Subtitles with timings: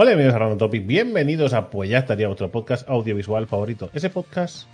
[0.00, 0.86] Hola, bienvenidos a Random Topic.
[0.86, 3.90] Bienvenidos a Pues ya estaría vuestro podcast audiovisual favorito.
[3.92, 4.68] Ese podcast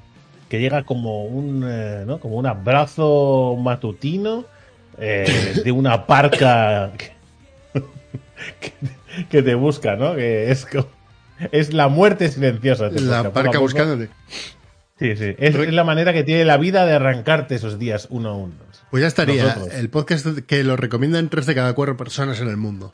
[0.51, 2.21] que llega como un, eh, ¿no?
[2.21, 4.45] como un abrazo matutino
[4.99, 7.13] eh, de una parca que,
[8.61, 10.15] que- que te busca, ¿no?
[10.15, 10.67] Que es,
[11.53, 12.91] es la muerte silenciosa.
[12.91, 14.11] La parca buscándote.
[14.99, 15.35] Sí, sí.
[15.39, 18.53] Es, es la manera que tiene la vida de arrancarte esos días uno a uno.
[18.91, 19.45] Pues ya estaría.
[19.45, 19.75] Nosotros.
[19.75, 22.93] El podcast que lo recomiendan tres de cada cuatro personas en el mundo.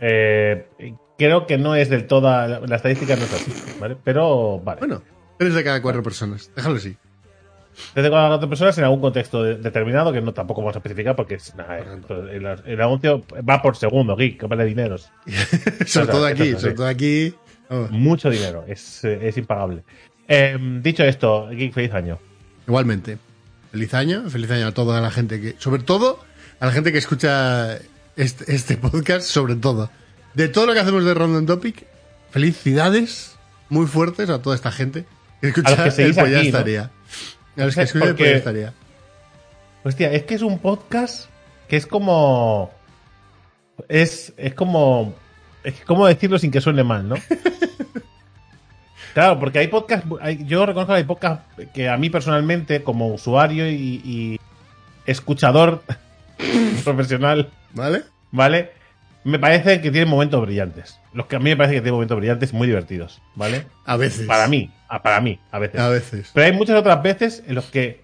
[0.00, 0.66] Eh,
[1.18, 2.22] creo que no es del todo.
[2.22, 3.96] La, estadística no es así, ¿vale?
[4.02, 4.78] Pero, vale.
[4.80, 5.02] Bueno,
[5.38, 6.50] tres de cada cuatro personas.
[6.56, 6.96] Déjalo así.
[7.94, 11.14] Desde cuatro otras personas en algún contexto de- determinado que no tampoco vamos a especificar
[11.16, 11.84] porque es, nada, eh,
[12.32, 15.10] el, el anuncio va por segundo, geek, que vale dineros.
[15.86, 17.34] sobre todo aquí, sobre todo aquí.
[17.90, 19.84] Mucho dinero, es, es impagable.
[20.26, 22.18] Eh, dicho esto, geek, feliz año.
[22.66, 23.16] igualmente.
[23.70, 25.54] Feliz año, feliz año a toda la gente que.
[25.58, 26.18] Sobre todo
[26.58, 27.78] a la gente que escucha
[28.22, 29.90] este, este podcast, sobre todo.
[30.34, 31.86] De todo lo que hacemos de Random Topic,
[32.30, 33.36] felicidades
[33.68, 35.04] muy fuertes a toda esta gente
[35.40, 36.38] que escucha A los que el ya aquí, ¿no?
[36.40, 36.90] estaría.
[37.56, 38.72] A los que escuchan Porque- Pues ya estaría.
[39.82, 41.26] Hostia, es que es un podcast
[41.68, 42.70] que es como.
[43.88, 45.14] Es, es como.
[45.64, 47.16] Es cómo decirlo sin que suene mal, ¿no?
[49.14, 50.06] Claro, porque hay podcasts.
[50.46, 54.40] yo reconozco que hay podcasts que a mí personalmente, como usuario y, y
[55.04, 55.82] escuchador
[56.84, 58.02] profesional, ¿Vale?
[58.30, 58.70] ¿vale?
[59.24, 60.98] Me parece que tienen momentos brillantes.
[61.12, 63.66] Los que a mí me parece que tienen momentos brillantes muy divertidos, ¿vale?
[63.84, 64.26] A veces.
[64.26, 65.80] Para mí, a- para mí, a veces.
[65.80, 66.30] A veces.
[66.32, 68.00] Pero hay muchas otras veces en los que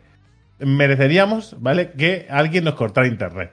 [0.58, 1.92] mereceríamos, ¿vale?
[1.92, 3.52] Que alguien nos cortara internet.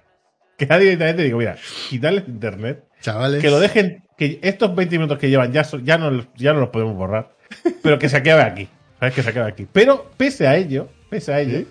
[0.57, 1.57] Que alguien directamente diga, mira,
[1.89, 3.41] quitarles internet, Chavales.
[3.41, 6.59] que lo dejen, que estos 20 minutos que llevan ya, ya, no, los- ya no
[6.59, 7.31] los podemos borrar,
[7.83, 8.67] pero que se acabe aquí.
[8.99, 9.15] ¿Sabes?
[9.15, 9.67] Que se acabe aquí.
[9.71, 11.67] Pero pese a ello, pese a ello, ¿Sí?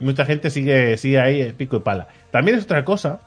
[0.00, 2.08] mucha gente sigue, sigue ahí eh, pico y pala.
[2.32, 3.20] También es otra cosa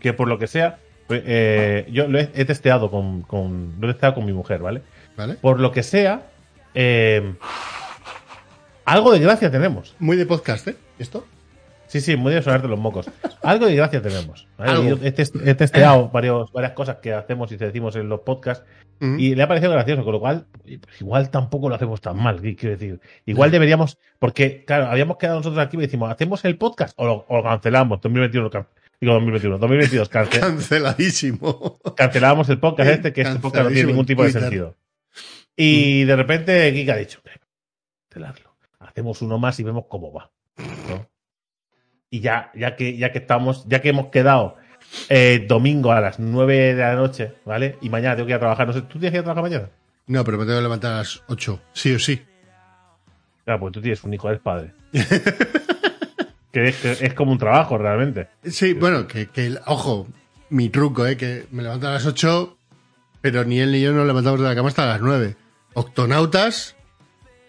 [0.00, 0.78] que por lo que sea,
[1.10, 4.82] eh, yo lo he, he testeado con, con, lo he testeado con mi mujer, ¿vale?
[5.16, 5.34] ¿Vale?
[5.34, 6.22] Por lo que sea,
[6.74, 7.34] eh,
[8.84, 9.94] algo de gracia tenemos.
[9.98, 10.76] Muy de podcast, ¿eh?
[10.98, 11.26] ¿Esto?
[11.88, 13.10] Sí, sí, muy de sonarte los mocos.
[13.42, 14.46] Algo de gracia tenemos.
[14.56, 14.88] ¿vale?
[14.88, 18.20] Yo he, test- he testeado varios, varias cosas que hacemos y te decimos en los
[18.20, 18.64] podcasts
[19.18, 22.40] y le ha parecido gracioso, con lo cual, pues igual tampoco lo hacemos tan mal,
[22.42, 23.00] ¿qué quiero decir.
[23.26, 27.24] Igual deberíamos, porque, claro, habíamos quedado nosotros aquí y decimos, ¿hacemos el podcast o lo,
[27.28, 28.00] o lo cancelamos?
[28.00, 28.66] 2021, lo can-
[29.00, 31.78] digo 2021, 2022, cance- Canceladísimo.
[31.96, 34.76] cancelábamos el podcast este, que este podcast no tiene ningún tipo de sentido.
[35.56, 37.20] Y de repente Kika ha dicho,
[38.10, 38.56] cancelarlo.
[38.80, 40.30] Hacemos uno más y vemos cómo va.
[40.56, 41.08] ¿no?
[42.10, 44.56] Y ya, ya que, ya que estamos, ya que hemos quedado
[45.10, 47.76] eh, domingo a las 9 de la noche, ¿vale?
[47.82, 48.66] Y mañana tengo que ir a trabajar.
[48.66, 49.68] No sé, ¿tú tienes que ir a trabajar mañana?
[50.06, 51.60] No, pero me tengo que levantar a las 8.
[51.74, 52.22] Sí o sí.
[53.44, 54.72] Claro, pues tú tienes un hijo, eres padre.
[56.52, 58.28] que, es, que es como un trabajo realmente.
[58.44, 60.08] Sí, bueno, que, que el- ojo,
[60.50, 61.16] mi truco, ¿eh?
[61.16, 62.56] Que me levanto a las 8,
[63.20, 65.36] pero ni él ni yo nos levantamos de la cama hasta las 9.
[65.74, 66.74] Octonautas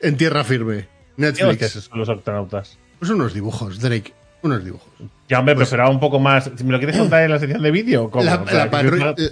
[0.02, 0.88] en tierra firme.
[1.16, 1.72] ¿Qué Netflix.
[1.72, 2.78] son los octonautas?
[3.00, 4.14] Pues unos dibujos, Drake.
[4.42, 4.88] Unos dibujos.
[5.28, 6.50] Ya, hombre, Pues- pero será un poco más.
[6.64, 8.10] ¿Me lo quieres contar en la sección de vídeo?
[8.16, 8.70] La, O sea,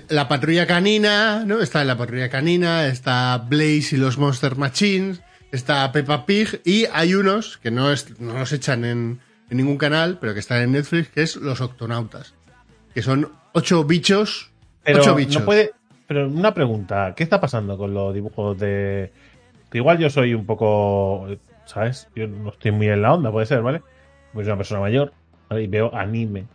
[0.10, 1.60] la patrulla canina, ¿no?
[1.60, 7.16] Está la patrulla canina, está Blaze y los Monster Machines, está Peppa Pig y hay
[7.16, 9.20] unos que no, es, no los echan en,
[9.50, 12.34] en ningún canal, pero que están en Netflix, que es Los Octonautas.
[12.94, 14.52] Que son ocho bichos.
[14.84, 15.42] Pero ocho bichos.
[15.42, 15.72] no puede.
[16.08, 19.12] Pero una pregunta, ¿qué está pasando con los dibujos de.
[19.72, 21.28] Que igual yo soy un poco.
[21.66, 22.08] ¿Sabes?
[22.16, 23.82] Yo no estoy muy en la onda, puede ser, ¿vale?
[24.38, 25.14] Pues una persona mayor,
[25.50, 25.64] ¿vale?
[25.64, 26.46] Y veo anime.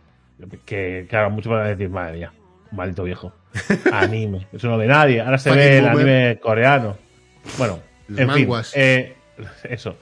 [0.65, 2.31] Que, claro, muchos van a decir, madre mía,
[2.71, 3.33] maldito viejo.
[3.91, 4.47] Anime.
[4.53, 5.19] Eso no ve nadie.
[5.19, 6.95] Ahora se ve el anime coreano.
[7.57, 8.71] Bueno, Los en manguas.
[8.71, 8.81] fin.
[8.81, 9.15] eh,
[9.65, 9.97] eso.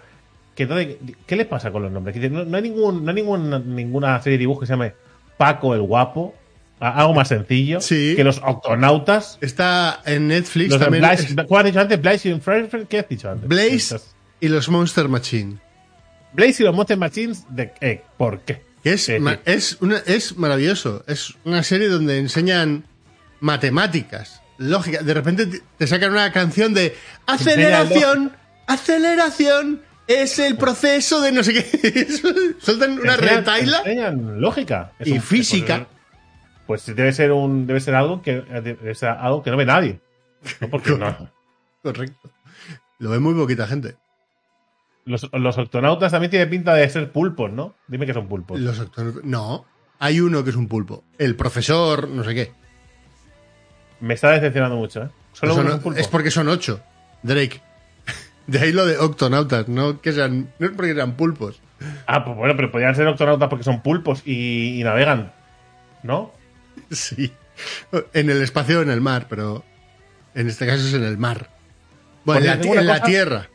[0.54, 2.16] Que entonces, ¿Qué les pasa con los nombres?
[2.16, 4.94] Que no, no hay, ningún, no hay ningún, ninguna serie de dibujos que se llame
[5.38, 6.36] Paco el Guapo.
[6.80, 7.82] Algo más sencillo.
[7.82, 8.14] Sí.
[8.16, 9.40] Que los octonautas.
[9.42, 11.02] Está en Netflix Los también.
[11.02, 12.00] Blaze, ¿Cuál has dicho antes?
[12.00, 13.50] Blaze y Fred- ¿Qué has dicho antes?
[13.50, 13.98] Blaze
[14.40, 15.58] y los Monster Machine.
[16.34, 17.46] Blaze y los Monster Machines.
[17.50, 18.62] De, eh, ¿Por qué?
[18.84, 19.40] Que es, Sí, ma- sí.
[19.46, 21.04] es, una, es maravilloso.
[21.08, 22.86] Es una serie donde enseñan
[23.40, 25.02] matemáticas, lógica.
[25.04, 26.96] De repente te- te sacan una canción de
[27.28, 28.32] aceleración,
[28.68, 32.08] aceleración, es el proceso de no sé qué.
[32.60, 34.92] Sueltan una Enseñan- retaila enseñan lógica.
[35.00, 35.88] Es y un- física.
[36.68, 39.66] Pues, pues debe ser un debe ser algo que debe ser algo que no ve
[39.66, 40.00] nadie.
[40.60, 41.30] No, porque no.
[41.84, 42.32] Correcto.
[43.00, 43.96] Lo ve muy poquita gente.
[45.06, 47.76] Los, los octonautas también tienen pinta de ser pulpos, ¿no?
[47.88, 48.60] Dime que son pulpos.
[48.60, 49.66] Los octonautas- No,
[50.00, 51.04] hay uno que es un pulpo.
[51.18, 52.52] El profesor, no sé qué.
[54.00, 55.10] Me está decepcionando mucho, ¿eh?
[55.34, 56.00] Solo Son- un pulpo.
[56.00, 56.82] es porque son ocho.
[57.24, 57.62] Drake.
[58.48, 61.62] De ahí lo de octonautas, no que sean, no es porque sean pulpos.
[62.08, 65.32] Ah, pues bueno, pero podrían ser octonautas porque son pulpos y, y navegan,
[66.04, 66.32] ¿no?
[66.92, 67.32] Sí.
[68.14, 69.64] En el espacio o en el mar, pero
[70.36, 71.50] en este caso es en el mar.
[72.26, 73.50] Bueno, en la, en la tierra.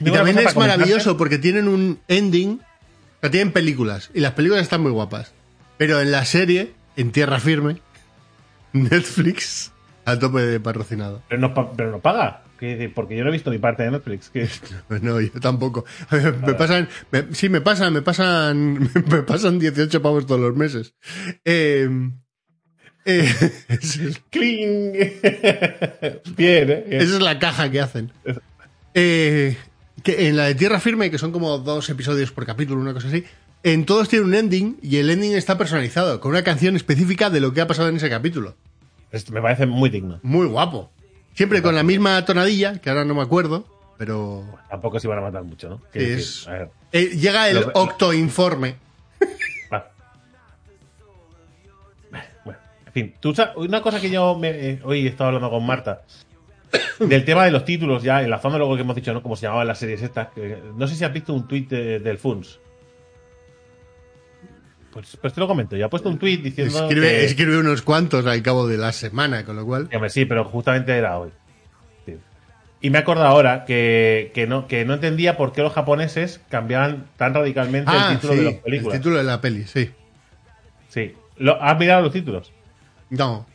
[0.00, 2.60] Y también es maravilloso porque tienen un ending.
[2.60, 4.10] O sea, tienen películas.
[4.14, 5.32] Y las películas están muy guapas.
[5.76, 7.78] Pero en la serie, en tierra firme,
[8.72, 9.72] Netflix
[10.04, 11.22] a tope de patrocinado.
[11.28, 12.42] Pero no, pa- pero no paga.
[12.94, 14.30] Porque yo no he visto mi parte de Netflix.
[14.32, 14.60] Pues
[15.02, 15.84] no, yo tampoco.
[16.10, 20.94] Me pasan, me- sí, me pasan, me pasan, me pasan 18 pavos todos los meses.
[21.44, 21.88] Eh,
[23.04, 23.32] eh,
[23.68, 24.92] esa es- ¡Cling!
[26.36, 26.84] Bien, ¿eh?
[26.90, 28.12] esa es la caja que hacen.
[28.94, 29.56] Eh,
[30.02, 33.08] que en la de Tierra Firme, que son como dos episodios por capítulo, una cosa
[33.08, 33.24] así,
[33.62, 37.40] en todos tiene un ending y el ending está personalizado, con una canción específica de
[37.40, 38.54] lo que ha pasado en ese capítulo.
[39.10, 40.20] Esto me parece muy digno.
[40.22, 40.90] Muy guapo.
[41.34, 43.66] Siempre con la misma tonadilla, que ahora no me acuerdo,
[43.96, 45.80] pero Tampoco se iban a matar mucho, ¿no?
[45.92, 48.76] Decir, a ver, eh, llega el Lo- octoinforme.
[52.44, 55.50] Bueno, en fin, tú sa- una cosa que yo me- eh, hoy he estado hablando
[55.50, 56.02] con Marta
[56.98, 59.22] del tema de los títulos, ya enlazando luego que hemos dicho, ¿no?
[59.22, 60.28] Como se llamaban las series estas.
[60.28, 62.60] que- no sé si has visto un tuit de- del FUNS.
[64.92, 65.76] Pues, pues te lo comento.
[65.76, 66.82] Ya ha puesto un tuit diciendo.
[66.84, 69.88] Escribe, que- escribe unos cuantos al cabo de la semana, con lo cual.
[70.08, 71.30] Sí, pero justamente era hoy.
[72.06, 72.16] Sí.
[72.80, 77.06] Y me acuerdo ahora que, que no, que no entendía por qué los japoneses cambiaban
[77.16, 78.98] tan radicalmente Ah, el título sí, de las el películas.
[78.98, 79.90] título de la peli, sí.
[80.88, 81.14] Sí.
[81.36, 82.52] Lo- ¿Has mirado los títulos?
[83.10, 83.46] No,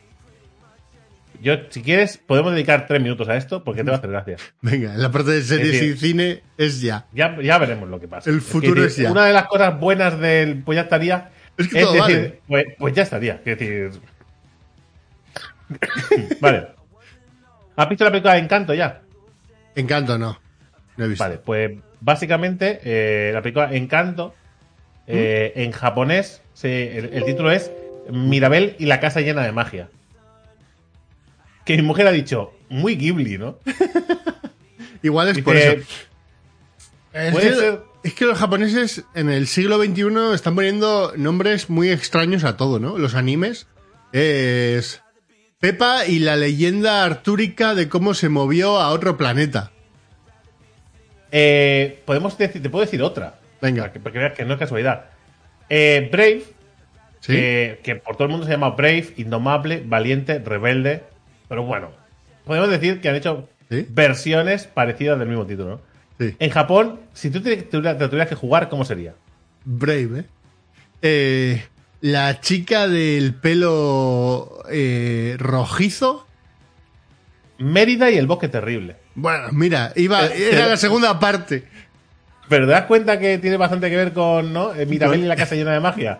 [1.44, 4.36] Yo, si quieres, podemos dedicar tres minutos a esto porque te va a hacer gracia.
[4.62, 7.06] venga, en la parte de series Es decir- y cine es ya.
[7.12, 8.30] Ya, ya veremos lo que pasa.
[8.30, 9.12] El futuro es ya.
[9.12, 12.40] Una de las cosas buenas del pues ya estaría Es que todo decir, vale.
[12.48, 13.34] pues, pues ya estaría.
[13.44, 13.90] Es decir.
[16.40, 16.66] vale.
[17.76, 19.02] ¿Has visto la película de Encanto ya?
[19.74, 20.38] Encanto no.
[20.96, 21.24] No he visto.
[21.24, 24.34] Vale, pues básicamente eh, la película Encanto,
[25.06, 27.70] eh, en japonés, se- el, el título es
[28.10, 29.88] Mirabel y la casa llena de magia.
[31.64, 33.58] Que mi mujer ha dicho, muy Ghibli, ¿no?
[35.02, 35.72] Igual es Dice, por eso.
[37.12, 41.90] Es que, ser- es que los japoneses en el siglo XXI están poniendo nombres muy
[41.90, 42.98] extraños a todo, ¿no?
[42.98, 43.66] Los animes
[44.12, 45.02] es
[45.60, 49.70] Pepa y la leyenda artúrica de cómo se movió a otro planeta.
[51.32, 53.38] eh, podemos decir, te puedo decir otra.
[53.60, 53.90] Venga.
[53.92, 55.06] Para que, veas que no es casualidad.
[55.70, 56.44] Eh, Brave,
[57.20, 57.32] ¿Sí?
[57.32, 61.04] que, que por todo el mundo se llama Brave, Indomable, Valiente, Rebelde.
[61.54, 61.92] Pero bueno,
[62.44, 63.86] podemos decir que han hecho ¿Sí?
[63.88, 65.80] versiones parecidas del mismo título.
[66.18, 66.34] Sí.
[66.40, 69.14] En Japón, si tú te, te tuvieras te tuvieras que jugar, ¿cómo sería?
[69.64, 70.24] Brave, ¿eh?
[71.02, 71.64] Eh,
[72.00, 76.26] La chica del pelo eh, rojizo.
[77.58, 78.96] Mérida y el bosque terrible.
[79.14, 81.68] Bueno, mira, iba, Eh, era la segunda parte.
[82.48, 84.74] Pero te das cuenta que tiene bastante que ver con, ¿no?
[84.74, 86.18] Eh, Mirabel y la casa llena de magia.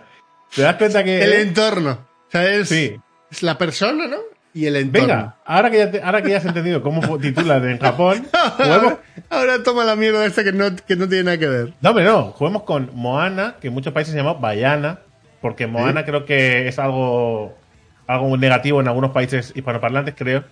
[0.54, 1.20] Te das cuenta que.
[1.24, 2.06] El entorno.
[2.28, 2.94] O sea, es, Sí.
[3.32, 4.18] es la persona, ¿no?
[4.54, 5.08] Y el entorno.
[5.08, 8.24] Venga, ahora que, ya te- ahora que ya has entendido cómo titulan en Japón.
[8.58, 11.72] Ahora, ahora toma la mierda esta que no, que no tiene nada que ver.
[11.80, 15.00] No, pero no, juguemos con Moana, que en muchos países se llama Bayana,
[15.40, 17.58] porque Moana creo que es algo,
[18.06, 20.44] algo negativo en algunos países hispanoparlantes, creo.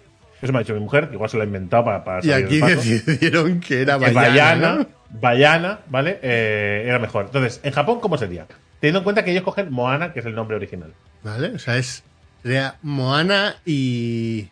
[0.42, 2.32] Eso me ha dicho mi mujer, que igual se lo ha inventado para, para Y
[2.32, 4.20] aquí decidieron que era Que Bayana.
[4.20, 4.86] Bayana, ¿no?
[5.20, 6.18] Bayana, ¿vale?
[6.22, 7.26] Eh, era mejor.
[7.26, 8.46] Entonces, en Japón, ¿cómo sería?
[8.80, 10.92] Teniendo en cuenta que ellos cogen Moana, que es el nombre original.
[11.22, 12.02] Vale, o sea, es.
[12.42, 14.48] Sería Moana y.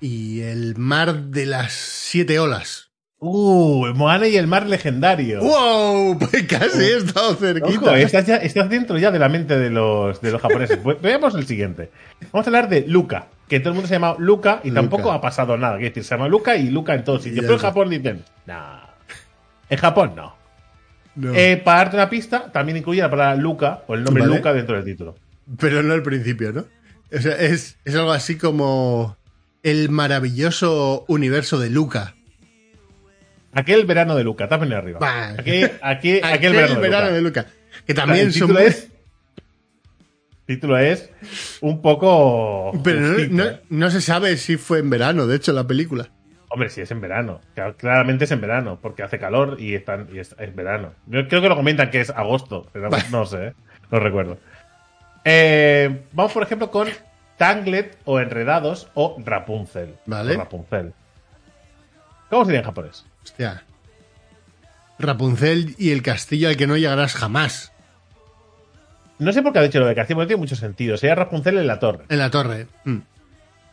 [0.00, 2.90] Y el mar de las siete olas.
[3.20, 5.40] Uh, Moana y el mar legendario.
[5.40, 6.18] ¡Wow!
[6.30, 7.80] Pues casi he estado cerquita.
[7.80, 10.78] Ojo, estás, ya- estás dentro ya de la mente de los, de los japoneses.
[10.78, 11.90] Pues veamos el siguiente.
[12.32, 14.80] Vamos a hablar de Luca, que todo el mundo se llama Luca y Luca.
[14.82, 15.74] tampoco ha pasado nada.
[15.78, 17.42] Quiero decir, se llama Luca y Luca en todos sitios.
[17.44, 17.60] Pero en.
[17.60, 18.82] Japón dicen, nah.
[19.68, 20.36] En Japón no.
[21.16, 24.36] No, Eh, para darte una pista, también incluye la palabra Luca o el nombre Vale.
[24.36, 25.16] Luca dentro del título.
[25.58, 26.64] Pero no al principio, ¿no?
[27.12, 29.16] O sea, es, es algo así como.
[29.62, 32.14] El maravilloso universo de Luca.
[33.52, 35.00] Aquel verano de Luca, tápenle arriba.
[35.00, 35.34] Bah.
[35.36, 37.46] Aquí, aquí, aquel, verano, de Luca.
[37.86, 38.48] Que también el son.
[38.48, 38.88] título es,
[40.46, 41.10] título es
[41.60, 42.72] un poco.
[42.84, 43.00] Pero
[43.30, 43.60] no, ¿eh?
[43.68, 46.10] no se sabe si fue en verano, de hecho, la película.
[46.50, 47.40] Hombre, sí, es en verano.
[47.76, 50.94] Claramente es en verano, porque hace calor y, están, y es, es verano.
[51.06, 53.54] Yo creo que lo comentan que es agosto, pero no sé,
[53.90, 54.38] no recuerdo.
[55.30, 56.88] Eh, vamos, por ejemplo, con
[57.36, 59.94] Tanglet o Enredados o Rapunzel.
[60.06, 60.34] Vale.
[60.34, 60.94] O Rapunzel.
[62.30, 63.04] ¿Cómo sería en japonés?
[63.22, 63.62] Hostia.
[64.98, 67.72] Rapunzel y el castillo al que no llegarás jamás.
[69.18, 70.96] No sé por qué ha dicho lo de castillo, no tiene mucho sentido.
[70.96, 72.04] Sería Rapunzel en la torre.
[72.08, 72.66] En la torre.
[72.84, 72.98] Mm.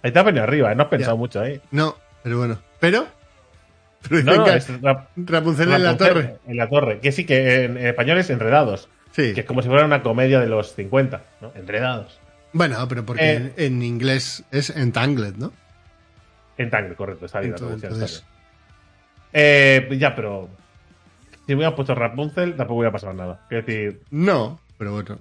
[0.03, 0.75] Ahí te has venido arriba, ¿eh?
[0.75, 1.19] no has pensado Ya.
[1.19, 1.61] mucho ahí.
[1.71, 2.59] No, pero bueno.
[2.81, 3.07] Pero.
[4.09, 6.35] Pero No, dicen no, que es Rap- Rapunzel en la torre.
[6.47, 6.99] En la torre.
[6.99, 8.89] Que sí, que en, en español es Enredados.
[9.15, 9.33] Sí.
[9.33, 11.51] Que es como si fuera una comedia de los 50, ¿no?
[11.55, 12.19] Enredados.
[12.51, 13.35] Bueno, pero porque Eh.
[13.35, 15.53] en, en inglés es entangled, ¿no?
[16.57, 18.23] En Tangle, correcto, está bien la Entonces-.
[19.33, 20.49] Eh, ya, pero.
[21.45, 23.45] Si me hubieras puesto Rapunzel, tampoco hubiera pasado nada.
[23.49, 25.19] Es decir, No, pero bueno.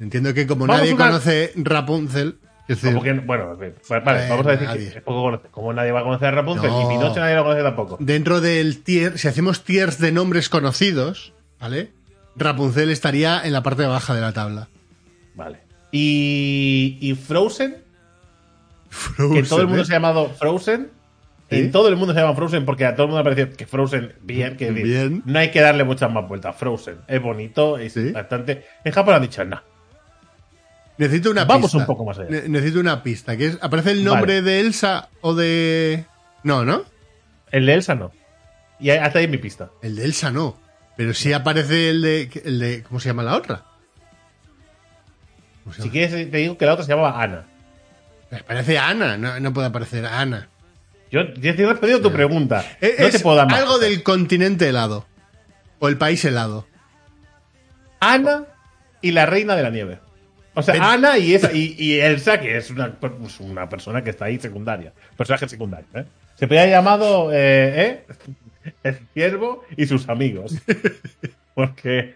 [0.00, 2.36] Entiendo que como nadie una- conoce Rapunzel.
[2.68, 4.92] decir, que- bueno, vale, Eh, vamos a decir nadie.
[4.92, 5.50] que poco conocido.
[5.52, 6.82] Como nadie va a conocer a Rapunzel No.
[6.82, 7.96] y Pinocho nadie lo conoce tampoco.
[8.00, 11.90] dentro del tier, si hacemos tiers de nombres conocidos, ¿vale?
[12.36, 14.68] Rapunzel estaría en la parte baja de la tabla.
[15.34, 15.60] Vale.
[15.90, 17.76] Y, y Frozen,
[18.88, 19.84] que Frozen, todo el mundo ¿eh?
[19.86, 20.90] se ha llamado Frozen.
[21.50, 21.58] ¿Sí?
[21.58, 23.66] En todo el mundo se llama Frozen porque a todo el mundo le parece que
[23.66, 25.22] Frozen, bien, que Bien.
[25.26, 26.56] no hay que darle muchas más vueltas.
[26.56, 28.10] Frozen es bonito, es Sí.
[28.10, 28.64] bastante.
[28.84, 29.60] En Japón han dicho, no.
[30.96, 31.78] Necesito una Vamos pista.
[31.78, 32.30] un poco más allá.
[32.30, 33.36] Ne- necesito una pista.
[33.36, 34.42] Que es, ¿Aparece el nombre Vale.
[34.50, 36.06] de Elsa o de.?
[36.42, 36.84] No, ¿no?
[37.50, 38.12] El de Elsa no.
[38.80, 39.70] Y hasta ahí mi pista.
[39.82, 40.56] El de Elsa no.
[40.96, 42.42] Pero sí aparece el de.
[42.44, 43.64] El de ¿Cómo se llama la otra?
[45.64, 47.46] ¿Cómo se Si quieres, te digo que la otra se llamaba Ana.
[48.30, 49.16] Aparece Ana.
[49.16, 50.48] No, no puede aparecer Ana.
[51.10, 52.64] Yo te he respondido tu pregunta.
[52.80, 53.60] Eh, no te puedo dar más.
[53.60, 55.06] algo del continente helado.
[55.78, 56.66] O el país helado.
[58.00, 58.44] Ana
[59.02, 59.98] y la reina de la nieve.
[60.54, 60.92] O sea.
[60.92, 64.38] Ana y, esa, y, y Elsa, que es una, pues, una persona que está ahí
[64.38, 64.92] secundaria.
[65.16, 66.04] Personaje secundario, ¿eh?
[66.36, 68.06] Se podría haber llamado eh, ¿eh?
[68.82, 70.54] El ciervo y sus amigos.
[71.54, 72.14] Porque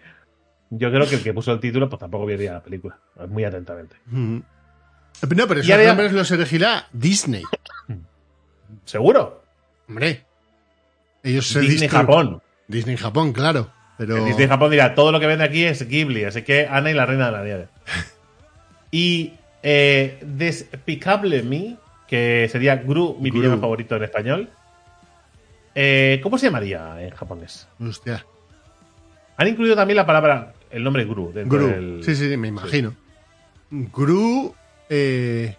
[0.69, 2.97] yo creo que el que puso el título, pues tampoco vería la película.
[3.29, 3.95] Muy atentamente.
[4.07, 4.39] Mm.
[5.35, 7.43] No, pero esos nombres los elegirá Disney.
[8.85, 9.43] ¿Seguro?
[9.87, 10.23] Hombre.
[11.23, 12.41] Ellos se Disney Japón.
[12.67, 13.71] Disney Japón, claro.
[13.97, 14.17] Pero.
[14.17, 16.93] El Disney Japón dirá, todo lo que vende aquí es Ghibli, así que Ana y
[16.93, 17.67] la reina de la nieve.
[18.91, 21.77] y eh, Despicable Me,
[22.07, 23.39] que sería Gru, mi Gru.
[23.39, 24.49] villano favorito en español.
[25.79, 27.67] Eh, ¿Cómo se llamaría en japonés?
[27.79, 28.25] Hostia.
[29.37, 31.31] Han incluido también la palabra, el nombre Gru.
[31.31, 31.67] Dentro Gru.
[31.67, 32.95] del- Sí, sí, me imagino.
[33.69, 34.55] Gru.
[34.89, 35.55] eh,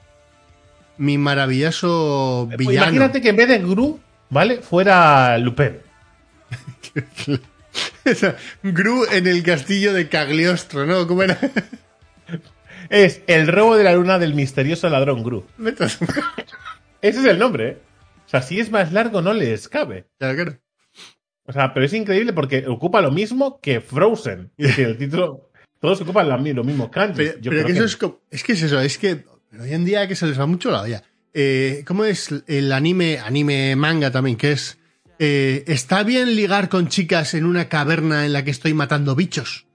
[0.97, 2.87] mi maravilloso Eh, pues villano.
[2.87, 4.57] Imagínate que en vez de Gru, ¿vale?
[4.61, 5.77] Fuera Lupin.
[8.65, 11.07] Gru en el castillo de Cagliostro, ¿no?
[11.07, 11.39] ¿Cómo era?
[12.89, 15.45] Es el robo de la luna del misterioso ladrón Gru.
[17.01, 17.79] Ese es el nombre, ¿eh?
[18.29, 20.07] O sea, si es más largo no les cabe.
[20.19, 20.59] Claro.
[21.45, 24.53] O sea, pero es increíble porque ocupa lo mismo que Frozen.
[24.59, 25.51] Es decir, el título.
[25.81, 27.37] Todos ocupan lo mismo kanjis.
[27.41, 27.97] Pero, que eso es,
[28.45, 29.25] que es eso, es que
[29.59, 31.03] hoy en día que se les va mucho la olla.
[31.33, 34.37] Eh, ¿Cómo es el anime, anime manga también?
[34.37, 34.79] Que es,
[35.19, 39.67] eh, ¿está bien ligar con chicas en una caverna en la que estoy matando bichos?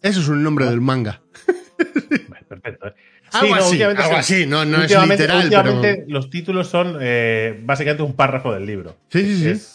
[0.00, 1.22] Eso es un nombre del manga.
[2.48, 2.86] Perfecto.
[2.88, 2.94] ¿eh?
[3.32, 7.60] Algo así, últimamente algo se- así, no- no es literal, últimamente los títulos son eh,
[7.64, 8.96] básicamente un párrafo del libro.
[9.08, 9.66] Sí, sí, sí.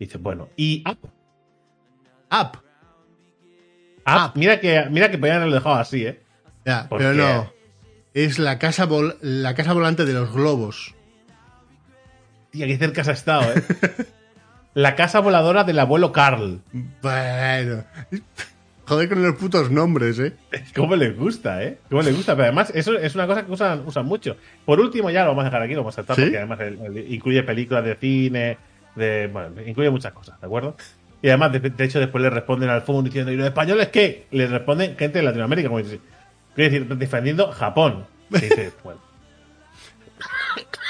[0.00, 0.98] Dice, bueno, y Up.
[2.30, 2.58] Up.
[4.06, 6.20] Up, Mira que, mira que podían haberlo dejado así, ¿eh?
[6.64, 7.52] Ya, ¿Por pero no.
[8.14, 10.94] Es la casa, vol- la casa volante de los globos.
[12.50, 13.62] Tía, qué cerca has estado, ¿eh?
[14.74, 16.60] La casa voladora del abuelo Carl.
[17.02, 17.84] Bueno.
[18.88, 20.32] Joder con los putos nombres, ¿eh?
[20.74, 21.78] ¿Cómo les gusta, eh?
[21.90, 22.32] ¿Cómo les gusta?
[22.34, 24.36] Pero además, eso es una cosa que usan, usan mucho.
[24.64, 26.22] Por último, ya lo vamos a dejar aquí, lo vamos a saltar, ¿Sí?
[26.22, 28.56] porque además el- el- incluye películas de cine,
[28.96, 30.74] de, bueno, incluye muchas cosas, ¿de acuerdo?
[31.20, 34.26] Y además, de, de hecho, después le responden al FUN diciendo, ¿y los españoles qué?
[34.30, 36.00] Le responden gente de Latinoamérica, como dice,
[36.54, 38.06] quiero decir, defendiendo Japón.
[38.30, 39.00] Y dice, bueno,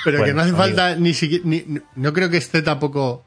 [0.05, 0.57] Pero que no hace amigo.
[0.65, 1.45] falta ni siquiera.
[1.47, 1.65] ni-
[1.97, 3.25] no creo que esté tampoco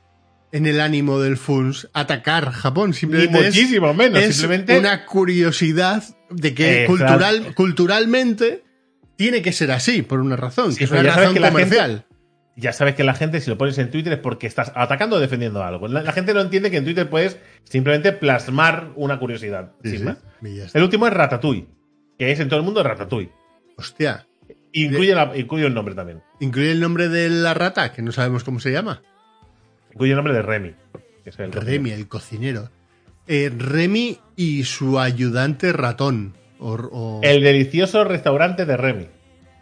[0.51, 2.93] en el ánimo del FUNS atacar Japón.
[2.93, 6.97] Simplemente Ni es- muchísimo menos, es simplemente- una curiosidad de que Exacto.
[7.05, 8.63] cultural, culturalmente
[9.15, 12.05] tiene que ser así, por una razón, Sí, que es una razón comercial.
[12.57, 15.19] ya sabes que la gente, si lo pones en Twitter, es porque estás atacando o
[15.19, 15.87] defendiendo algo.
[15.87, 19.99] La, la gente no entiende que en Twitter puedes simplemente plasmar una curiosidad, Sí, sin
[19.99, 20.05] sí.
[20.05, 20.17] más.
[20.41, 20.77] Y ya está.
[20.77, 21.67] El último es Ratatouille,
[22.17, 23.31] que es en todo el mundo Ratatouille.
[23.77, 24.27] Hostia.
[24.73, 26.21] Incluye, la- incluye el nombre también.
[26.39, 29.01] Incluye el nombre de la rata, que no sabemos cómo se llama.
[29.93, 30.73] Incluye el nombre de Remy.
[31.23, 32.69] que es el Remy, el cocinero.
[33.27, 36.33] Eh, Remy y su ayudante ratón.
[36.59, 39.07] O, o- El delicioso restaurante de Remy.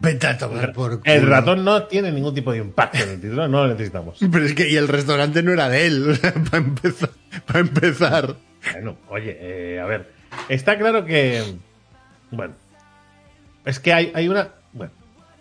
[0.01, 1.29] Vete a tomar por El culo.
[1.31, 4.17] ratón no tiene ningún tipo de impacto en el título, no lo necesitamos.
[4.31, 6.17] Pero es que y el restaurante no era de él,
[6.51, 7.09] para empezar.
[7.45, 8.36] Para empezar.
[8.74, 10.09] Bueno, oye, eh, a ver.
[10.48, 11.43] Está claro que.
[12.31, 12.53] Bueno.
[13.65, 14.50] Es que hay, hay una.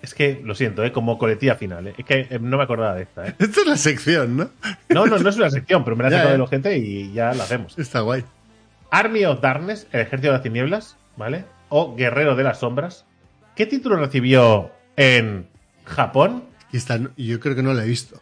[0.00, 0.92] Es que, lo siento, ¿eh?
[0.92, 1.88] como coletilla final.
[1.88, 1.94] ¿eh?
[1.98, 3.26] Es que eh, no me acordaba de esta.
[3.26, 3.34] ¿eh?
[3.38, 4.50] Esta es la sección, ¿no?
[4.88, 6.78] No, no, no es una sección, pero me la ha Ya, sacado de los gente
[6.78, 7.78] y ya la hacemos.
[7.78, 8.24] Está guay.
[8.90, 11.44] Army of Darkness, el ejército de las tinieblas, ¿vale?
[11.68, 13.04] O Guerrero de las sombras.
[13.56, 15.48] ¿Qué título recibió en
[15.84, 16.44] Japón?
[16.72, 18.20] Y esta, no- yo creo que no la he visto.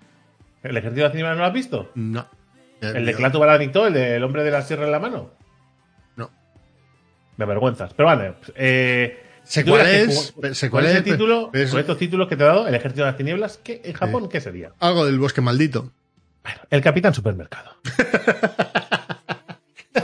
[0.63, 1.91] ¿El ejército de las tinieblas no lo has visto?
[1.95, 2.27] No.
[2.81, 5.31] ¿El de Clatu Baradicto, el del hombre de la sierra en la mano?
[6.17, 6.31] No.
[7.37, 7.93] Me avergüenzas.
[7.95, 8.35] Pero vale.
[8.55, 12.47] Eh, Sé cuál es, sé cuál es, título, es- con estos títulos que te he
[12.47, 14.73] dado, el ejército de las tinieblas, ¿qué, en Japón qué sería?
[14.81, 15.93] Algo del bosque maldito.
[16.71, 17.77] El Capitán Supermercado.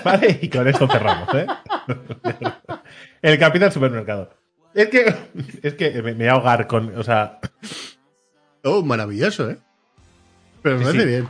[0.04, 1.46] vale, y con esto cerramos, ¿eh?
[3.20, 4.30] El Capitán Supermercado.
[4.74, 5.14] Es que,
[5.62, 7.38] es que me, me voy a ahogar con, o sea,
[8.64, 9.58] Oh, maravilloso, ¿eh?
[10.62, 11.08] Pero me Sí, parece sí.
[11.10, 11.28] bien.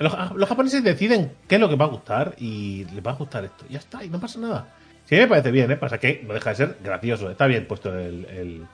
[0.00, 3.14] los, los japoneses deciden qué es lo que va a gustar y les va a
[3.14, 3.64] gustar esto.
[3.70, 4.66] Ya está, y no pasa nada.
[5.08, 5.76] Sí, me parece bien, ¿eh?
[5.76, 7.30] Pasa que no deja de ser gracioso.
[7.30, 8.66] Está bien puesto el, el,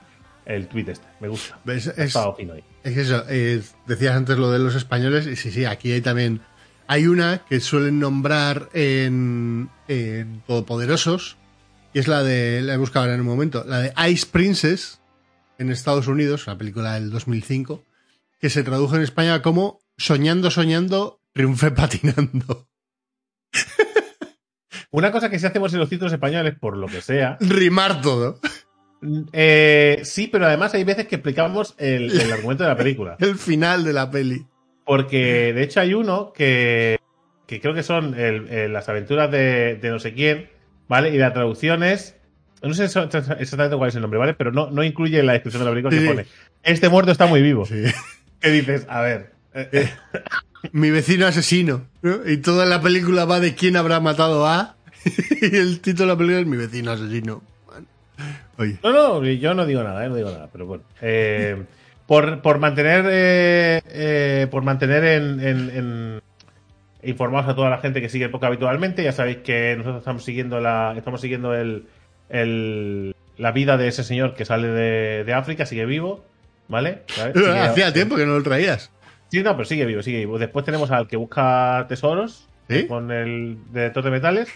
[0.46, 1.06] el tweet este.
[1.20, 1.58] Me gusta.
[1.66, 2.64] Es, estado fino ahí.
[2.82, 6.40] es eso, eh, decías antes lo de los españoles, y sí, sí, aquí hay también.
[6.86, 11.36] Hay una que suelen nombrar en, en Todopoderosos,
[11.92, 12.62] y es la de.
[12.62, 13.64] La he buscado ahora en un momento.
[13.66, 15.00] La de Ice Princess,
[15.58, 17.84] en Estados Unidos, una película del 2005,
[18.40, 22.66] que se tradujo en España como Soñando, soñando, triunfé patinando.
[24.92, 28.38] Una cosa que sí hacemos en los títulos españoles, por lo que sea, Rimar todo.
[29.32, 33.16] eh, sí, pero además hay veces que explicamos el, el argumento de la película.
[33.18, 34.46] El final de la peli.
[34.84, 36.98] Porque de hecho hay uno que,
[37.46, 40.50] que creo que son el- el- las aventuras de, de no sé quién,
[40.88, 41.10] ¿vale?
[41.14, 42.16] Y la traducción es.
[42.62, 44.34] No sé exactamente cuál es el nombre, ¿vale?
[44.34, 46.02] Pero no, no incluye en la descripción de la película Sí.
[46.02, 46.26] que pone.
[46.62, 47.66] Este muerto está muy vivo.
[47.66, 47.82] Sí.
[48.40, 48.86] ¿Qué dices?
[48.88, 49.32] A ver.
[49.54, 49.88] eh, eh,
[50.72, 51.88] Mi vecino asesino.
[52.02, 52.18] ¿no?
[52.28, 54.76] Y toda la película va de quién habrá matado a.
[55.40, 57.42] y el título de la película es Mi vecino asesino.
[58.58, 58.78] Oye.
[58.82, 60.08] No, no, yo no digo nada, ¿eh?
[60.08, 60.84] no digo nada, pero bueno.
[61.00, 61.62] Eh,
[62.06, 66.22] por, por mantener eh, por mantener en, en- en-
[67.02, 70.24] informados a toda la gente que sigue el podcast habitualmente, ya sabéis que nosotros estamos
[70.24, 71.86] siguiendo la estamos siguiendo el,
[72.28, 76.24] el- la vida de ese señor que sale de, de África, sigue vivo,
[76.68, 77.02] ¿vale?
[77.62, 78.90] Hacía tiempo que no lo traías.
[79.30, 80.38] Sí, no, pero sigue vivo, sigue vivo.
[80.38, 82.86] Después tenemos al que busca tesoros ¿Sí?
[82.86, 84.48] con el detector de metales.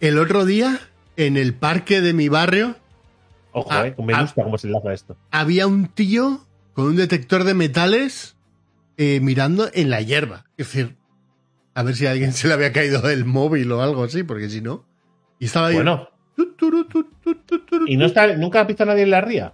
[0.00, 0.78] El otro día,
[1.16, 2.76] en el parque de mi barrio,
[3.52, 5.16] Ojo, eh, me gusta cómo se enlaza esto.
[5.30, 8.36] había un tío con un detector de metales
[8.96, 10.44] eh, mirando en la hierba.
[10.56, 10.96] Es decir,
[11.74, 14.48] a ver si a alguien se le había caído el móvil o algo así, porque
[14.48, 14.84] si no.
[15.38, 15.74] Y estaba ahí.
[15.74, 16.08] Bueno,
[17.86, 19.52] y no está, nunca has visto a nadie en la ría.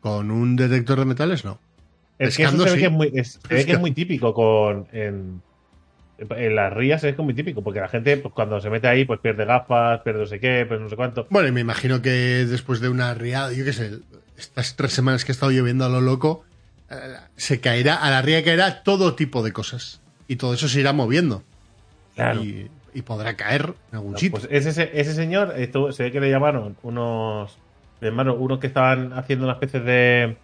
[0.00, 1.58] Con un detector de metales, no.
[2.18, 2.78] Es que eso se ve sí.
[2.78, 3.78] que es muy, es- se ve que es Pesca.
[3.80, 5.42] muy típico con en,
[6.18, 9.20] en las rías es muy típico porque la gente pues, cuando se mete ahí pues
[9.20, 11.26] pierde gafas, pierde no sé qué, pues no sé cuánto.
[11.30, 13.98] Bueno, y me imagino que después de una riada, yo qué sé,
[14.36, 16.44] estas tres semanas que ha estado lloviendo a lo loco,
[16.90, 16.94] eh,
[17.36, 20.00] se caerá, a la ría caerá todo tipo de cosas.
[20.28, 21.42] Y todo eso se irá moviendo.
[22.14, 22.42] Claro.
[22.42, 24.38] Y, y podrá caer en algún No, sitio.
[24.40, 27.58] pues ese, ese, señor, esto, se ve que le llamaron unos,
[28.00, 30.36] llamaron unos que estaban haciendo una especie de,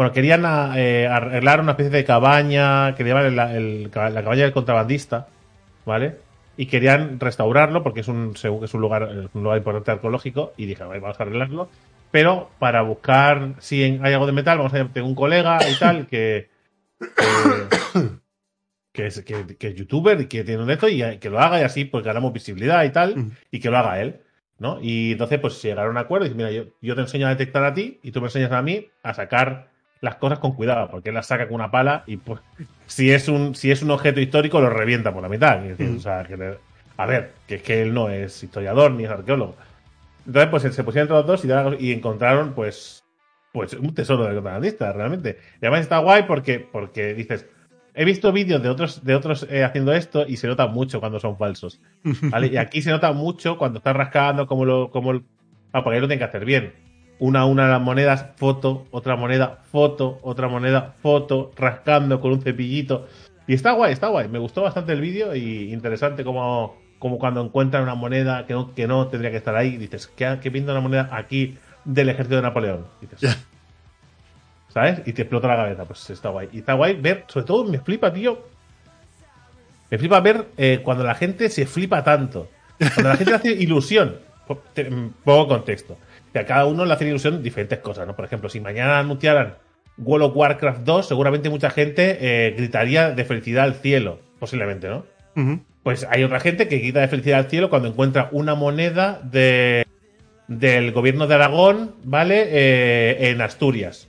[0.00, 5.28] bueno, querían a- eh, arreglar una especie de cabaña, que el- la cabaña del contrabandista,
[5.84, 6.16] ¿vale?
[6.56, 10.84] Y querían restaurarlo porque es un, es un lugar, un lugar importante arqueológico y dije,
[10.84, 11.68] "Vale, vamos a arreglarlo.
[12.10, 16.06] Pero para buscar si hay algo de metal, vamos a tengo un colega y tal
[16.06, 16.48] que,
[16.98, 17.04] que,
[18.94, 21.60] que es, que, que es youtuber y que tiene un esto y que lo haga
[21.60, 23.30] y así pues ganamos visibilidad y tal Mm.
[23.50, 24.20] y que lo haga él.
[24.58, 24.78] ¿no?
[24.82, 27.30] Y entonces, pues llegaron a un acuerdo y dice, mira, yo, yo te enseño a
[27.30, 29.69] detectar a ti y tú me enseñas a mí a sacar
[30.00, 32.40] las cosas con cuidado, porque él las saca con una pala y pues
[32.86, 35.62] si es un, si es un objeto histórico lo revienta por la mitad.
[35.64, 35.96] Es decir, Mm.
[35.96, 36.58] o sea, que le-
[36.96, 39.56] a ver, que es que él no es historiador ni es arqueólogo.
[40.26, 41.44] Entonces, pues se pusieron entre los dos
[41.80, 43.04] y, y encontraron, pues,
[43.52, 45.38] pues un tesoro del contrabandista, realmente.
[45.60, 47.46] Y además está guay porque, porque dices,
[47.94, 51.18] he visto vídeos de otros, de otros eh, haciendo esto y se nota mucho cuando
[51.20, 51.80] son falsos.
[52.30, 52.46] ¿vale?
[52.48, 55.24] Y aquí se nota mucho cuando estás rascando, como lo, como el-
[55.72, 56.72] ah, porque ahí lo tienen que hacer bien.
[57.20, 62.32] Una a una de las monedas, foto, otra moneda, foto, otra moneda, foto, rascando con
[62.32, 63.06] un cepillito.
[63.46, 64.28] Y está guay, está guay.
[64.28, 68.74] Me gustó bastante el vídeo y interesante como, como cuando encuentran una moneda que no,
[68.74, 69.76] que no tendría que estar ahí.
[69.76, 72.86] Dices, ¿qué, qué pinta una moneda aquí del ejército de Napoleón?
[73.00, 73.36] Dices, Ya.
[74.68, 75.02] ¿sabes?
[75.06, 75.84] Y te explota la cabeza.
[75.84, 76.48] Pues está guay.
[76.52, 78.38] Y está guay ver, sobre todo me flipa, tío.
[79.90, 82.48] Me flipa ver eh, cuando la gente se flipa tanto.
[82.78, 84.16] Cuando la gente hace ilusión.
[84.48, 85.98] Mm, Pongo contexto.
[86.32, 88.14] Que a cada uno le hace ilusión diferentes cosas, ¿no?
[88.14, 89.56] Por ejemplo, si mañana anunciaran
[89.98, 94.20] World of Warcraft 2, seguramente mucha gente eh, gritaría de felicidad al cielo.
[94.38, 95.04] Posiblemente, ¿no?
[95.82, 99.86] Pues hay otra gente que grita de felicidad al cielo cuando encuentra una moneda de,
[100.48, 102.46] del gobierno de Aragón, ¿vale?
[102.50, 104.08] Eh, en Asturias.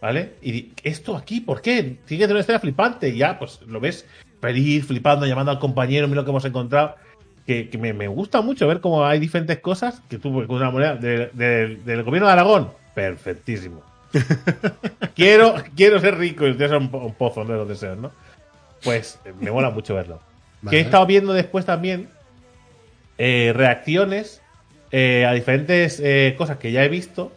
[0.00, 0.34] ¿Vale?
[0.42, 1.82] Y esto aquí, ¿por qué?
[1.82, 3.08] Tiene que tener una historia flipante.
[3.08, 4.06] Y ya, pues lo ves
[4.40, 6.94] feliz, flipando, llamando al compañero, mira lo que hemos encontrado.
[7.48, 10.70] Que, que me, me gusta mucho ver cómo hay diferentes cosas que tú, con una
[10.70, 13.82] moneda de- de- del gobierno de Aragón, perfectísimo.
[15.14, 18.12] quiero, quiero ser rico y ser un, po- un pozo de los deseos, ¿no?
[18.84, 20.20] Pues me mola mucho verlo.
[20.60, 20.76] Vale.
[20.76, 22.10] Que he estado viendo después también
[23.16, 24.42] eh, reacciones
[24.92, 27.32] eh, a diferentes eh, cosas que ya he visto,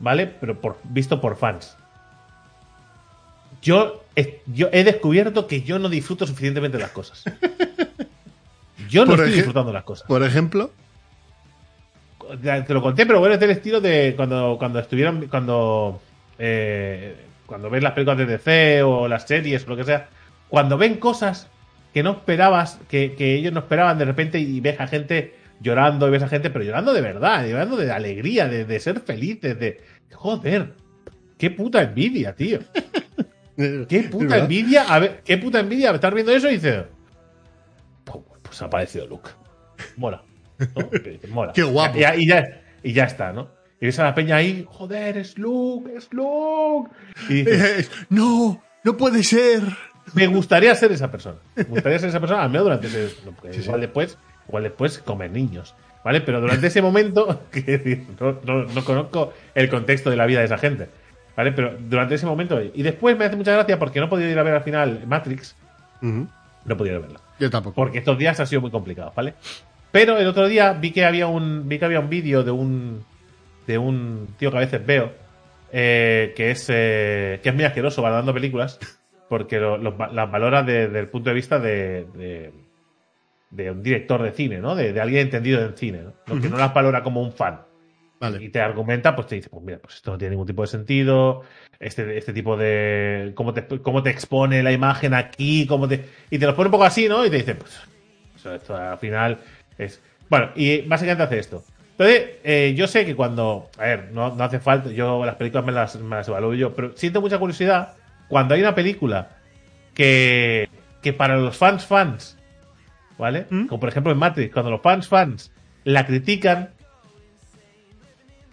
[0.00, 0.26] ¿vale?
[0.26, 1.76] Pero por, visto por fans.
[3.62, 4.04] Yo,
[4.46, 7.24] yo he descubierto que yo no disfruto suficientemente de las cosas.
[8.88, 10.06] Yo no Por estoy disfrutando las cosas.
[10.06, 10.70] Por ejemplo,
[12.42, 15.26] Te lo conté, pero bueno, es del estilo de cuando, cuando estuvieron.
[15.28, 16.00] Cuando.
[16.38, 17.14] eh,
[17.46, 20.08] cuando ves las películas de DC o las series o lo que sea.
[20.48, 21.48] Cuando ven cosas
[21.94, 26.08] que no esperabas, que, que ellos no esperaban de repente y ves a gente llorando
[26.08, 29.58] y ves a gente, pero llorando de verdad, llorando de alegría, de, de ser felices,
[29.58, 29.80] de.
[30.12, 30.74] Joder,
[31.38, 32.58] qué puta envidia, tío.
[33.88, 36.84] Qué puta envidia, a ver, qué puta envidia estar viendo eso y dices.
[38.56, 39.30] "Pues, ha aparecido Luke.
[39.96, 40.22] Mola.
[41.28, 41.52] Mola.
[41.52, 41.96] Qué guapo.
[41.96, 42.44] Y, ya- y ya,
[42.82, 43.48] y ya está, ¿no?
[43.80, 46.90] Y ves a la peña ahí, joder, es Luke, es Luke.
[47.28, 49.62] Y dices, no, no puede ser.
[50.14, 51.36] me gustaría ser esa persona.
[51.54, 53.14] Me gustaría ser esa persona, al menos durante ese.
[53.66, 55.74] igual después, igual después comer niños.
[56.02, 56.20] ¿Vale?
[56.22, 60.38] Pero durante ese momento, que decir, no, no- no conozco el contexto de la vida
[60.38, 60.88] de esa gente.
[61.36, 61.52] ¿Vale?
[61.52, 62.58] Pero durante ese momento.
[62.62, 65.02] Y después me hace mucha gracia porque no he podido ir a ver al final
[65.06, 65.54] Matrix.
[66.00, 66.28] No
[66.66, 67.20] he podido ir a verla.
[67.38, 67.74] Yo tampoco.
[67.76, 69.34] Porque estos días ha sido muy complicado, ¿vale?
[69.92, 71.68] Pero el otro día vi que había un.
[71.68, 73.04] Vi que había un vídeo de un.
[73.66, 75.12] de un tío que a veces veo.
[75.72, 76.66] eh, que es.
[76.68, 78.78] eh, que es muy asqueroso valorando películas.
[79.28, 82.06] Porque lo- las valora de- desde el punto de vista de.
[82.14, 82.52] de,
[83.50, 84.74] de un director de cine, ¿no?
[84.74, 86.40] De, de alguien entendido en cine, ¿no?
[86.40, 87.60] Que no las valora como un fan.
[88.40, 90.68] Y te argumenta, pues te dice, pues mira, pues esto no tiene ningún tipo de
[90.68, 91.42] sentido,
[91.78, 93.32] este, este tipo de...
[93.34, 96.06] Cómo te, cómo te expone la imagen aquí, cómo te...
[96.30, 97.26] Y te lo pone un poco así, ¿no?
[97.26, 97.78] Y te dice, pues
[98.34, 99.38] eso, esto al final
[99.76, 100.02] es...
[100.30, 101.64] Bueno, y básicamente hace esto.
[101.92, 103.68] Entonces, eh, yo sé que cuando...
[103.78, 106.74] A ver, no, no hace falta, yo las películas me las, me las evalúo yo,
[106.74, 107.96] pero siento mucha curiosidad
[108.28, 109.36] cuando hay una película
[109.94, 110.68] que,
[111.02, 112.38] que para los fans fans,
[113.18, 113.46] ¿vale?
[113.48, 115.52] Como por ejemplo en Matrix, cuando los fans fans
[115.84, 116.70] la critican,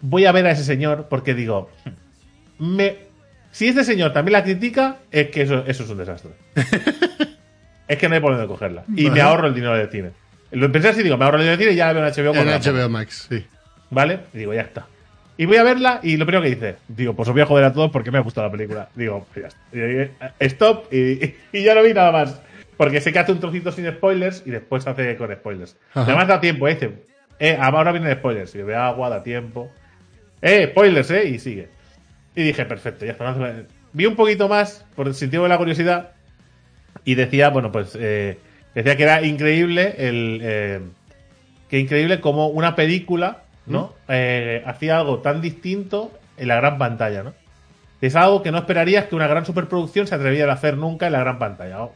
[0.04, 1.70] voy a ver a ese señor porque digo,
[2.58, 2.98] me,
[3.50, 6.32] si este señor también la critica, es que eso, eso es un desastre.
[7.88, 8.84] es que no hay por dónde cogerla.
[8.94, 10.10] Y me ahorro el dinero del cine.
[10.50, 12.12] Lo pensé así, digo, me ahorro el dinero del cine y ya la veo en
[12.12, 12.18] HBO.
[12.18, 12.82] En cuando la ponga.
[12.84, 13.46] HBO Max, sí.
[13.90, 14.20] ¿Vale?
[14.34, 14.86] Y digo, ya está.
[15.36, 17.64] Y voy a verla y lo primero que dice, digo, pues os voy a joder
[17.64, 18.88] a todos porque me ha gustado la película.
[18.94, 20.34] Digo, pues ya está.
[20.38, 22.40] Stop y, y ya no vi nada más.
[22.76, 25.76] Porque sé que hace un trocito sin spoilers y después hace con spoilers.
[25.92, 26.02] Ajá.
[26.02, 26.92] Además da tiempo, eh, dice,
[27.38, 28.54] eh, ahora vienen spoilers.
[28.54, 29.70] Y yo, ve agua, da tiempo.
[30.42, 31.68] Eh, spoilers, eh, y sigue.
[32.34, 33.34] Y dije, perfecto, ya está.
[33.92, 36.10] Vi un poquito más, por el sentido de la curiosidad,
[37.04, 38.38] y decía, bueno, pues, eh,
[38.74, 40.40] decía que era increíble el.
[40.42, 40.80] eh,
[41.68, 43.94] que increíble como una película, ¿no?
[44.08, 47.34] Eh, hacía algo tan distinto en la gran pantalla, ¿no?
[48.00, 51.12] Es algo que no esperarías que una gran superproducción se atreviera a hacer nunca en
[51.12, 51.88] la gran pantalla.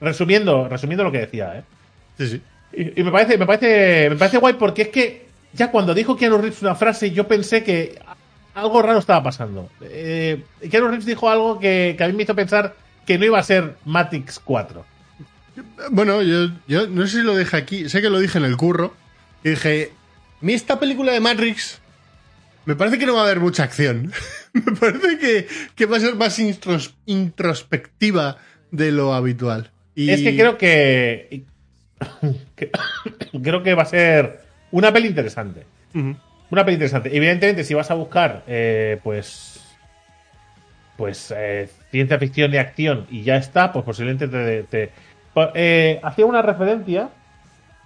[0.00, 1.62] Resumiendo, resumiendo lo que decía, ¿eh?
[2.18, 2.42] Sí, sí.
[2.72, 5.25] Y, y me parece, me parece, me parece guay porque es que
[5.56, 7.98] ya cuando dijo Keanu Reeves una frase, yo pensé que
[8.54, 9.68] algo raro estaba pasando.
[9.80, 12.74] Eh, Keanu Reeves dijo algo que, que a mí me hizo pensar
[13.06, 14.84] que no iba a ser Matrix 4.
[15.90, 18.56] Bueno, yo, yo no sé si lo dije aquí, sé que lo dije en el
[18.56, 18.94] curro.
[19.44, 19.92] Y dije,
[20.40, 21.80] mi esta película de Matrix,
[22.64, 24.12] me parece que no va a haber mucha acción.
[24.52, 28.38] me parece que, que va a ser más intros- introspectiva
[28.70, 29.70] de lo habitual.
[29.94, 31.44] Y Es que creo que,
[32.56, 32.70] que-
[33.42, 34.45] creo que va a ser
[34.78, 35.64] una peli interesante.
[36.50, 37.16] Una peli interesante.
[37.16, 39.62] Evidentemente, si vas a buscar, eh, pues.
[40.96, 44.62] Pues eh, ciencia ficción y acción y ya está, pues posiblemente te.
[44.62, 44.90] te-
[45.54, 47.10] eh, hacía una referencia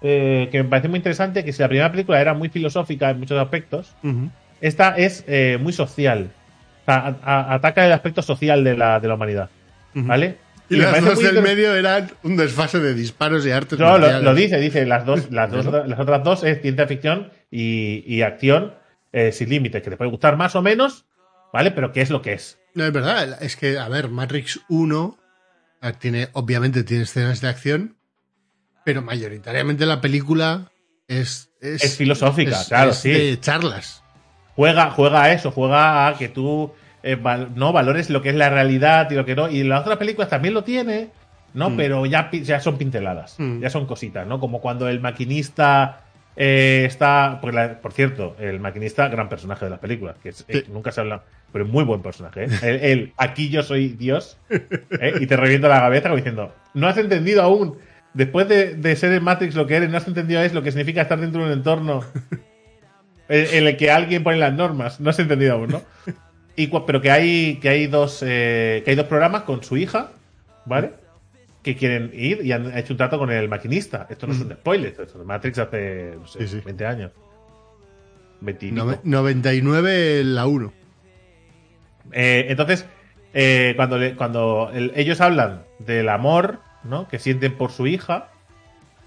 [0.01, 3.19] eh, que me parece muy interesante: que si la primera película era muy filosófica en
[3.19, 3.93] muchos aspectos,
[4.61, 6.31] esta es eh, muy social.
[6.83, 9.49] O sea, a- a- ataca el aspecto social de la, de la humanidad.
[10.07, 10.37] ¿Vale?
[10.71, 14.59] Y las dos del medio eran un desfase de disparos y artes no, lo, dice,
[14.59, 18.75] dice, las dos, las dos, las otras dos es ciencia ficción y, y acción
[19.13, 21.07] eh, sin límites, que te puede gustar más o menos,
[21.53, 21.73] ¿vale?
[21.73, 22.59] Pero ¿qué es lo que es?
[22.75, 25.19] No, es verdad, es que, a ver, Matrix 1
[25.81, 27.97] ah, tiene, obviamente tiene escenas de acción,
[28.85, 30.71] pero mayoritariamente la película
[31.09, 31.51] es...
[31.61, 33.11] Es, Es filosófica, claro, sí.
[33.11, 34.05] de charlas.
[34.55, 36.73] Juega, juega a eso, juega a que tú
[37.03, 39.49] eh, val- no valores lo que es la realidad y lo que no.
[39.49, 41.09] Y las otras películas también lo tiene,
[41.55, 41.77] ¿no?
[41.77, 43.61] Pero ya, ya son pinceladas, Mm.
[43.61, 44.39] ya son cositas, ¿no?
[44.41, 46.03] Como cuando el maquinista
[46.37, 50.65] Eh, está, la- por cierto, el maquinista, gran personaje de las películas, que es- eh,
[50.73, 52.45] nunca se habla, pero muy buen personaje.
[52.63, 52.93] ¿eh?
[52.93, 54.39] Él, aquí yo soy Dios,
[55.21, 57.77] y te revienta la cabeza como diciendo, no has entendido aún,
[58.15, 60.71] después de, de ser en Matrix lo que eres, no has entendido es lo que
[60.71, 62.05] significa estar dentro de un entorno
[63.29, 65.83] en, en el que alguien pone las normas, no has entendido aún, ¿no?
[66.63, 70.11] Y, pero que hay, que hay dos, eh, que hay dos programas con su hija,
[70.67, 70.93] ¿vale?
[71.63, 74.07] que quieren ir y han hecho un trato con el maquinista.
[74.09, 76.63] Esto no es un spoiler, esto es Matrix hace, no sé, Sí, sí.
[76.65, 77.11] 20 años.
[78.41, 79.01] 20 y Nove- pico.
[79.05, 80.73] 99 la 1.
[82.13, 82.87] Eh, entonces,
[83.35, 87.07] eh, cuando, le- cuando el- ellos hablan del amor ¿no?
[87.09, 88.29] que sienten por su hija,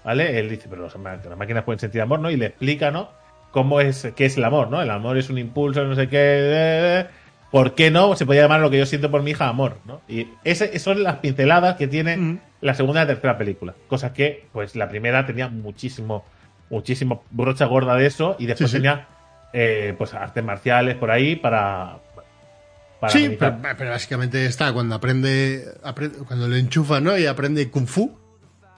[0.04, 0.38] ¿vale?
[0.38, 2.30] Él dice, pero los las máquinas pueden sentir amor, ¿no?
[2.30, 3.10] Y le explica, ¿no?
[3.50, 4.80] Cómo es, qué es el amor, ¿no?
[4.80, 6.18] El amor es un impulso, no sé qué.
[6.20, 7.06] eh,
[7.54, 8.16] ¿Por qué no?
[8.16, 10.00] Se podría llamar lo que yo siento por mi hija amor, ¿no?
[10.08, 12.38] Y ese, son las pinceladas que tiene Mm.
[12.62, 13.74] la segunda y la tercera película.
[13.86, 16.24] Cosa que, pues, la primera tenía muchísimo,
[16.68, 18.82] muchísimo brocha gorda de eso y después Sí, sí.
[18.82, 19.06] tenía,
[19.52, 21.98] eh, pues, artes marciales por ahí para.
[22.98, 27.16] para Sí, pero, pero básicamente está cuando aprende, aprende- cuando le enchufa, ¿no?
[27.16, 28.18] Y aprende Kung Fu.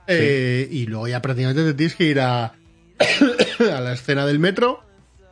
[0.07, 2.53] Eh, y luego ya prácticamente te tienes que ir a,
[3.75, 4.83] a la escena del metro,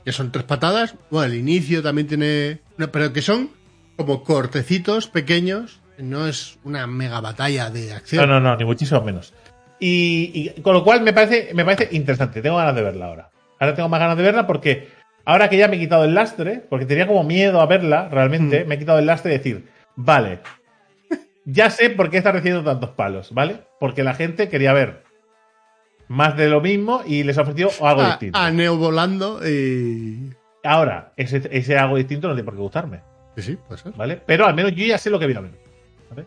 [0.02, 0.94] que son tres patadas.
[1.10, 2.60] Bueno, el inicio también tiene.
[2.76, 3.50] No, pero que son
[3.96, 5.80] como cortecitos pequeños.
[5.98, 8.28] No es una mega batalla de No, acción.
[8.28, 9.32] no, no, ni muchísimo menos.
[9.78, 12.42] Y, y con lo cual me parece, me parece interesante.
[12.42, 13.30] Tengo ganas de verla ahora.
[13.60, 14.88] Ahora tengo más ganas de verla porque
[15.24, 18.64] ahora que ya me he quitado el lastre, porque tenía como miedo a verla, realmente,
[18.64, 20.40] me he quitado el lastre de decir, vale,
[21.44, 23.62] ya sé por qué está recibiendo tantos palos, ¿vale?
[23.78, 25.04] Porque la gente quería ver
[26.08, 28.38] más de lo mismo y les ofreció algo a, distinto.
[28.38, 30.30] a Neo volando y.
[30.64, 33.00] Ahora, ese, ese algo distinto no tiene por qué gustarme.
[33.36, 33.92] Sí, sí, puede ser.
[33.92, 34.20] ¿vale?
[34.24, 35.52] Pero al menos yo ya sé lo que viene a ver.
[36.10, 36.24] ¿vale?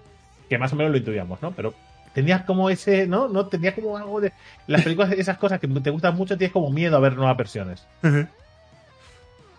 [0.49, 1.51] Que más o menos lo intuíamos, ¿no?
[1.51, 1.73] Pero
[2.13, 3.27] tenías como ese, ¿no?
[3.27, 4.31] No tenías como algo de.
[4.67, 7.85] Las películas, esas cosas que te gustan mucho, tienes como miedo a ver nuevas versiones.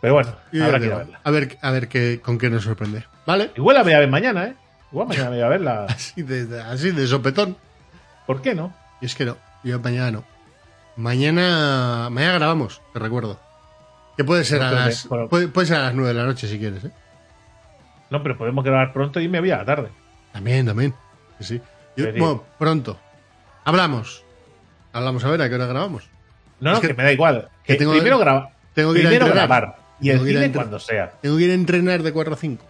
[0.01, 1.21] Pero bueno, Y habrá que ir a verla.
[1.25, 3.05] a ver, a ver qué, con qué nos sorprende.
[3.27, 3.51] ¿Vale?
[3.57, 4.55] Igual la voy a ver mañana, ¿eh?
[4.93, 5.85] Igual mañana voy a verla.
[5.89, 7.57] Así de, de- así de sopetón.
[8.27, 8.73] ¿Por qué no?
[9.01, 10.25] Y es que no, yo mañana no.
[10.97, 13.41] Mañana, mañana grabamos, te recuerdo.
[14.19, 16.47] Que puede ser a las, pero- puede, puede ser a las 9 de la noche
[16.47, 16.91] si quieres, ¿eh?
[18.11, 19.89] No, pero podemos grabar pronto y me voy a la tarde.
[20.33, 20.93] También, también.
[21.41, 21.61] Sí.
[21.97, 22.99] Yo- bueno, pronto.
[23.65, 24.25] Hablamos.
[24.93, 26.11] Hablamos a ver a qué hora grabamos.
[26.61, 27.49] No, no, que, que- me da igual.
[27.65, 28.49] que tengo- primero grabar.
[28.75, 29.77] tengo que ir a Primero grabar.
[30.01, 31.13] Y el cine cuando sea.
[31.23, 32.65] Tengo que ir a entrenar de 4 a 5.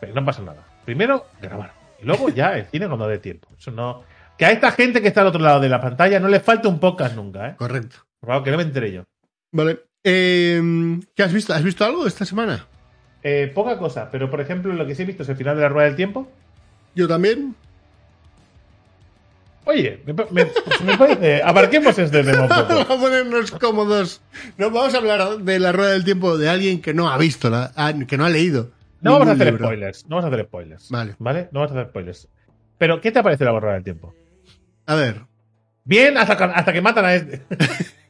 [0.00, 0.64] Pero no pasa nada.
[0.84, 1.72] Primero grabar.
[2.00, 3.48] Y luego ya el cine cuando dé tiempo.
[3.58, 4.04] Eso no.
[4.38, 6.68] Que a esta gente que está al otro lado de la pantalla no le falta
[6.68, 7.56] un podcast nunca, ¿eh?
[7.56, 7.96] Correcto.
[8.20, 9.04] Por favor, que no me enteré yo.
[9.52, 9.80] Vale.
[10.10, 11.52] Eh, ¿Qué has visto?
[11.52, 12.66] ¿Has visto algo esta semana?
[13.22, 15.62] Eh, poca cosa, pero por ejemplo, lo que sí he visto es el final de
[15.62, 16.30] la rueda del tiempo.
[16.94, 17.54] Yo también.
[19.64, 21.42] Oye, me, me- pues me parece.
[21.42, 24.22] Abarquemos este tema un Vamos a ponernos cómodos.
[24.56, 27.50] No vamos a hablar de la rueda del tiempo de alguien que no ha visto,
[27.50, 28.70] la- ah, que no ha leído.
[29.02, 29.66] No vamos a hacer libro.
[29.66, 30.06] spoilers.
[30.08, 30.88] No vamos a hacer spoilers.
[30.90, 31.14] Vale.
[31.18, 31.48] ¿Vale?
[31.52, 32.28] No vamos a hacer spoilers.
[32.78, 34.14] Pero, ¿qué te parece la rueda del tiempo?
[34.86, 35.20] A ver.
[35.84, 37.42] Bien, hasta, hasta que matan a este.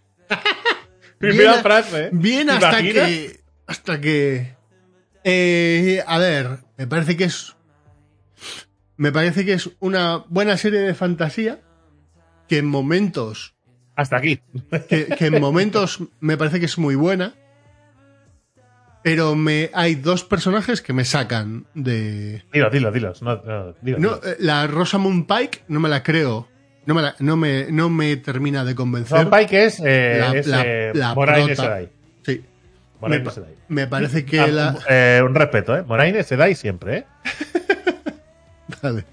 [1.18, 2.10] Primera Bien- frase, ¿eh?
[2.12, 3.08] Bien ¿Te hasta imaginas?
[3.08, 3.40] que.
[3.66, 4.56] Hasta que.
[5.24, 7.56] Eh, a ver, me parece que es.
[8.96, 11.60] Me parece que es una buena serie de fantasía.
[12.48, 13.54] Que en momentos.
[13.94, 14.40] Hasta aquí.
[14.88, 17.34] Que, que en momentos me parece que es muy buena.
[19.04, 22.44] Pero me, hay dos personajes que me sacan de.
[22.52, 23.12] Dilo, dilo, dilo.
[23.20, 24.20] No, no, dilo, No, dilo.
[24.24, 26.48] eh, la Rosamund Pike no me la creo.
[26.88, 29.18] No me, la- no me, no me termina de convencer.
[29.18, 31.54] Son Pike es, eh, La- es la- eh, la Moraine.
[31.54, 31.90] Sedai.
[32.24, 32.32] Sí.
[32.40, 33.54] Me, Moraine pa- Sedai.
[33.68, 34.78] me parece que Ah, la.
[34.88, 35.82] eh, un respeto, ¿eh?
[35.82, 37.06] Moraine Sedai siempre, ¿eh?
[38.82, 39.04] Vale.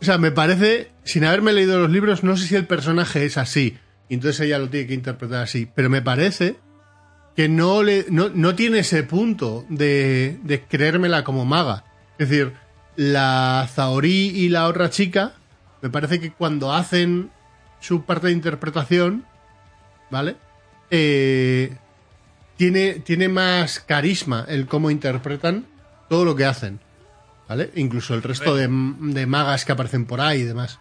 [0.00, 3.38] O sea, me parece, sin haberme leído los libros, no sé si el personaje es
[3.38, 3.76] así.
[4.08, 5.68] Y entonces ella lo tiene que interpretar así.
[5.74, 6.56] Pero me parece
[7.34, 11.84] que no, le, no, no tiene ese punto de, de creérmela como maga.
[12.18, 12.52] Es decir,
[12.96, 15.32] la Zaori y la otra chica,
[15.82, 17.30] me parece que cuando hacen
[17.80, 19.24] su parte de interpretación,
[20.10, 20.36] ¿vale?
[20.90, 21.76] Eh,
[22.56, 25.66] tiene, tiene más carisma el cómo interpretan
[26.08, 26.80] todo lo que hacen.
[27.48, 27.70] ¿Vale?
[27.76, 30.80] Incluso el resto de, de magas que aparecen por ahí y demás.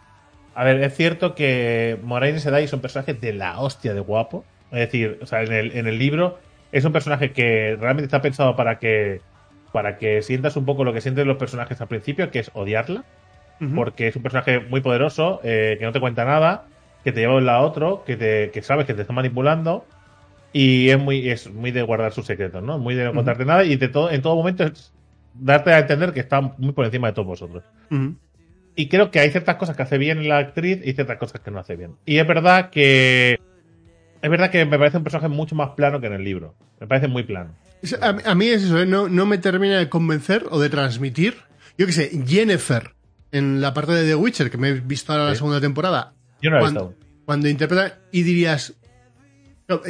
[0.56, 4.46] A ver, es cierto que Moraine Sedai es un personaje de la hostia de guapo.
[4.72, 6.40] Es decir, o sea, en el, en el libro
[6.72, 9.22] es un personaje que realmente está pensado para que
[9.72, 13.04] para que sientas un poco lo que sienten los personajes al principio, que es odiarla,
[13.76, 16.66] porque es un personaje muy poderoso, eh, que no te cuenta nada,
[17.04, 19.14] que te lleva de un lado a otro, que, te, que sabes que te está
[19.14, 19.86] manipulando
[20.52, 22.78] y es muy es muy de guardar sus secretos, ¿no?
[22.80, 24.94] Muy de no contarte nada y de todo en todo momento es
[25.34, 27.64] darte a entender que está muy por encima de todos vosotros.
[28.78, 31.52] Y creo que hay ciertas cosas que hace bien la actriz y ciertas cosas que
[31.52, 31.96] no hace bien.
[32.06, 33.40] Y es verdad que
[34.22, 36.56] es verdad que me parece un personaje mucho más plano que en el libro.
[36.80, 37.52] Me parece muy plano.
[38.02, 38.86] A, a mí es eso, ¿eh?
[38.86, 41.36] no, no me termina de convencer o de transmitir.
[41.78, 42.95] Yo qué sé, Jennifer,
[43.32, 46.50] en la parte de The Witcher, que me he visto ahora la segunda temporada, Yo
[46.52, 47.06] no he cuando, visto.
[47.26, 48.74] cuando interpreta y dirías,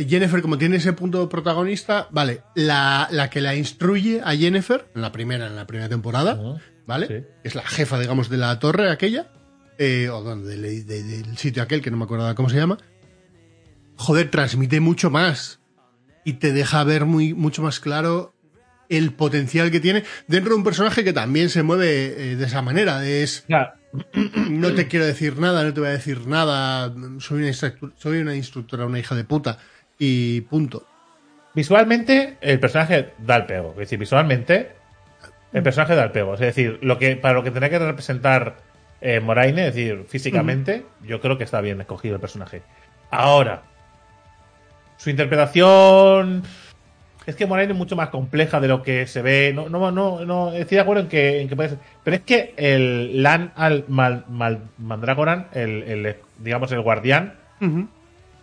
[0.08, 5.02] Jennifer, como tiene ese punto protagonista, vale, la, la que la instruye a Jennifer, en
[5.02, 6.60] la primera, en la primera temporada.
[6.88, 7.08] ¿vale?
[7.08, 7.28] Sí.
[7.44, 9.28] Es la jefa, digamos, de la torre aquella,
[9.78, 12.78] eh, o bueno, del, de- del sitio aquel, que no me acuerdo cómo se llama.
[13.98, 15.60] Joder, transmite mucho más
[16.24, 18.34] y te deja ver muy, mucho más claro
[18.90, 22.62] el potencial que tiene dentro de un personaje que también se mueve eh, de esa
[22.62, 23.06] manera.
[23.06, 23.46] Es,
[24.50, 28.36] no te quiero decir nada, no te voy a decir nada, soy una, soy una
[28.36, 29.58] instructora, una hija de puta,
[29.98, 30.86] y punto.
[31.54, 33.72] Visualmente, el personaje da el pego.
[33.72, 34.72] Es decir, visualmente,
[35.54, 36.34] el personaje da el pego.
[36.34, 38.58] Es decir, lo que, para lo que tenía que representar
[39.00, 42.62] eh, Moraine, es decir, físicamente, yo creo que está bien escogido el personaje.
[43.10, 43.64] Ahora,
[44.98, 46.44] su interpretación.
[47.26, 49.52] Es que Moraine es mucho más compleja de lo que se ve.
[49.56, 51.80] No, no, no, no estoy de acuerdo en que, en que puede ser.
[52.04, 57.34] Pero es que el Lan al Mal, Mal- Mandragoran, el, el, digamos, el guardián,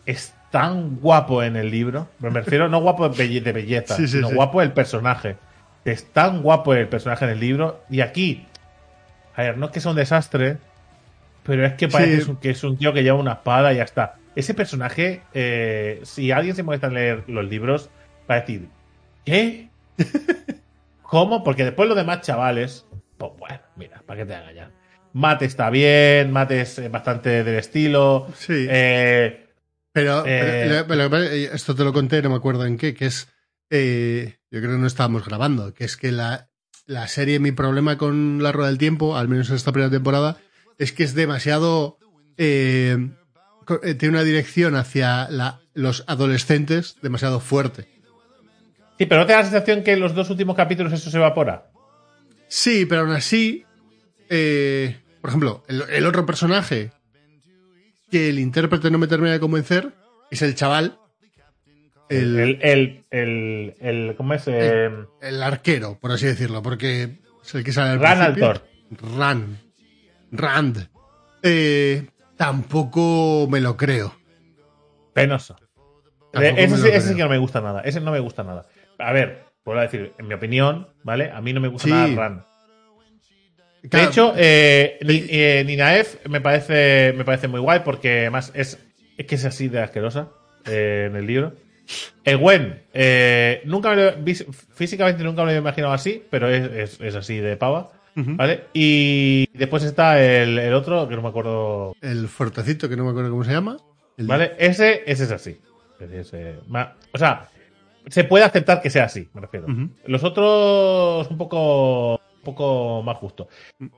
[0.07, 2.09] es tan guapo en el libro.
[2.19, 4.35] Me refiero no guapo de, belle- de belleza, Sí, sí, sino sí.
[4.35, 5.37] guapo el personaje.
[5.85, 7.81] Es tan guapo el personaje en el libro.
[7.89, 8.47] Y aquí,
[9.37, 10.57] a ver, no es que sea un desastre,
[11.45, 14.17] pero es que parece que es un tío que lleva una espada y ya está.
[14.35, 17.91] Ese personaje, eh, si alguien se molesta en leer los libros,
[18.31, 18.69] va a decir,
[19.25, 19.69] ¿qué?
[21.03, 21.45] ¿Cómo?
[21.45, 22.87] Porque después los demás chavales,
[23.19, 24.71] pues bueno, mira, ¿para qué te haga ya?
[25.13, 28.29] Mate está bien, Mate es eh, bastante del estilo.
[28.37, 28.67] Sí.
[28.69, 29.47] Eh,
[29.93, 33.07] Pero, Eh, pero- pero- pero, esto te lo conté, no me acuerdo en qué, que
[33.07, 33.29] es,
[33.69, 36.49] eh, yo creo que no estábamos grabando, que es que la,
[36.87, 40.39] la serie, mi problema con La Rueda del Tiempo, al menos en esta primera temporada,
[40.79, 41.99] es que es demasiado,
[42.37, 43.15] tiene
[44.09, 47.87] una dirección hacia la- los adolescentes demasiado fuerte.
[49.03, 51.17] Sí, pero ¿no te da la sensación que en los dos últimos capítulos eso se
[51.17, 51.71] evapora?
[52.49, 53.65] Sí, pero aún así,
[54.29, 56.91] eh, por ejemplo, el, el otro personaje
[58.11, 59.93] que el intérprete no me termina de convencer
[60.31, 60.99] es el chaval,
[62.09, 64.43] el, El, el, el, el- ¿cómo es?
[64.47, 64.91] Eh,
[65.23, 67.09] el arquero, por así decirlo, porque
[67.43, 68.63] es el que sale al Ran principio.
[69.17, 69.59] Ran.
[70.31, 70.89] Rand.
[71.43, 74.15] Eh, tampoco me lo creo.
[75.15, 75.57] Penoso.
[76.35, 77.17] Ese, me sí- lo ese sí creo.
[77.17, 77.81] que no me gusta nada.
[77.83, 78.67] Ese no me gusta nada.
[79.03, 81.31] A ver, vuelvo a decir, en mi opinión, ¿vale?
[81.31, 81.91] A mí no me gusta Sí.
[81.93, 82.45] nada Ran.
[83.83, 88.79] De hecho, eh, eh, Ninaef me parece, me parece muy guay porque además es,
[89.19, 90.29] es que es así de asquerosa
[90.67, 91.55] eh, en el libro.
[92.25, 94.13] El Gwen, eh, nunca me lo,
[94.75, 97.91] físicamente nunca me lo he imaginado así, pero es, es- es así de pava.
[98.15, 98.65] ¿Vale?
[98.75, 101.97] Y después está el, el otro, que no me acuerdo.
[102.03, 103.79] el fuertecito, que no me acuerdo cómo se llama.
[104.19, 104.53] El- ¿Vale?
[104.59, 105.59] Ese, ese es así.
[105.99, 107.49] Ese- ma- o sea,
[108.09, 109.67] se puede aceptar que sea así, me refiero.
[110.07, 113.49] Los otros, un poco, un poco más justo.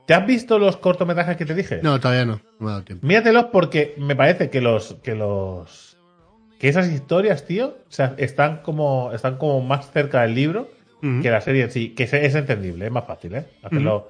[0.05, 1.79] ¿Te has visto los cortometrajes que te dije?
[1.83, 2.41] No, todavía no.
[2.59, 3.05] No me ha dado tiempo.
[3.05, 5.97] Míratelos porque me parece que los, que los,
[6.59, 10.69] que esas historias, tío, o sea, están como, están como más cerca del libro
[11.21, 13.45] que la serie en sí, que es, es entendible, es más fácil, ¿eh?
[13.61, 14.09] Hacerlo.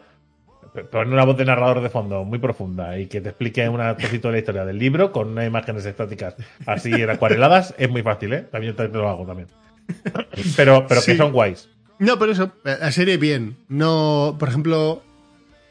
[0.91, 4.27] Poner una voz de narrador de fondo muy profunda y que te explique una cosita
[4.27, 8.33] de la historia del libro con unas imágenes estáticas así en acuareladas es muy fácil,
[8.33, 8.41] ¿eh?
[8.49, 9.47] También te lo hago también.
[10.55, 11.17] Pero, pero que Sí.
[11.17, 11.69] son guays.
[11.99, 13.57] No, por eso, la serie bien.
[13.69, 15.01] No, por ejemplo,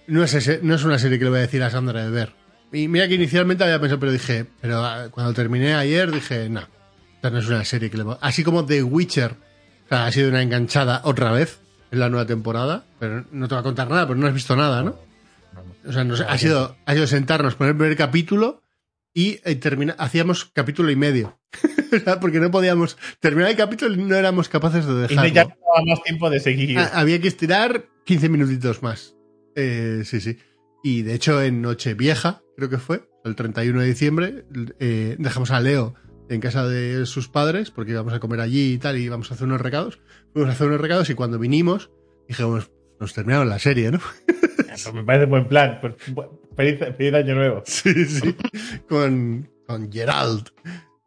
[0.06, 2.10] no es, ese- no es una serie que le voy a decir a Sandra de
[2.10, 2.32] ver.
[2.72, 6.62] Y mira que inicialmente había pensado, pero dije, pero ah, cuando terminé ayer dije, no,
[7.16, 10.12] esta no es una serie que le voy Así como The Witcher, o sea, ha
[10.12, 11.60] sido una enganchada otra vez
[11.92, 14.56] en la nueva temporada, pero no te voy a contar nada, pero no has visto
[14.56, 14.96] nada, ¿no?
[15.86, 18.62] O sea, nos- ha, sido, ha sido sentarnos, poner el primer capítulo
[19.14, 21.38] y eh, termina, hacíamos capítulo y medio.
[22.20, 25.32] Porque no podíamos terminar el capítulo y no éramos capaces de Y dejarlo.
[25.32, 26.76] ya no daba más tiempo de seguir.
[26.78, 29.14] Ah, había que estirar 15 minutitos más.
[29.54, 30.36] Eh, sí, sí.
[30.82, 34.44] Y de hecho, en Nochevieja, creo que fue, el 31 de diciembre,
[34.80, 35.94] eh, dejamos a Leo
[36.28, 39.34] en casa de sus padres, porque íbamos a comer allí y tal, y íbamos a
[39.34, 40.00] hacer unos recados.
[40.32, 41.90] Fuimos a hacer unos recados y cuando vinimos,
[42.28, 44.00] dijimos, nos terminaron la serie, ¿no?
[44.26, 45.78] Pues me parece buen plan.
[46.56, 47.62] Feliz, feliz año nuevo.
[47.66, 48.34] sí, sí.
[48.88, 50.48] Con, con Gerald.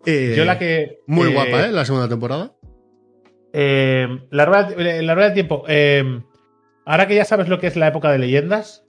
[0.06, 1.00] Eh, Yo la que.
[1.08, 1.72] Muy eh, guapa, ¿eh?
[1.72, 2.54] La segunda temporada.
[3.54, 4.70] Eh, la, rueda,
[5.02, 5.64] la rueda del tiempo.
[6.86, 8.86] ahora que ya sabes lo que es la época de leyendas,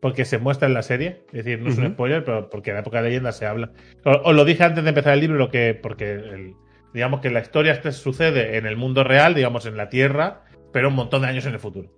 [0.00, 2.74] porque se muestra en la serie, es decir, no es un spoiler, pero porque en
[2.74, 3.72] la época de leyendas se habla.
[4.04, 6.54] Os lo dije antes de empezar el libro, lo que, porque el-
[6.92, 10.42] digamos que la historia este sucede en el mundo real, digamos en la Tierra,
[10.72, 11.90] pero un montón de años en el futuro.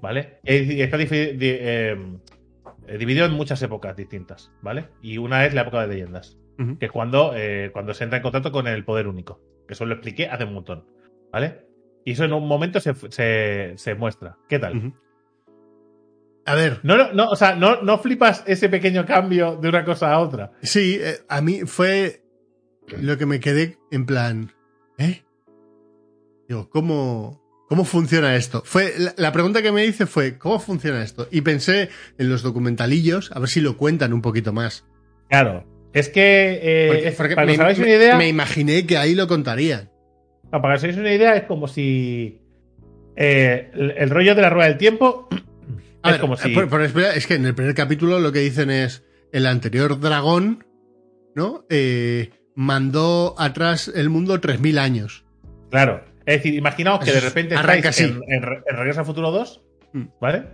[0.00, 0.38] ¿vale?
[0.44, 1.96] Y está eh,
[2.96, 4.88] dividido en muchas épocas distintas, ¿vale?
[5.02, 6.38] Y una es la época de leyendas.
[6.80, 9.40] Que es cuando, eh, cuando se entra en contacto con el poder único.
[9.68, 10.84] Que eso lo expliqué hace un montón.
[11.32, 11.66] ¿Vale?
[12.04, 14.38] Y eso en un momento se, se, se muestra.
[14.48, 14.92] ¿Qué tal?
[16.46, 19.84] A ver, No, no, no, o sea, no, no flipas ese pequeño cambio de una
[19.84, 20.52] cosa a otra.
[20.62, 22.22] sí, eh, a mí fue
[23.00, 24.50] lo que me quedé en plan,
[24.96, 25.22] ¿eh?
[26.48, 28.62] Digo, ¿cómo, cómo funciona esto?
[28.64, 31.28] Fue, la, pregunta que me hice fue, ¿cómo funciona esto?
[31.30, 31.88] Y pensé
[32.18, 34.84] en los documentalillos, a ver si lo cuentan un poquito más.
[35.28, 35.64] Claro.
[35.92, 38.96] Es que, eh, Porque- es- porque para que os hagáis una idea, me imaginé que
[38.98, 39.90] ahí lo contarían.
[40.50, 42.40] no, para que os hagáis una idea, es como si
[43.16, 45.28] eh, el, el rollo de la rueda del tiempo
[46.02, 46.50] A es ver, como si...
[46.54, 49.02] por- por espera, es que en el primer capítulo lo que dicen es
[49.32, 50.64] el anterior dragón,
[51.34, 51.64] ¿no?
[51.68, 55.24] Eh, mandó atrás el mundo 3.000 años.
[55.70, 56.02] Claro.
[56.28, 58.22] Es decir, imaginaos que de repente arranca estáis así.
[58.26, 59.62] en, en Re- en Regreso al Futuro 2,
[59.94, 60.02] Mm.
[60.20, 60.44] ¿vale?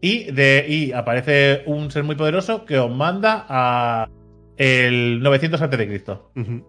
[0.00, 4.08] Y, de, y aparece un ser muy poderoso que os manda a
[4.56, 6.00] el 900 a.C.
[6.36, 6.64] Ujú.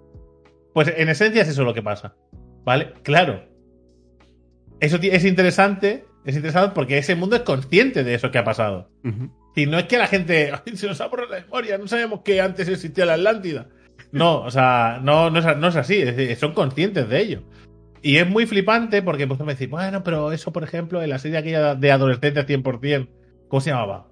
[0.73, 2.15] Pues en esencia es eso lo que pasa.
[2.65, 2.93] ¿Vale?
[3.03, 3.43] Claro.
[4.79, 6.05] Eso es interesante.
[6.25, 8.89] Es interesante porque ese mundo es consciente de eso que ha pasado.
[9.55, 12.21] Y no es que la gente "Ay, se nos ha borrado la memoria, no sabemos
[12.21, 13.67] que antes existía la Atlántida.
[14.11, 17.43] No, o sea, no, no, es, no es así, es decir, son conscientes de ello.
[18.01, 21.19] Y es muy flipante porque pues, me decís, bueno, pero eso, por ejemplo, en la
[21.19, 23.09] serie aquella de adolescente 100%,
[23.47, 24.07] ¿cómo se llamaba?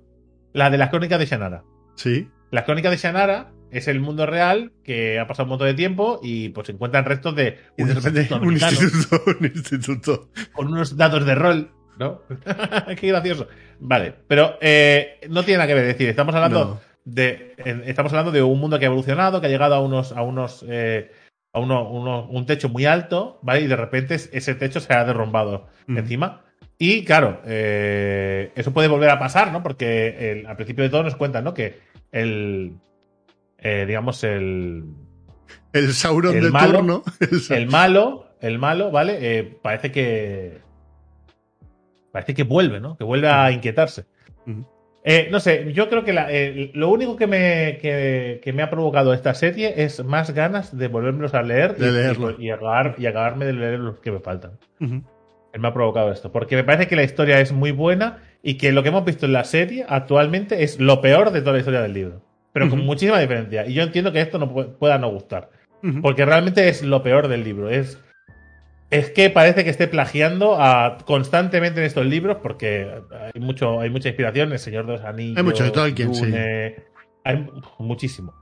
[0.54, 1.64] La de las crónicas de Shannara.
[1.96, 2.30] Sí.
[2.52, 6.20] Las crónicas de Shannara es el mundo real que ha pasado un montón de tiempo
[6.24, 10.30] y pues se encuentran restos de un instituto un instituto, un instituto.
[10.54, 12.22] con unos dados de rol, ¿no?
[13.00, 13.48] Qué gracioso.
[13.80, 15.84] Vale, pero eh, no tiene nada que ver.
[15.86, 16.82] Es decir, estamos hablando No.
[17.04, 17.56] de
[17.86, 20.64] estamos hablando de un mundo que ha evolucionado, que ha llegado a unos a unos
[20.70, 21.12] eh,
[21.56, 23.62] a uno, uno- un techo muy alto, ¿vale?
[23.62, 25.98] Y de repente es- ese techo se ha derrumbado Mm.
[25.98, 26.42] encima.
[26.78, 29.64] Y claro, eh, eso puede volver a pasar, ¿no?
[29.64, 31.54] Porque el- al principio de todo nos cuentan, ¿no?
[31.54, 31.80] Que
[32.12, 32.74] el
[33.58, 34.84] eh, digamos el
[35.74, 37.04] El Sauron El de malo- turno.
[37.50, 39.18] El malo, el malo, ¿vale?
[39.22, 40.60] Eh, parece que.
[42.12, 42.98] Parece que vuelve, ¿no?
[42.98, 44.06] Que vuelve a inquietarse.
[44.48, 44.66] Ujú.
[45.08, 48.64] Eh, no sé, yo creo que la- eh, lo único que me, que, que me
[48.64, 52.36] ha provocado esta serie es más ganas de volvérmelos a leer De y, leerlo.
[52.40, 54.54] y, y acabar, y acabarme de leer los que me faltan.
[54.80, 56.32] Él me ha provocado esto.
[56.32, 59.26] Porque me parece que la historia es muy buena y que lo que hemos visto
[59.28, 62.22] en la serie actualmente es lo peor de toda la historia del libro.
[62.52, 63.66] Pero con muchísima diferencia.
[63.68, 65.50] Y yo entiendo que esto no pu- pueda no gustar.
[66.02, 67.70] Porque realmente es lo peor del libro.
[67.70, 68.02] Es,
[68.92, 73.02] es que parece que esté plagiando a, constantemente en estos libros porque
[73.34, 74.52] hay, mucho, hay mucha inspiración.
[74.52, 75.38] El Señor de los Anillos.
[75.38, 76.22] Hay mucho de Tolkien, sí.
[76.26, 76.76] Dune,
[77.24, 78.34] Hay muchísimo.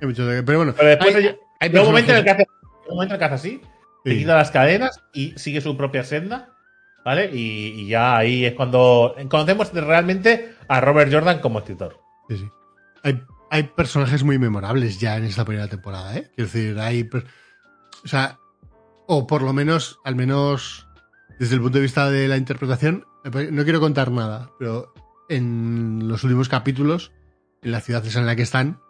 [0.00, 2.24] Hay mucho de- Pero bueno, Pero después hay- hay, hay llega un momento en el
[2.24, 2.46] que hace,
[2.88, 3.60] un momento en el que hace así,
[4.04, 4.18] Sí.
[4.18, 6.50] quita las cadenas y sigue su propia senda.
[7.04, 7.30] ¿Vale?
[7.32, 12.00] Y, y ya ahí es cuando conocemos realmente a Robert Jordan como escritor.
[12.28, 12.50] Sí, sí.
[13.04, 16.28] Hay, hay personajes muy memorables ya en esta primera temporada, ¿eh?
[16.34, 17.08] Quiero decir, hay.
[18.04, 18.40] O sea,
[19.06, 20.86] o por lo menos, al menos
[21.38, 24.92] desde el punto de vista de la interpretación, no quiero contar nada, pero
[25.28, 27.12] en los últimos capítulos,
[27.62, 28.80] en la ciudad esa en la que están,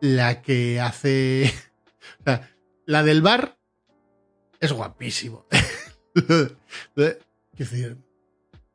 [0.00, 1.52] la que hace.
[2.86, 3.58] la del bar
[4.58, 5.46] es guapísimo.
[7.56, 7.98] Decir,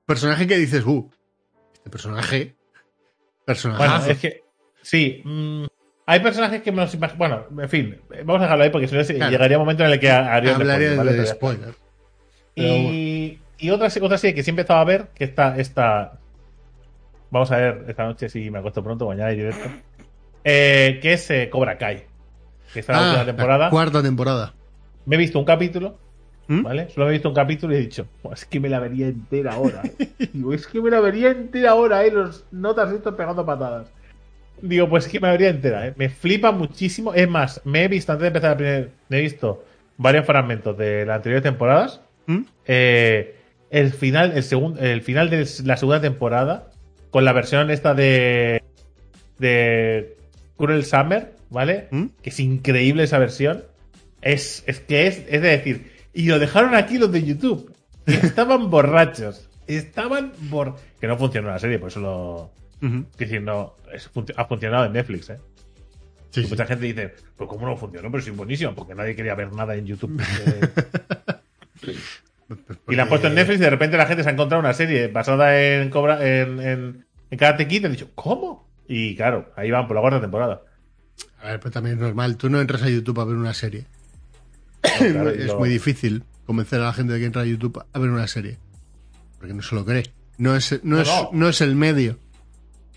[0.06, 1.10] personaje que dices, uh,
[1.74, 2.56] este personaje.
[3.46, 3.78] Personaje.
[3.78, 4.44] Bueno, es que.
[4.82, 5.22] Sí.
[5.24, 5.66] mm,
[6.08, 7.18] hay personajes que me los imagino.
[7.18, 9.32] Bueno, en fin, vamos a dejarlo ahí porque si no Claro.
[9.32, 11.14] llegaría un momento en el que haría un Hablaría ¿vale?
[11.14, 11.74] de spoiler.
[12.56, 16.20] Y, y otra, otra serie que he empezado a ver, que esta, esta.
[17.32, 19.70] Vamos a ver esta noche si me acuesto pronto, mañana hay directo.
[20.44, 22.04] Eh, que es eh, Cobra Kai.
[22.74, 23.70] Que está en la Ah, última temporada.
[23.70, 24.54] cuarta temporada.
[25.06, 25.98] Me he visto un capítulo,
[26.48, 26.62] ¿Mm?
[26.64, 26.90] ¿vale?
[26.90, 29.08] Solo me he visto un capítulo y he dicho, "Buah, es que me la vería
[29.08, 29.82] entera ahora.
[30.34, 32.12] Digo, es que me la vería entera ahora, ¿eh?
[32.12, 33.92] Los notas estos pegando patadas.
[34.62, 35.94] Digo, pues es que me la vería entera, ¿eh?
[35.96, 37.14] Me flipa muchísimo.
[37.14, 39.64] Es más, me he visto, antes de empezar la primera, me he visto
[39.98, 42.02] varios fragmentos de las anteriores temporadas.
[42.28, 42.42] ¿Mm?
[42.66, 43.36] Eh,
[43.70, 46.72] el final, el segundo, el final de la segunda temporada,
[47.12, 48.64] con la versión esta de.
[49.38, 50.16] de
[50.58, 51.88] Cruel Summer, ¿vale?
[51.92, 52.06] ¿Mm?
[52.22, 53.64] Que es increíble esa versión.
[54.22, 57.74] Es, es que es, es de decir, y lo dejaron aquí los de YouTube.
[58.06, 59.50] Estaban borrachos.
[59.68, 60.76] Estaban bor...
[61.02, 62.52] Que no funcionó la serie, por eso lo.
[63.94, 65.40] Es func- ha funcionado en Netflix, ¿eh?
[66.32, 66.50] Sí, sí.
[66.50, 68.12] Mucha gente dice, pues ¿cómo no funcionó?
[68.12, 70.22] Pero es buenísimo, porque nadie quería ver nada en YouTube.
[71.88, 71.96] Eh,
[72.88, 74.74] y la han puesto en Netflix y de repente la gente se ha encontrado una
[74.74, 78.68] serie basada en Cobra, en, en, en Karate Kid y han dicho, ¿cómo?
[78.88, 80.62] Y claro, ahí van por la cuarta temporada.
[81.42, 82.38] A ver, pero también es normal.
[82.38, 83.86] Tú no entras a YouTube a ver una serie.
[84.82, 88.00] Claro, es lo- muy difícil convencer a la gente de que entra a YouTube a
[88.00, 88.58] ver una serie.
[89.40, 90.04] Porque no se lo cree.
[90.38, 91.30] No es, no No, es, no.
[91.34, 92.20] no es el medio.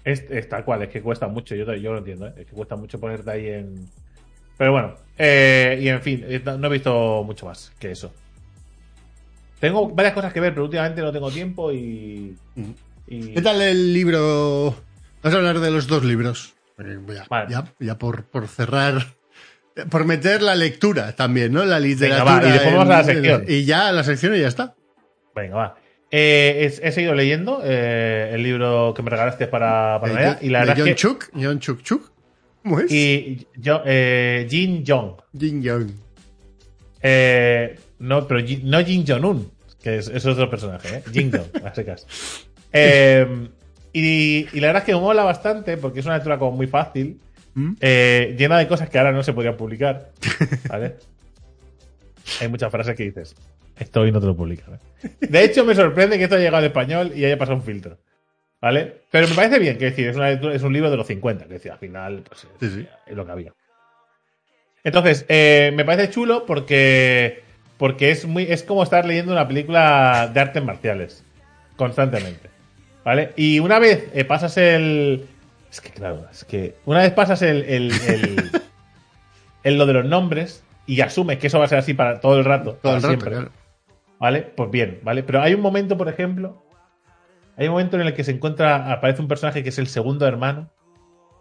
[0.05, 2.33] Es, es tal cual, es que cuesta mucho, yo, yo lo entiendo, ¿eh?
[2.39, 3.87] es que cuesta mucho ponerte ahí en...
[4.57, 8.13] Pero bueno, eh, y en fin, eh, no he visto mucho más que eso.
[9.61, 12.37] Tengo varias cosas que ver, pero últimamente no tengo tiempo y...
[13.07, 14.75] y- ¿Qué tal el libro?
[15.23, 16.55] Vamos a hablar de los dos libros.
[16.79, 17.51] Ya, Vale.
[17.51, 19.05] ya, ya por, por cerrar,
[19.91, 21.65] por meter la lectura también, ¿no?
[21.65, 22.35] La literatura.
[22.41, 23.43] va, y a la sección.
[23.43, 24.75] en- y ya la sección y ya está.
[25.35, 25.77] Venga, va.
[26.11, 30.39] Eh, he, he seguido leyendo eh, el libro que me regalaste para, para De Navidad
[30.41, 31.01] y la verdad John es que...
[31.01, 32.11] Chuk, John Chuk Chuk.
[32.63, 32.91] ¿Cómo es?
[32.91, 35.13] Y yo, eh, Jin Jong.
[35.39, 35.91] Jin Jong.
[37.03, 39.51] Eh, no, pero Jin- no Jin Jong-un,
[39.83, 41.03] que es, es otro personaje, ¿eh?
[41.13, 42.07] Jin Jong, a secas.
[42.71, 43.27] Eh,
[43.95, 46.67] y, y la verdad es que me mola bastante porque es una lectura como muy
[46.67, 47.19] fácil,
[47.55, 47.73] ¿Mm?
[47.81, 50.11] eh, llena de cosas que ahora no se podrían publicar.
[50.69, 50.97] ¿Vale?
[52.43, 53.35] Hay muchas frases que dices,
[53.79, 54.75] esto hoy no te lo publican.
[54.75, 55.09] ¿eh?
[55.29, 57.99] De hecho, me sorprende que esto haya llegado al español y haya pasado un filtro.
[58.61, 59.03] ¿Vale?
[59.13, 61.45] Pero me parece bien, que decir, es, una lectura- es un libro de los 50,
[61.47, 62.89] que decir, al final, pues es, Sí, sí.
[63.07, 63.53] es lo que había.
[64.85, 67.43] Entonces, eh, me parece chulo porque,
[67.77, 71.25] porque es, muy, es como estar leyendo una película de artes marciales,
[71.77, 72.49] constantemente.
[73.05, 73.33] ¿Vale?
[73.37, 75.27] Y una vez eh, pasas el...
[75.71, 78.51] Es que claro, es que una vez pasas el, el, el-
[79.63, 82.39] el lo de los nombres y asumes que eso va a ser así para todo
[82.39, 82.79] el rato.
[82.83, 83.51] Todo el rato, siempre, claro.
[84.21, 84.43] ¿Vale?
[84.43, 85.23] Pues bien, ¿vale?
[85.23, 86.63] Pero hay un momento, por ejemplo,
[87.57, 90.27] hay un momento en el que se encuentra, aparece un personaje que es el segundo
[90.27, 90.71] hermano.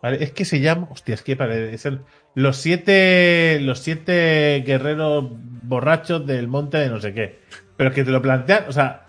[0.02, 0.24] ¿Vale?
[0.24, 1.36] Es que se llama, hostia, es que
[1.74, 2.02] es el-
[2.36, 5.26] los siete, los siete guerreros
[5.64, 7.40] borrachos del monte de no sé qué.
[7.78, 9.08] Pero que te lo plantean, o sea,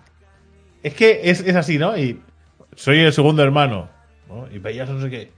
[0.81, 1.95] es que es, es así, ¿no?
[1.95, 2.21] Y
[2.75, 3.89] soy el segundo hermano,
[4.27, 4.47] ¿no?
[4.51, 5.31] Y veías no sé qué.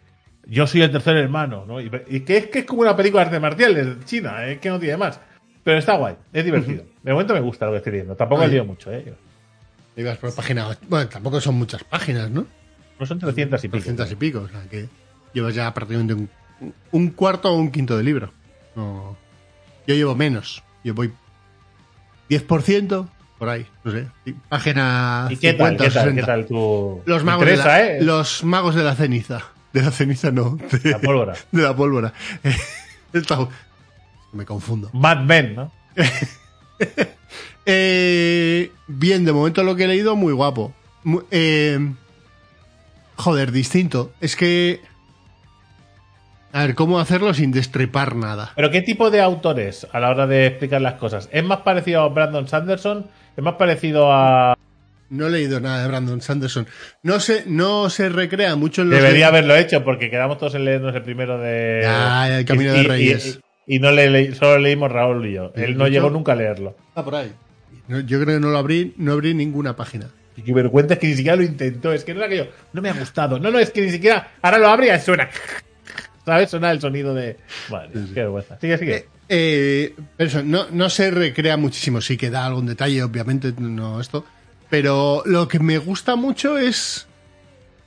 [0.45, 1.81] Yo soy el tercer hermano, ¿no?
[1.81, 4.59] Y, y que es que es como una película de artes marciales de China, es
[4.59, 5.19] que no tiene más.
[5.63, 6.83] Pero está guay, es divertido.
[7.03, 8.15] De momento me gusta lo que estoy leyendo.
[8.15, 9.13] Tampoco he leído mucho, ¿eh?
[9.95, 10.77] Ibas por página.
[10.87, 12.45] Bueno, tampoco son muchas páginas, ¿no?
[12.99, 13.77] No son 300 y pico.
[13.77, 14.39] 300 y pico.
[14.41, 14.87] O sea, que
[15.33, 16.29] llevas ya prácticamente un,
[16.91, 18.31] un cuarto o un quinto de libro.
[18.75, 19.17] No.
[19.87, 20.63] Yo llevo menos.
[20.83, 21.11] Yo voy
[22.29, 23.07] 10%
[23.37, 23.65] por ahí.
[23.83, 24.07] No sé.
[24.49, 25.77] Página ¿Y qué tal?
[25.77, 26.03] 50 ¿Qué tal?
[26.03, 26.21] 60.
[26.21, 27.01] ¿Qué tal tu.
[27.05, 28.01] Los magos, de la, ¿eh?
[28.01, 29.41] los magos de la ceniza.
[29.73, 30.57] De la ceniza no.
[30.83, 31.33] De La pólvora.
[31.51, 32.13] de la pólvora.
[33.13, 33.47] Está-
[34.33, 34.89] me confundo.
[34.93, 35.71] Mad Men, ¿no?
[37.65, 40.73] Eh, bien, de momento lo que he leído, muy guapo.
[41.29, 41.77] Eh,
[43.15, 44.13] joder, distinto.
[44.19, 44.81] Es que.
[46.53, 48.51] A ver, ¿cómo hacerlo sin destripar nada?
[48.55, 51.29] Pero ¿qué tipo de autores a la hora de explicar las cosas?
[51.31, 53.07] ¿Es más parecido a Brandon Sanderson?
[53.37, 54.57] ¿Es más parecido a.
[55.09, 56.67] No he leído nada de Brandon Sanderson.
[57.03, 58.99] No se, no se recrea mucho en los.
[58.99, 61.83] Debería de- haberlo hecho porque quedamos todos en leernos el primero de.
[61.87, 63.39] Ah, el Camino y- de Reyes.
[63.75, 65.51] Y, no le leí- solo leímos Raúl y yo.
[65.55, 66.75] Él no llegó nunca a leerlo.
[66.95, 67.31] Ah, por ahí.
[67.87, 70.09] No, yo creo que no lo abrí, no abrí ninguna página.
[70.35, 71.91] Y qué vergüenza es que ni siquiera lo intentó.
[71.93, 72.45] Es que no era que yo.
[72.73, 73.39] No me ha gustado.
[73.39, 74.31] No, no, es que ni siquiera.
[74.41, 75.29] Ahora lo abre y suena.
[76.25, 76.49] ¿Sabes?
[76.49, 77.37] Suena el sonido de.
[77.69, 78.57] Vale, qué vergüenza.
[78.59, 78.95] Sigue, sigue.
[78.95, 82.01] Eh, eh, pero eso, no, no se recrea muchísimo.
[82.01, 84.25] Sí que da algún detalle, obviamente, no esto.
[84.69, 87.07] Pero lo que me gusta mucho es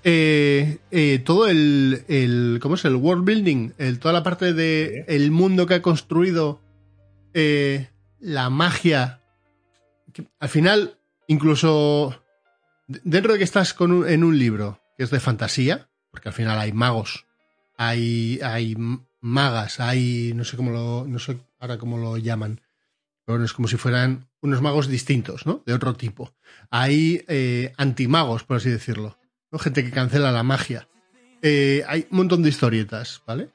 [0.04, 2.58] eh, eh, todo el, el.
[2.62, 2.84] ¿Cómo es?
[2.84, 3.72] El world building.
[3.78, 6.60] El, toda la parte de el mundo que ha construido.
[7.32, 7.88] eh,
[8.20, 9.20] la magia.
[10.12, 12.22] que al final, incluso.
[12.86, 16.34] Dentro de que estás con un- en un libro que es de fantasía, porque al
[16.34, 17.26] final hay magos
[17.76, 18.76] hay, hay
[19.20, 22.60] magas, hay, no sé cómo lo, no sé ahora cómo lo llaman,
[23.24, 25.64] pero es como si fueran unos magos distintos, ¿no?
[25.66, 26.32] De otro tipo.
[26.70, 29.18] Hay eh, antimagos, por así decirlo,
[29.58, 30.88] Gente que cancela la magia.
[31.42, 33.50] Eh, hay un montón de historietas, ¿vale?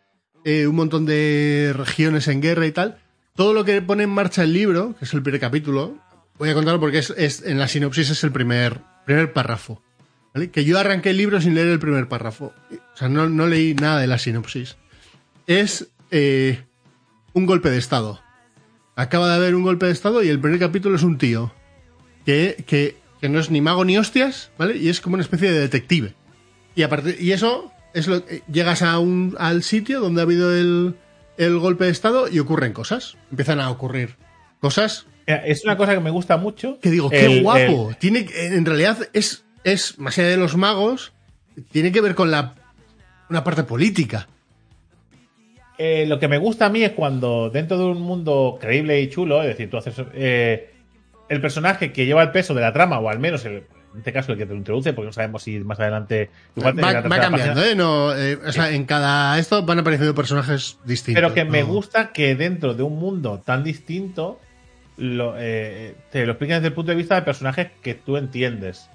[0.45, 2.99] Eh, un montón de regiones en guerra y tal.
[3.35, 5.97] Todo lo que pone en marcha el libro, que es el primer capítulo,
[6.37, 9.81] voy a contarlo porque es, en la sinopsis es el primer, primer párrafo.
[10.51, 12.53] Que yo arranqué el libro sin leer el primer párrafo.
[12.93, 14.77] O sea, no, no leí nada de la sinopsis.
[15.47, 16.63] Es eh,
[17.33, 18.21] un golpe de Estado.
[18.95, 21.53] Acaba de haber un golpe de Estado y el primer capítulo es un tío
[22.25, 24.77] que, que, que no es ni mago ni hostias, ¿vale?
[24.77, 26.13] Y es como una especie de detective.
[26.75, 30.55] Y, aparte, y eso es lo eh, llegas a un, al sitio donde ha habido
[30.55, 30.95] el,
[31.37, 33.17] el golpe de Estado y ocurren cosas.
[33.31, 34.15] Empiezan a ocurrir
[34.59, 36.79] cosas Mira, Es una cosa que me gusta mucho.
[36.79, 37.91] que digo, qué El- guapo.
[37.99, 41.13] Tiene, en realidad es, es, más allá de los magos,
[41.71, 42.55] tiene que ver con la
[43.29, 44.27] una parte política.
[45.77, 49.09] Eh, lo que me gusta a mí es cuando dentro de un mundo creíble y
[49.09, 50.73] chulo, es decir, tú haces eh,
[51.29, 53.63] el personaje que lleva el peso de la trama, o al menos el-
[53.93, 56.77] en este caso el que te lo introduce, porque no sabemos si más adelante igual
[56.77, 57.75] Va, va cambiando, ¿eh?
[57.75, 61.21] No, eh, o sea, en cada esto van apareciendo personajes distintos.
[61.21, 64.39] Pero que me gusta que dentro de un mundo tan distinto
[64.97, 68.89] lo, eh, te lo expliquen desde el punto de vista de personajes que tú entiendes.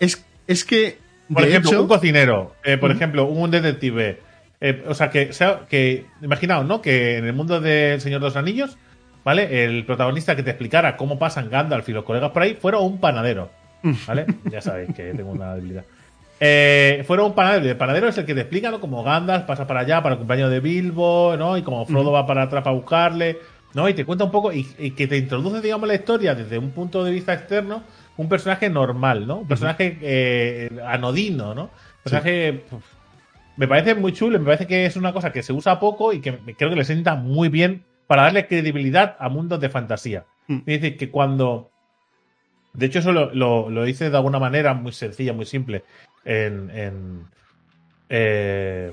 [0.00, 0.98] Es, es que
[1.32, 4.20] Por De ejemplo, hecho- un cocinero, eh, por ejemplo, un detective.
[4.60, 6.80] eh, o sea, que, sea, que imaginaos, ¿no?
[6.80, 8.78] Que en el mundo del Señor de los Anillos,
[9.26, 9.64] ¿vale?
[9.64, 13.00] El protagonista que te explicara cómo pasan Gandalf y los colegas por ahí fuera un
[13.00, 13.50] panadero,
[14.06, 14.24] ¿vale?
[14.50, 15.84] ya sabéis que tengo una debilidad.
[16.38, 18.80] Eh, fuera un panadero, el panadero es el que te explica, ¿no?
[18.80, 21.58] Como Gandalf pasa para allá para el cumpleaños de Bilbo, ¿no?
[21.58, 23.38] Y como Frodo va para atrás para buscarle,
[23.74, 23.88] ¿no?
[23.88, 26.70] Y te cuenta un poco y, y que te introduce, digamos, la historia desde un
[26.70, 27.82] punto de vista externo,
[28.16, 29.38] un personaje normal, ¿no?
[29.38, 31.62] Un personaje eh, anodino, ¿no?
[31.64, 31.70] Un
[32.04, 32.62] personaje.
[33.56, 36.20] me parece muy chulo, me parece que es una cosa que se usa poco y
[36.20, 40.24] que creo que le sienta muy bien para darle credibilidad a mundos de fantasía.
[40.48, 40.58] Mm.
[40.66, 41.70] Es decir, que cuando.
[42.72, 45.82] De hecho, eso lo, lo, lo hice de alguna manera muy sencilla, muy simple.
[46.24, 46.70] En.
[46.70, 47.24] en
[48.08, 48.92] eh,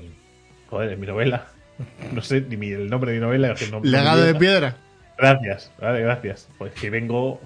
[0.70, 1.46] joder, en mi novela.
[2.12, 3.54] No sé ni mi- el nombre de mi novela.
[3.54, 4.76] que no- Legado de piedra.
[5.18, 6.48] Gracias, vale, gracias.
[6.58, 7.40] Pues que vengo.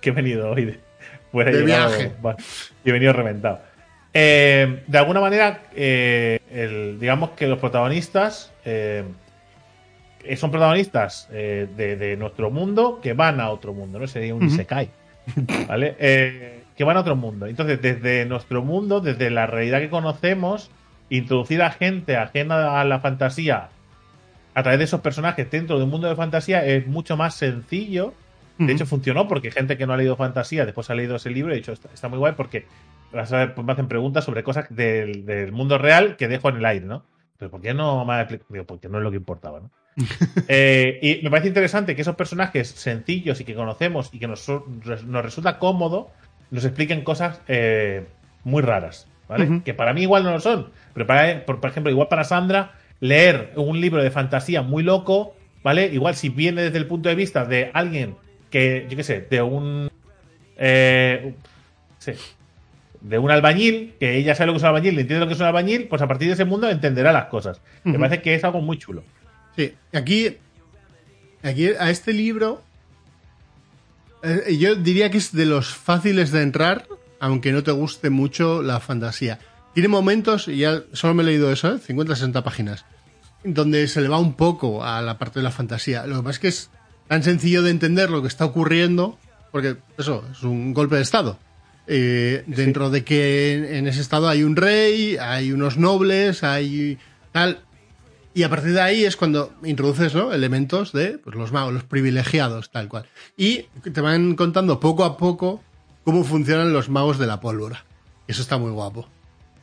[0.00, 0.80] Que he venido hoy de,
[1.32, 2.12] fuera De llegado- viaje.
[2.24, 2.36] va,
[2.84, 3.60] y he venido reventado.
[4.14, 8.52] Eh, de alguna manera, eh, el- digamos que los protagonistas
[10.36, 14.06] son protagonistas eh, de, de nuestro mundo que van a otro mundo, ¿no?
[14.06, 14.44] Sería un.
[14.44, 14.90] Isekai.
[15.68, 15.96] ¿Vale?
[16.00, 17.46] Eh, que van a otro mundo.
[17.46, 20.70] Entonces, desde nuestro mundo, desde la realidad que conocemos,
[21.08, 23.70] introducir a gente ajena a la fantasía
[24.56, 28.14] a través de esos personajes dentro de un mundo de fantasía es mucho más sencillo.
[28.56, 31.52] De hecho, funcionó porque gente que no ha leído fantasía después ha leído ese libro
[31.52, 32.64] y ha dicho, está, está muy guay porque
[33.12, 36.48] vas a ver, pues me hacen preguntas sobre cosas del, del mundo real que dejo
[36.48, 37.04] en el aire, ¿no?
[37.36, 38.64] Pero ¿por qué no me ha explicado?
[38.64, 39.70] Porque no es lo que importaba, ¿no?
[40.48, 44.46] Eh, y me parece interesante que esos personajes sencillos y que conocemos y que nos,
[44.48, 46.10] nos resulta cómodo,
[46.50, 48.04] nos expliquen cosas eh,
[48.44, 49.62] muy raras, ¿vale?
[49.64, 52.74] Que para mí igual no lo son, pero para, por, por ejemplo, igual para Sandra,
[53.00, 55.86] leer un libro de fantasía muy loco, ¿vale?
[55.86, 58.14] Igual si viene desde el punto de vista de alguien
[58.50, 59.90] que, yo qué sé, de un...
[60.58, 61.34] Eh,
[61.98, 62.12] sí,
[63.00, 65.34] de un albañil, que ella sabe lo que es un albañil, le entiende lo que
[65.34, 67.60] es un albañil, pues a partir de ese mundo entenderá las cosas.
[67.84, 69.02] Me parece que es algo muy chulo.
[69.56, 70.36] Sí, aquí,
[71.42, 72.62] aquí a este libro,
[74.22, 76.86] eh, yo diría que es de los fáciles de entrar,
[77.20, 79.38] aunque no te guste mucho la fantasía.
[79.72, 81.78] Tiene momentos, y ya solo me he leído eso, ¿eh?
[81.78, 82.84] 50-60 páginas,
[83.44, 86.06] donde se le va un poco a la parte de la fantasía.
[86.06, 86.70] Lo que pasa es que es
[87.08, 89.18] tan sencillo de entender lo que está ocurriendo,
[89.52, 91.38] porque eso, es un golpe de Estado.
[91.86, 96.98] Eh, dentro de que en, en ese estado hay un rey, hay unos nobles, hay
[97.30, 97.60] tal.
[98.36, 102.68] Y a partir de ahí es cuando introduces elementos de pues, los magos, los privilegiados,
[102.68, 103.06] tal cual.
[103.34, 103.62] Y
[103.94, 105.62] te van contando poco a poco
[106.04, 107.86] cómo funcionan los magos de la pólvora.
[108.28, 109.08] Eso está muy guapo.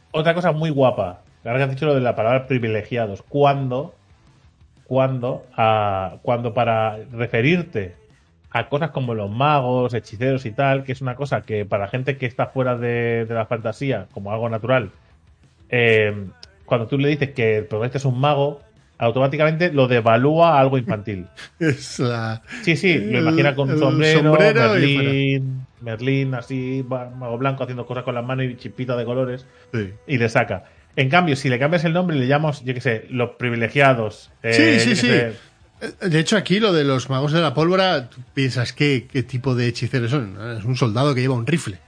[0.09, 3.93] Otra cosa muy guapa, ahora que has dicho lo de la palabra privilegiados, cuando,
[4.85, 7.93] cuando, ah, cuando para referirte
[8.49, 12.17] a cosas como los magos, hechiceros y tal, que es una cosa que para gente
[12.17, 14.89] que está fuera de, de la fantasía, como algo natural,
[15.69, 16.25] eh,
[16.65, 18.61] cuando tú le dices que el protagonista es un mago,
[18.97, 21.27] automáticamente lo devalúa a algo infantil.
[21.59, 22.41] Es la...
[22.63, 27.85] Sí, sí, lo imagina con un sombrero, sombrero y Merlín, Merlín, así, mago blanco haciendo
[27.85, 29.89] cosas con las manos y chispita de colores Sí.
[30.07, 30.65] y le saca.
[30.95, 34.31] En cambio, si le cambias el nombre y le llamas, yo qué sé, los privilegiados.
[34.43, 35.07] eh, Sí, sí, qué sí.
[35.07, 35.33] sé,
[35.81, 39.23] Eh, De hecho, aquí lo de los magos de la pólvora, tú piensas qué, qué
[39.23, 40.37] tipo de hechiceros son.
[40.57, 41.79] Es un soldado que lleva un rifle.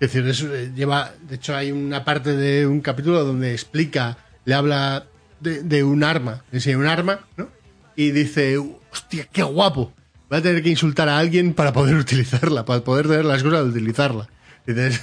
[0.00, 1.10] Es decir, es, eh, lleva.
[1.28, 5.06] De hecho, hay una parte de un capítulo donde explica, le habla
[5.40, 7.48] de, de un arma, le enseña un arma, ¿no?
[7.96, 9.92] Y dice, hostia, qué guapo.
[10.28, 13.64] Voy a tener que insultar a alguien para poder utilizarla, para poder tener las cosas
[13.64, 14.28] de utilizarla.
[14.66, 15.02] Y dices,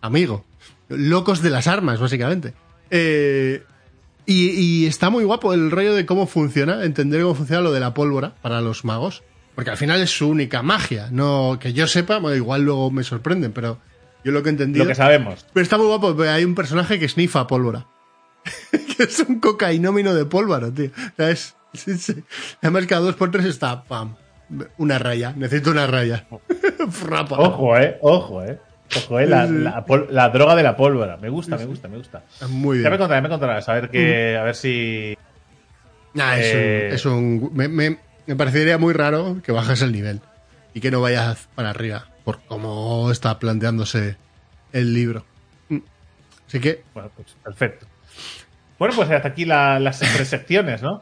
[0.00, 0.44] amigo,
[0.88, 2.54] locos de las armas, básicamente.
[2.90, 3.62] Eh,
[4.24, 7.80] y, y está muy guapo el rollo de cómo funciona, entender cómo funciona lo de
[7.80, 9.22] la pólvora para los magos.
[9.54, 11.08] Porque al final es su única magia.
[11.10, 13.78] No, que yo sepa, bueno, igual luego me sorprenden, pero
[14.24, 14.84] yo lo que he entendido.
[14.84, 15.44] lo que sabemos.
[15.52, 17.86] Pero está muy guapo, hay un personaje que snifa pólvora.
[18.96, 20.90] Que es un cocainómino de pólvora, tío.
[20.90, 22.22] O sea, es- sí, sí.
[22.60, 24.14] Además, cada dos por tres está, pam,
[24.78, 25.32] una raya.
[25.36, 26.26] Necesito una raya.
[26.90, 27.36] Frapa.
[27.38, 28.58] Ojo, eh, ojo, eh.
[28.94, 31.16] Ojo, eh, la, la pol- la droga de la pólvora.
[31.16, 32.22] Me gusta, me gusta, me gusta.
[32.48, 32.98] Muy Ya me bien.
[33.00, 33.68] contarás, ya me contarás.
[33.68, 35.16] A ver que, a ver si.
[36.14, 39.92] Nah, es un- Eh, es un- me, me- me parecería muy raro que bajes el
[39.92, 40.20] nivel
[40.74, 44.16] y que no vayas para arriba por cómo está planteándose
[44.72, 45.24] el libro.
[45.70, 45.78] Mm.
[46.46, 47.86] Así que, Bueno, pues perfecto.
[48.82, 51.00] Bueno, pues hasta aquí la- las tres secciones, ¿no?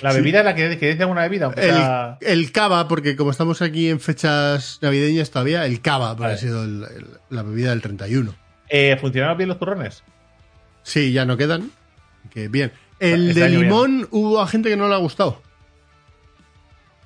[0.00, 3.32] La bebida es la que, dice alguna bebida, aunque el, sea- el cava, porque como
[3.32, 6.32] estamos aquí en fechas navideñas todavía, el cava Vale.
[6.32, 8.34] ha sido el- el- la bebida del 31.
[8.70, 10.02] Eh, ¿Funcionaron bien los turrones?
[10.82, 11.70] Sí, ya no quedan.
[12.30, 12.72] Que bien.
[12.98, 15.42] El Este de limón hubo a gente que no le ha gustado.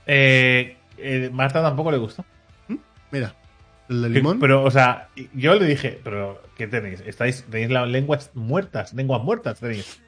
[0.06, 2.24] Eh, eh, Marta tampoco le gustó.
[3.10, 3.34] Mira.
[3.88, 4.38] El de limón.
[4.40, 7.02] Pero, o sea, yo le dije, pero ¿qué tenéis?
[7.06, 10.00] ¿Estáis, tenéis las lenguas muertas, lenguas muertas tenéis.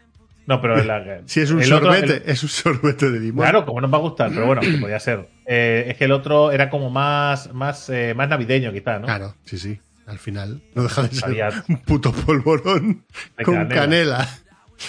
[0.46, 3.42] No, pero la, si es un el otro- sorbete, el- es un sorbete de limón.
[3.44, 5.28] Claro, como no me va a gustar, pero bueno, que podía ser.
[5.46, 9.06] Eh, es que el otro era como más, más, eh, más navideño, quizá, ¿no?
[9.06, 9.78] Claro, sí, sí.
[10.06, 13.02] Al final no deja de ser un puto polvorón
[13.36, 13.74] De con canela.
[13.74, 14.28] canela.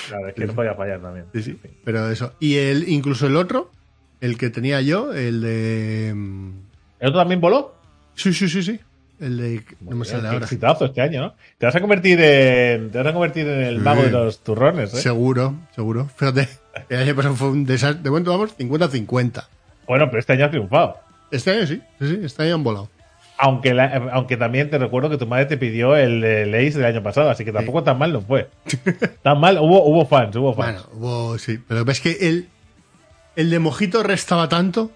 [0.09, 1.25] Claro, es que no podía fallar también.
[1.33, 1.59] Sí, sí.
[1.83, 2.33] Pero eso.
[2.39, 3.71] Y el, incluso el otro,
[4.21, 6.13] el que tenía yo, el de.
[6.15, 6.49] mm,
[6.99, 7.73] ¿El otro también voló?
[8.17, 8.79] Sí, sí, sí, sí.
[9.19, 9.63] El de.
[9.79, 10.43] No me sale ahora.
[10.43, 11.35] exitazo este año, ¿no?
[11.57, 14.07] Te vas a convertir en, te vas a convertir en el mago Sí.
[14.07, 14.97] de los turrones, ¿eh?
[15.01, 16.07] Seguro, seguro.
[16.17, 16.49] Fíjate,
[16.89, 18.03] el año pasado fue un desastre.
[18.03, 19.45] De momento vamos 50-50.
[19.87, 20.97] Bueno, pero este año ha triunfado.
[21.31, 22.89] Este año sí, sí, sí, este año han volado.
[23.39, 26.23] Aunque, la- aunque también te recuerdo que tu madre te pidió el
[26.55, 28.49] Ace del año pasado, así que tampoco tan mal no fue.
[29.23, 30.83] tan mal, hubo, hubo fans, hubo fans.
[30.91, 31.59] Bueno, hubo, sí.
[31.67, 32.49] Pero ves que el,
[33.35, 34.91] el de Mojito restaba tanto.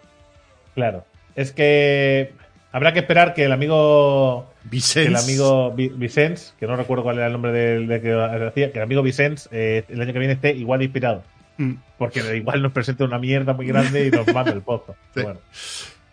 [0.76, 1.06] Claro.
[1.36, 2.34] Es que
[2.72, 5.10] habrá que esperar que el amigo que Vicente.
[5.10, 8.72] el amigo Vi- Vicens, que no recuerdo cuál era el nombre del de que hacía,
[8.72, 11.24] que el amigo Vicens eh, el año que viene esté igual de inspirado.
[11.58, 11.74] Mm.
[11.98, 14.96] Porque igual nos presenta una mierda muy grande y nos manda el pozo.
[15.16, 15.22] Sí.
[15.22, 15.40] Bueno,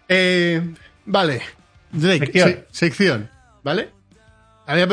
[0.08, 0.62] Eh,
[1.04, 1.40] vale.
[1.92, 2.48] Drake, Sección.
[2.50, 3.30] se- sección.
[3.62, 3.88] ¿Vale?
[4.66, 4.86] Había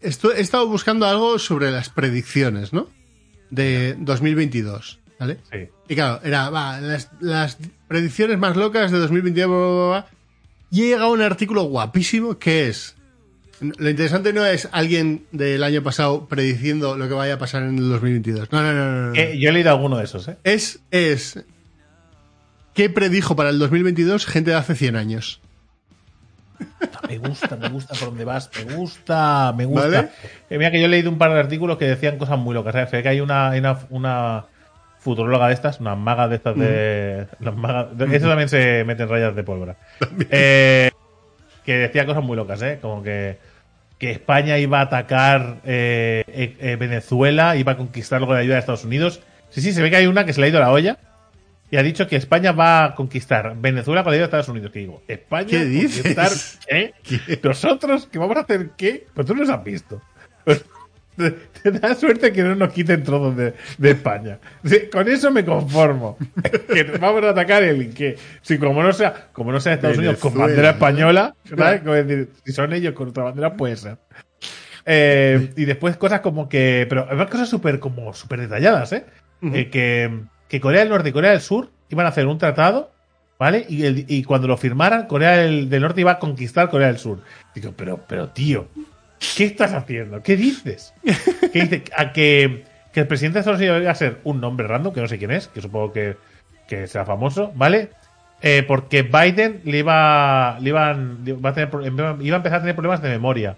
[0.00, 2.88] esto- he estado buscando algo sobre las predicciones, ¿no?
[3.50, 4.98] De 2022.
[5.18, 5.38] ¿Vale?
[5.52, 5.68] sí.
[5.88, 7.56] Y claro, era, va, las, las
[7.86, 9.48] predicciones más locas de 2022.
[9.48, 10.06] bla, bla, bla, bla.
[10.72, 12.96] Y he llegado a un artículo guapísimo que es.
[13.60, 17.76] Lo interesante no es alguien del año pasado prediciendo lo que vaya a pasar en
[17.76, 18.50] el 2022.
[18.50, 19.06] No, no, no, no.
[19.08, 19.14] no.
[19.14, 20.38] Eh, yo he leído alguno de esos, ¿eh?
[20.44, 21.44] Es, es.
[22.72, 25.42] ¿Qué predijo para el 2022 gente de hace 100 años?
[27.06, 29.88] Me gusta, me gusta por donde vas, me gusta, me gusta.
[29.88, 30.08] ¿Vale?
[30.48, 32.72] Eh, mira que yo he leído un par de artículos que decían cosas muy locas.
[32.72, 32.90] ¿sabes?
[32.90, 34.46] Ve que hay una, hay una, una
[35.02, 37.26] futuróloga de estas, una maga de estas de.
[37.40, 39.76] las magas- de- Eso también se mete en rayas de pólvora.
[40.30, 40.90] Eh,
[41.64, 42.78] que decía cosas muy locas, ¿eh?
[42.80, 43.38] Como que,
[43.98, 48.54] que España iba a atacar eh, eh, eh, Venezuela, iba a conquistarlo con la ayuda
[48.54, 49.20] de Estados Unidos.
[49.50, 50.96] Sí, sí, se ve que hay una que se le ha ido la olla
[51.70, 54.72] y ha dicho que España va a conquistar Venezuela con la ayuda de Estados Unidos.
[54.72, 55.48] Que digo, ¿España?
[55.50, 56.02] ¿Qué dices?
[56.02, 56.30] conquistar
[56.68, 57.38] ¿Qué?
[57.42, 58.06] ¿Nosotros?
[58.10, 59.06] ¿Que vamos a hacer qué?
[59.14, 60.00] Pues tú no los has visto.
[61.16, 64.38] Te, da suerte que no nos quiten trozos de, de España.
[64.64, 66.16] Sí, con eso me conformo.
[66.72, 68.16] Que vamos a atacar el que.
[68.40, 71.80] Si como no sea, como no sea Estados Unidos con bandera española, ¿sabes?
[71.82, 73.98] Como decir, si son ellos con otra bandera, puede ser.
[74.84, 76.86] Eh, y después cosas como que.
[76.88, 79.04] Pero además cosas súper como súper detalladas, ¿eh?
[79.42, 82.92] Eh, que, que Corea del Norte y Corea del Sur iban a hacer un tratado,
[83.38, 83.66] ¿vale?
[83.68, 86.98] Y, el- y cuando lo firmaran, Corea del, del Norte iba a conquistar Corea del
[86.98, 87.20] Sur.
[87.54, 88.68] Digo, pero, pero tío,
[89.36, 90.22] ¿qué estás haciendo?
[90.22, 90.94] ¿Qué dices?
[91.52, 91.84] ¿Qué dice?
[91.96, 95.00] A que, que el presidente de Estados Unidos iba a ser un nombre random, que
[95.00, 96.16] no sé quién es, que supongo que,
[96.68, 97.90] que será famoso, ¿vale?
[98.42, 103.00] Eh, porque Biden le iba, le iban, va a iba a empezar a tener problemas
[103.00, 103.56] de memoria,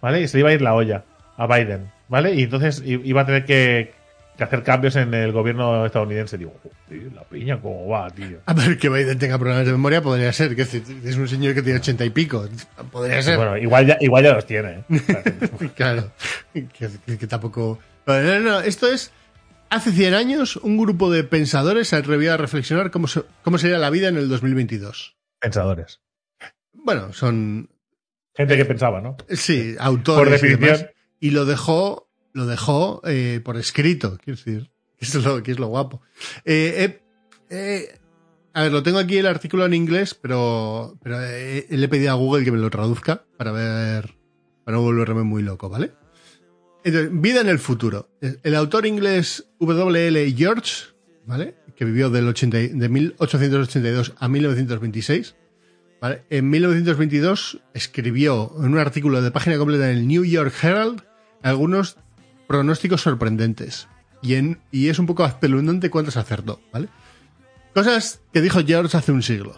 [0.00, 0.20] ¿vale?
[0.20, 1.04] Y se le iba a ir la olla
[1.36, 2.34] a Biden, ¿vale?
[2.34, 3.94] Y entonces iba a tener que,
[4.36, 6.38] que hacer cambios en el gobierno estadounidense.
[6.38, 8.38] Digo, "Joder, la piña, ¿cómo va, tío?
[8.46, 10.56] A ver, que Biden tenga problemas de memoria podría ser.
[10.56, 12.48] Que es un señor que tiene ochenta y pico.
[12.90, 13.36] Podría ser.
[13.36, 14.84] Bueno, igual ya, igual ya los tiene.
[14.88, 14.88] ¿eh?
[15.76, 16.12] Claro.
[16.52, 17.78] Que, que- que tampoco.
[18.06, 19.12] No, no, no, Esto es.
[19.70, 23.78] Hace 100 años, un grupo de pensadores se atrevió a reflexionar cómo, se- cómo sería
[23.78, 25.16] la vida en el 2022.
[25.40, 26.00] Pensadores.
[26.74, 27.70] Bueno, son.
[28.34, 29.16] Gente que pensaba, ¿no?
[29.30, 30.40] Sí, autores.
[30.40, 30.60] Por y, demás.
[30.68, 30.90] definición.
[31.20, 32.08] Y lo dejó.
[32.32, 34.70] Lo dejó eh, por escrito, quiero decir.
[35.02, 36.00] Que es lo, que es lo guapo.
[36.44, 37.00] Eh,
[37.50, 37.98] eh,
[38.54, 42.14] a ver, lo tengo aquí el artículo en inglés, pero, pero le he pedido a
[42.14, 44.14] Google que me lo traduzca para ver.
[44.64, 45.90] Para no volverme muy loco, ¿vale?
[46.84, 48.10] Entonces, vida en el futuro.
[48.20, 50.32] El autor inglés W.L.
[50.36, 50.84] George,
[51.26, 51.56] ¿vale?
[51.74, 55.34] Que vivió del 80 y- de 1882 a 1926.
[56.00, 56.22] ¿vale?
[56.30, 61.02] En 1922 escribió en un artículo de página completa en el New York Herald
[61.42, 61.96] algunos
[62.46, 63.88] pronósticos sorprendentes.
[64.22, 66.88] Y, en, y es un poco espeluznante cuántos acertó, ¿vale?
[67.74, 69.54] Cosas que dijo George hace un siglo.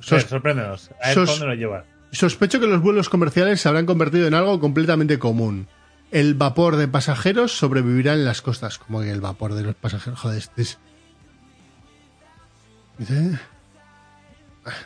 [0.00, 0.90] Sos, Sos- sorpréndenos.
[1.02, 1.84] A ver sos- nos lleva.
[2.12, 5.66] Sospecho que los vuelos comerciales se habrán convertido en algo completamente común.
[6.10, 8.78] El vapor de pasajeros sobrevivirá en las costas.
[8.78, 10.20] Como que el vapor de los pasajeros.
[10.20, 10.78] Joder, este es.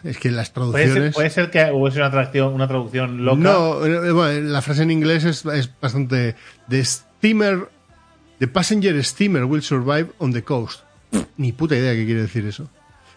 [0.04, 1.14] Es que las Puede ser, traducciones.
[1.14, 3.38] puede ser que hubiese una traducción, una traducción loca.
[3.40, 6.34] No, eh, bueno, la frase en inglés es, es bastante.
[6.68, 7.68] The steamer.
[8.38, 10.80] The passenger steamer will survive on the coast.
[11.36, 12.68] Ni puta idea qué quiere decir eso.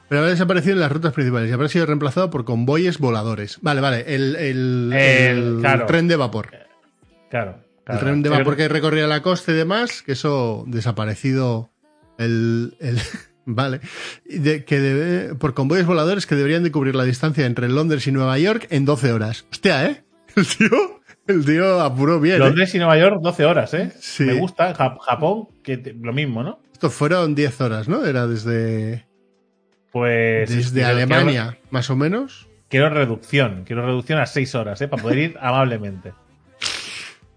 [0.09, 3.59] Pero habrá desaparecido en las rutas principales y habrá sido reemplazado por convoyes voladores.
[3.61, 5.85] Vale, vale, el, el, El- el claro.
[5.85, 6.49] tren de vapor.
[7.29, 7.63] Claro.
[7.87, 11.69] El tren de vapor que recorría la costa y demás, que eso desaparecido
[12.17, 12.99] el, el,
[13.45, 13.81] Vale.
[14.25, 18.11] De- que debe- por convoyes voladores que deberían de cubrir la distancia entre Londres y
[18.11, 19.45] Nueva York en 12 horas.
[19.51, 20.03] Hostia, ¿eh?
[20.35, 22.35] El tío, el tío apuró bien.
[22.35, 22.39] ¿eh?
[22.39, 23.91] Londres y Nueva York, 12 horas, ¿eh?
[23.99, 24.23] Sí.
[24.23, 24.73] Me gusta.
[24.73, 26.59] Ja- Japón, que te- lo mismo, ¿no?
[26.71, 28.05] Esto fueron 10 horas, ¿no?
[28.05, 29.05] Era desde,
[29.91, 30.49] Pues.
[30.49, 32.47] desde quiero- Alemania, más o menos.
[32.69, 33.63] Quiero, quiero reducción.
[33.65, 34.87] Quiero reducción a 6 horas, ¿eh?
[34.87, 36.13] Para poder ir amablemente.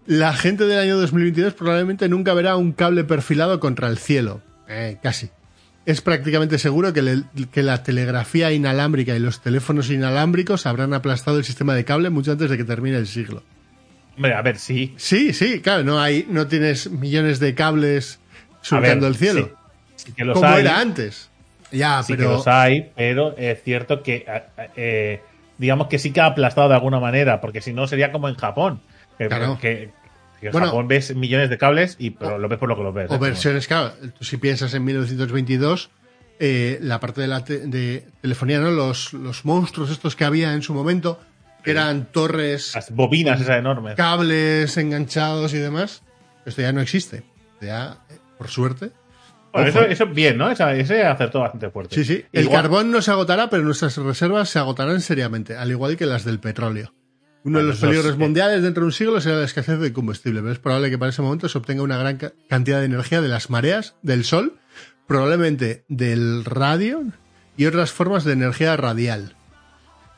[0.05, 4.41] La gente del año 2022 probablemente nunca verá un cable perfilado contra el cielo.
[4.67, 5.29] Eh, casi.
[5.85, 11.37] Es prácticamente seguro que, le- que la telegrafía inalámbrica y los teléfonos inalámbricos habrán aplastado
[11.37, 13.43] el sistema de cable mucho antes de que termine el siglo.
[14.15, 14.93] Hombre, a ver, sí.
[14.97, 18.19] Sí, sí, claro, no hay, no tienes millones de cables
[18.61, 19.51] surcando el cielo.
[19.95, 20.61] Sí, sí que los como hay.
[20.61, 21.29] era antes.
[21.71, 24.43] Ya, Sí que los hay, pero es cierto que eh,
[24.77, 25.21] eh,
[25.57, 28.35] digamos que sí que ha aplastado de alguna manera, porque si no sería como en
[28.35, 28.79] Japón.
[29.17, 29.57] Que, Claro.
[29.61, 29.91] que-
[30.41, 30.67] en Bueno.
[30.67, 33.09] Japón ves millones de cables y pero lo ves por lo que lo ves.
[33.11, 33.17] o ¿eh?
[33.19, 35.89] versiones, claro, tú si piensas en 1922,
[36.39, 38.71] eh, la parte de la te- de telefonía, ¿no?
[38.71, 41.19] Los, los monstruos estos que había en su momento,
[41.63, 43.95] que eran torres, Las bobinas esas enormes.
[43.95, 46.03] cables enganchados y demás,
[46.45, 47.23] esto ya no existe.
[47.61, 48.91] Ya, eh, por suerte.
[49.53, 50.51] Bueno, eso, eso bien, ¿no?
[50.51, 51.95] Esa- ese acertó bastante fuerte.
[51.95, 52.25] Sí, sí.
[52.33, 56.05] El Igual- carbón no se agotará, pero nuestras reservas se agotarán seriamente, al igual que
[56.05, 56.93] las del petróleo.
[57.45, 58.17] Uno de los peligros sí.
[58.17, 61.11] mundiales dentro de un siglo será la escasez de combustible, pero es probable que para
[61.11, 64.57] ese momento se obtenga una gran ca- cantidad de energía de las mareas, del sol,
[65.07, 67.03] probablemente del radio
[67.55, 69.35] y otras formas de energía radial.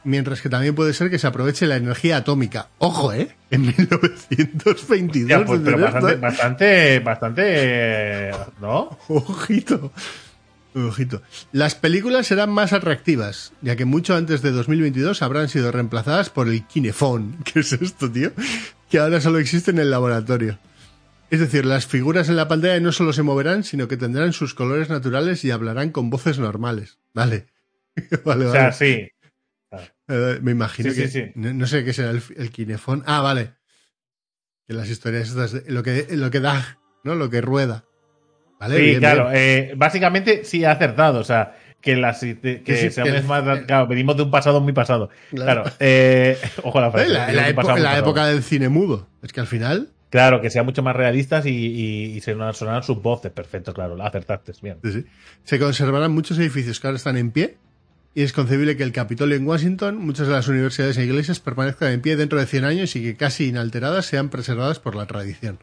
[0.03, 2.69] Mientras que también puede ser que se aproveche la energía atómica.
[2.77, 3.35] Ojo, ¿eh?
[3.51, 5.27] En 1922.
[5.29, 6.15] Ya, pues, pero bastante, ¿eh?
[6.15, 8.97] bastante, bastante, eh, ¿no?
[9.09, 9.91] Ojito.
[10.75, 11.21] Ojito.
[11.51, 16.47] Las películas serán más atractivas, ya que mucho antes de 2022 habrán sido reemplazadas por
[16.47, 17.37] el kinefón.
[17.43, 18.31] ¿Qué es esto, tío?
[18.89, 20.59] Que ahora solo existe en el laboratorio.
[21.29, 24.53] Es decir, las figuras en la pantalla no solo se moverán, sino que tendrán sus
[24.53, 26.99] colores naturales y hablarán con voces normales.
[27.13, 27.47] Vale.
[28.23, 29.09] vale, O sea, sí.
[30.07, 31.07] Eh, me imagino Sí, que.
[31.09, 31.31] sí, sí.
[31.35, 32.71] No, no sé qué será el, el.
[33.05, 33.55] Ah, vale.
[34.67, 35.67] Que las historias estas.
[35.67, 37.15] lo, que, lo que da, ¿no?
[37.15, 37.83] Lo que rueda.
[38.59, 39.23] Vale, Sí, bien, claro.
[39.29, 39.35] bien.
[39.37, 41.19] eh, básicamente sí ha acertado.
[41.19, 43.43] O sea, que las que, sí, que- más.
[43.65, 45.09] Claro, venimos de un pasado muy pasado.
[45.31, 45.63] Claro.
[45.63, 45.75] Claro.
[45.79, 47.09] eh, ojo a la frase.
[47.09, 49.07] la, la época- la época del cine mudo.
[49.21, 49.89] Es que al final.
[50.09, 53.31] Claro, que sean mucho más realistas y, y, y sonar, sonar sus voces.
[53.31, 54.01] Perfecto, claro.
[54.01, 54.53] Acertaste.
[54.61, 54.77] Bien.
[54.83, 55.05] sí, sí,
[55.43, 57.57] se conservarán muchos edificios que ahora están en pie.
[58.15, 61.91] Y es concebible que el Capitolio en Washington, muchas de las universidades e iglesias permanezcan
[61.91, 65.59] en pie dentro de 100 años y que casi inalteradas sean preservadas por la tradición.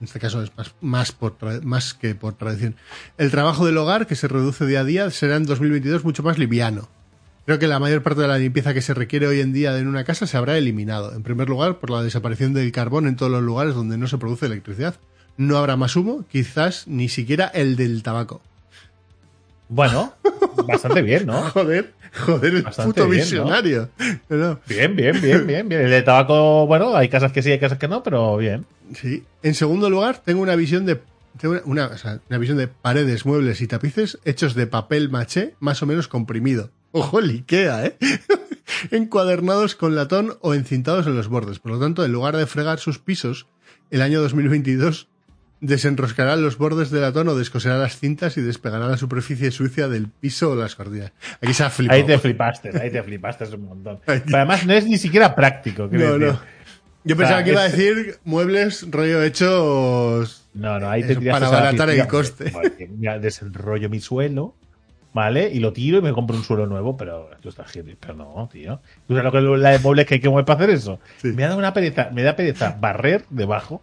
[0.00, 1.14] En este caso es más,
[1.62, 2.76] más, que por tradición.
[3.18, 6.38] El trabajo del hogar, que se reduce día a día, será en 2022 mucho más
[6.38, 6.88] liviano.
[7.46, 9.88] Creo que la mayor parte de la limpieza que se requiere hoy en día en
[9.88, 11.14] una casa se habrá eliminado.
[11.14, 14.18] En primer lugar, por la desaparición del carbón en todos los lugares donde no se
[14.18, 14.96] produce electricidad.
[15.36, 18.42] No habrá más humo, quizás ni siquiera el del tabaco.
[19.72, 20.12] Bueno,
[20.66, 21.40] bastante bien, ¿no?
[21.54, 21.92] Joder,
[22.26, 23.88] joder, el Bastante puto bien, visionario.
[24.28, 24.60] No, no.
[24.68, 25.80] Bien, bien, bien, bien, bien.
[25.82, 28.66] El de tabaco, bueno, hay casas que sí, hay casas que no, pero bien.
[28.94, 29.24] Sí.
[29.44, 31.00] En segundo lugar, tengo una visión de
[31.40, 35.08] tengo una, una- o sea, una visión de paredes, muebles y tapices hechos de papel
[35.08, 36.70] maché más o menos comprimido.
[36.90, 37.96] Ojo, el Ikea, ¿eh?
[38.90, 41.60] Encuadernados con latón o encintados en los bordes.
[41.60, 43.46] Por lo tanto, en lugar de fregar sus pisos,
[43.90, 45.06] el año 2022
[45.60, 50.08] desenroscará los bordes de latón o descoserá las cintas y despegará la superficie sucia del
[50.08, 51.12] piso o las cortinas.
[51.42, 52.00] Aquí se ha flipado.
[52.00, 54.00] Ahí te flipaste, ahí te flipaste un montón.
[54.04, 55.88] Pero además no es ni siquiera práctico.
[55.88, 56.40] quiero No, no.
[57.02, 61.18] Yo pensaba O sea, que iba a decir muebles rollo hechos No, no, ahí Eso,
[61.20, 62.52] te para abaratar el coste.
[62.90, 64.54] Mira, desenrollo mi suelo,
[65.14, 65.48] ¿vale?
[65.50, 68.48] Y lo tiro y me compro un suelo nuevo, pero tú estás gil- Pero no,
[68.52, 68.80] tío.
[69.08, 71.00] ¿Tú sabes lo que la de muebles que hay que mover para hacer eso?
[71.22, 71.28] Sí.
[71.28, 73.80] Me da una pereza, me da pereza barrer debajo,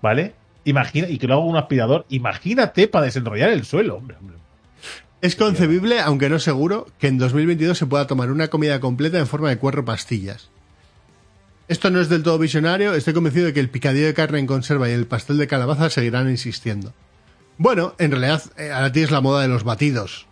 [0.00, 0.34] ¿vale?
[0.64, 2.06] Imagina, y que lo con un aspirador.
[2.08, 4.36] Imagínate para desenrollar el suelo, hombre, hombre.
[5.20, 9.26] Es concebible, aunque no seguro, que en 2022 se pueda tomar una comida completa en
[9.26, 10.50] forma de cuatro pastillas.
[11.66, 14.46] Esto no es del todo visionario, estoy convencido de que el picadillo de carne en
[14.46, 16.92] conserva y el pastel de calabaza seguirán insistiendo.
[17.56, 20.26] Bueno, en realidad eh, ahora tienes la moda de los batidos.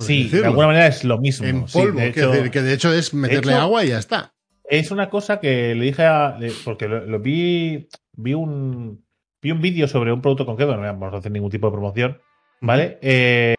[0.00, 0.40] Sí, decirlo.
[0.42, 1.46] de alguna manera es lo mismo.
[1.46, 4.32] En sí, polvo, de hecho- que de hecho es meterle hecho- agua y ya está.
[4.68, 6.36] es una cosa que le dije a.
[6.64, 7.88] Porque lo, lo vi.
[8.16, 9.03] Vi un.
[9.44, 12.18] Vi un vídeo sobre un producto concreto, no vamos a hacer ningún tipo de promoción,
[12.62, 12.98] ¿vale?
[13.02, 13.54] Eh,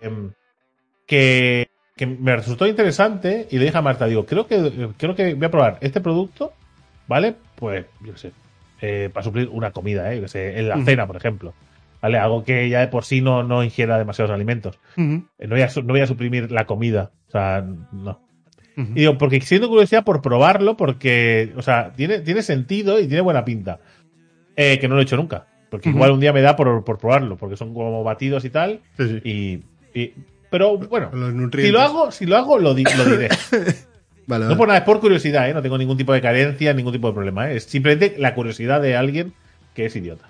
[1.06, 5.36] que, que me resultó interesante y le dije a Marta, digo, creo que, creo que
[5.36, 6.54] voy a probar este producto,
[7.08, 7.36] ¿vale?
[7.56, 8.32] Pues, yo qué sé,
[8.82, 10.16] eh, para suplir una comida, ¿eh?
[10.16, 11.54] Yo qué sé, en la cena, por ejemplo.
[12.02, 12.18] ¿Vale?
[12.18, 14.80] Algo que ya de por sí no, no ingiera demasiados alimentos.
[14.98, 17.12] Eh, No voy, a, no voy a suprimir la comida.
[17.28, 18.22] O sea, no.
[18.76, 23.22] Y digo, porque siento curiosidad por probarlo, porque, o sea, tiene, tiene sentido y tiene
[23.22, 23.80] buena pinta.
[24.56, 25.48] Eh, que no lo he hecho nunca.
[25.70, 28.82] Porque igual un día me da por, por probarlo, porque son como batidos y tal.
[28.98, 29.30] Sí, sí.
[29.94, 30.14] Y, y
[30.50, 31.10] Pero bueno,
[31.52, 33.30] si lo hago, si lo hago, lo, di- lo diré.
[34.28, 34.58] Vale, No vale.
[34.58, 35.54] por nada, es por curiosidad, ¿eh?
[35.54, 37.58] No tengo ningún tipo de carencia, ningún tipo de problema, ¿eh?
[37.58, 39.34] Es simplemente la curiosidad de alguien
[39.76, 40.30] que es idiota.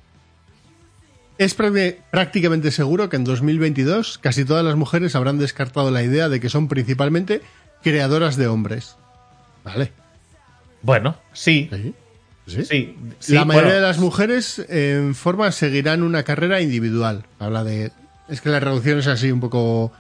[1.38, 6.28] Es prá- prácticamente seguro que en 2022 casi todas las mujeres habrán descartado la idea
[6.28, 7.42] de que son principalmente
[7.84, 8.98] creadoras de hombres.
[9.64, 9.92] Vale.
[10.82, 11.94] Bueno, sí, Sí.
[12.48, 12.64] Sí.
[12.64, 12.98] sí.
[13.20, 17.26] sí, la mayoría bueno, de las mujeres en forma seguirán una carrera individual.
[17.40, 17.92] Habla de.
[18.30, 19.92] Es que la reducción es así un poco.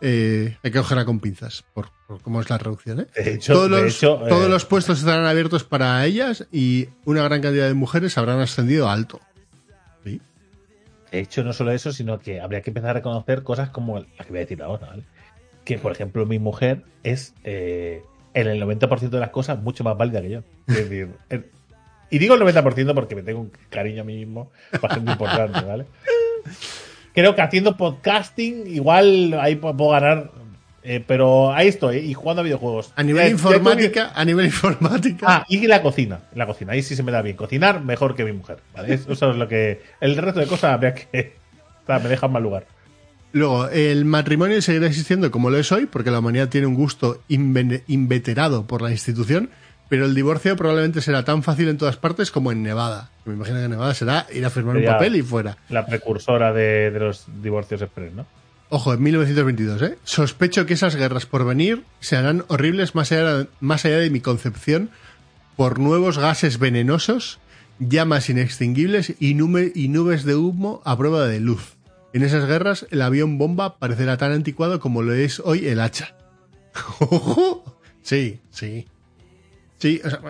[0.00, 3.00] eh, hay que cogerla con pinzas, por, por cómo es la reducción.
[3.00, 3.06] ¿eh?
[3.14, 6.88] De hecho, todos de los, hecho, todos eh, los puestos estarán abiertos para ellas y
[7.04, 9.20] una gran cantidad de mujeres habrán ascendido a alto.
[10.04, 10.20] ¿Sí?
[11.12, 14.24] De hecho, no solo eso, sino que habría que empezar a reconocer cosas como la
[14.24, 15.02] que voy a decir ahora, ¿vale?
[15.64, 19.98] Que, por ejemplo, mi mujer es eh, en el 90% de las cosas mucho más
[19.98, 20.42] válida que yo.
[20.66, 21.10] Es decir,
[22.10, 24.50] y digo el 90% porque me tengo un cariño a mí mismo
[24.80, 25.86] bastante importante, ¿vale?
[27.14, 30.30] Creo que haciendo podcasting, igual ahí pu- puedo ganar,
[30.84, 32.92] eh, pero ahí estoy, y jugando a videojuegos.
[32.96, 35.26] A nivel Ya- ya que- informática, a nivel informática.
[35.28, 36.20] Ah, y la cocina.
[36.34, 37.36] La cocina, ahí sí se me da bien.
[37.36, 38.58] Cocinar mejor que mi mujer.
[38.74, 38.94] ¿vale?
[38.94, 39.82] Eso es lo que.
[40.00, 41.34] El resto de cosas habría que.
[41.82, 42.66] o sea, me dejan mal lugar.
[43.32, 47.20] Luego, el matrimonio seguirá existiendo como lo es hoy, porque la humanidad tiene un gusto
[47.28, 49.50] inveterado por la institución,
[49.90, 53.10] pero el divorcio probablemente será tan fácil en todas partes como en Nevada.
[53.24, 55.58] Me imagino que en Nevada será ir a firmar un papel y fuera.
[55.68, 58.24] La precursora de, de los divorcios express, ¿no?
[58.68, 59.98] Ojo, en 1922, ¿eh?
[60.04, 64.20] Sospecho que esas guerras por venir se harán horribles más allá, más allá de mi
[64.20, 64.90] concepción
[65.56, 67.40] por nuevos gases venenosos,
[67.80, 71.78] llamas inextinguibles y nubes de humo a prueba de luz.
[72.12, 76.14] En esas guerras, el avión bomba parecerá tan anticuado como lo es hoy el hacha.
[77.00, 77.76] Ojo.
[78.02, 78.86] sí, sí.
[79.80, 80.20] Sí, o sea,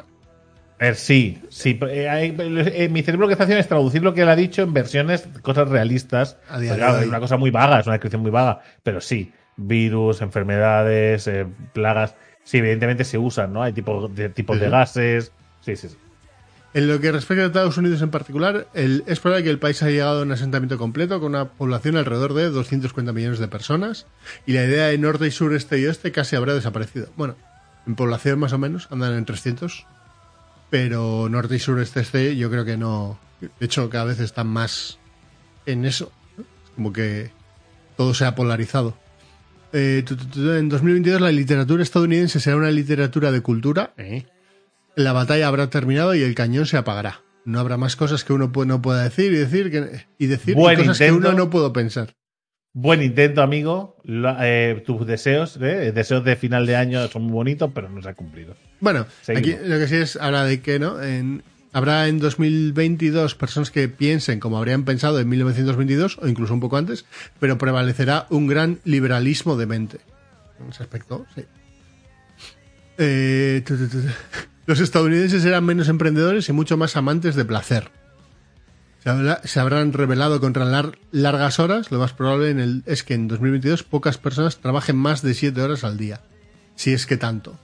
[0.79, 1.79] ver, sí, sí.
[1.89, 4.63] eh, eh, mi cerebro lo que está haciendo es traducir lo que él ha dicho
[4.63, 6.39] en versiones, cosas realistas.
[6.49, 8.63] Pues claro, es una cosa muy vaga, es una descripción muy vaga.
[8.83, 12.15] Pero sí, virus, enfermedades, eh, plagas.
[12.45, 13.63] Sí, evidentemente se usan, ¿no?
[13.63, 15.33] Hay tipos de, tipos de gases.
[15.61, 15.97] Sí, sí, sí.
[16.73, 19.83] En lo que respecta a Estados Unidos en particular, el- es probable que el país
[19.83, 24.07] haya llegado a un asentamiento completo con una población alrededor de 250 millones de personas
[24.47, 27.09] y la idea de norte y sur, este y oeste casi habrá desaparecido.
[27.17, 27.35] Bueno,
[27.87, 29.87] en población más o menos andan en 300,
[30.71, 33.19] pero norte y sur, este, yo creo que no.
[33.41, 34.99] De hecho, cada vez están más
[35.67, 36.13] en eso.
[36.37, 36.43] ¿no?
[36.43, 37.31] Es como que
[37.97, 38.97] todo se ha polarizado.
[39.73, 40.05] Eh,
[40.37, 43.93] en 2022 la literatura estadounidense será una literatura de cultura.
[43.97, 44.27] ¿eh?
[44.97, 47.21] La batalla habrá terminado y el cañón se apagará.
[47.45, 50.77] No habrá más cosas que uno no pueda decir y decir que, y decir y
[50.77, 52.15] cosas que uno no puedo pensar.
[52.73, 53.97] Buen intento, amigo.
[54.07, 55.91] Eh, tus deseos, ¿eh?
[55.93, 58.55] deseos de final de año son muy bonitos, pero no se han cumplido.
[58.79, 59.61] Bueno, Seguimos.
[59.61, 61.43] aquí lo que sí es habla de que no en,
[61.73, 66.77] habrá en 2022 personas que piensen como habrían pensado en 1922 o incluso un poco
[66.77, 67.07] antes,
[67.41, 69.99] pero prevalecerá un gran liberalismo de mente.
[70.61, 71.45] En ese aspecto, sí.
[72.99, 74.09] Eh, tu, tu, tu, tu.
[74.67, 77.91] Los estadounidenses eran menos emprendedores y mucho más amantes de placer.
[79.03, 81.91] Se, habrá- se habrán rebelado contra lar- largas horas.
[81.91, 85.61] Lo más probable en el- es que en 2022 pocas personas trabajen más de 7
[85.63, 86.21] horas al día.
[86.77, 87.59] Si es que tanto.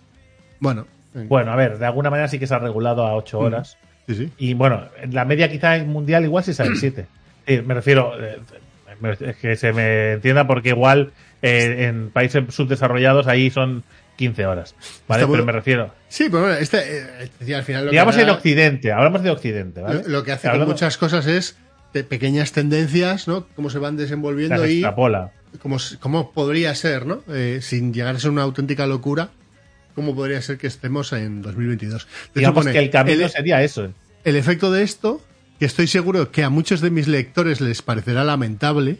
[0.60, 3.38] Bueno, en- Bueno, a ver, de alguna manera sí que se ha regulado a 8
[3.38, 3.76] horas.
[4.06, 4.32] sí, sí.
[4.38, 7.06] Y bueno, la media quizá en mundial igual sí sale 7.
[7.46, 8.40] Sí, me refiero, eh,
[9.40, 11.12] que se me entienda porque igual
[11.42, 13.84] eh, en países subdesarrollados ahí son
[14.16, 14.74] 15 horas.
[15.06, 15.20] ¿Vale?
[15.22, 15.94] Está muy- Pero me refiero.
[16.08, 16.78] Sí, pero bueno, este,
[17.40, 20.02] eh, al final lo Digamos que en Occidente, hablamos de Occidente, ¿vale?
[20.04, 21.56] lo, lo que hace con muchas cosas es
[21.92, 23.46] de pequeñas tendencias, ¿no?
[23.56, 25.32] Cómo se van las desenvolviendo y extrapola.
[26.00, 27.22] cómo, podría ser, ¿no?
[27.28, 29.30] Eh, sin llegar a ser una auténtica locura,
[29.94, 32.04] cómo podría ser que estemos en 2022.
[32.06, 33.90] De hecho, Digamos que el camino el, sería eso.
[34.24, 35.22] el efecto de esto,
[35.58, 38.98] que estoy seguro que a muchos de mis lectores les parecerá lamentable.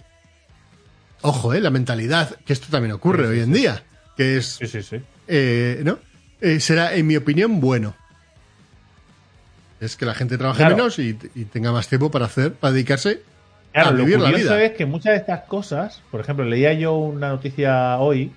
[1.23, 1.61] Ojo, ¿eh?
[1.61, 3.83] La mentalidad, que esto también ocurre Sí, sí, hoy en día,
[4.17, 4.97] que es Sí, sí, sí.
[5.29, 5.99] eh, ¿no?
[6.41, 7.95] Eh, será, en mi opinión, bueno.
[9.81, 10.77] Es que la gente trabaje Claro.
[10.77, 13.23] menos y, y tenga más tiempo para hacer, para dedicarse
[13.73, 14.65] Claro, a lo vivir la curioso vida.
[14.65, 18.33] es que muchas de estas cosas, por ejemplo, leía yo una noticia hoy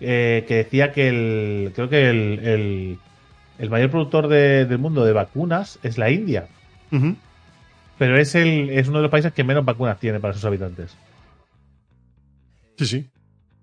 [0.00, 2.98] eh, que decía que el, creo que el, el,
[3.58, 6.46] el mayor productor de- del mundo de vacunas es la India,
[7.98, 10.96] pero es el es uno de los países que menos vacunas tiene para sus habitantes.
[12.78, 13.06] Sí, sí.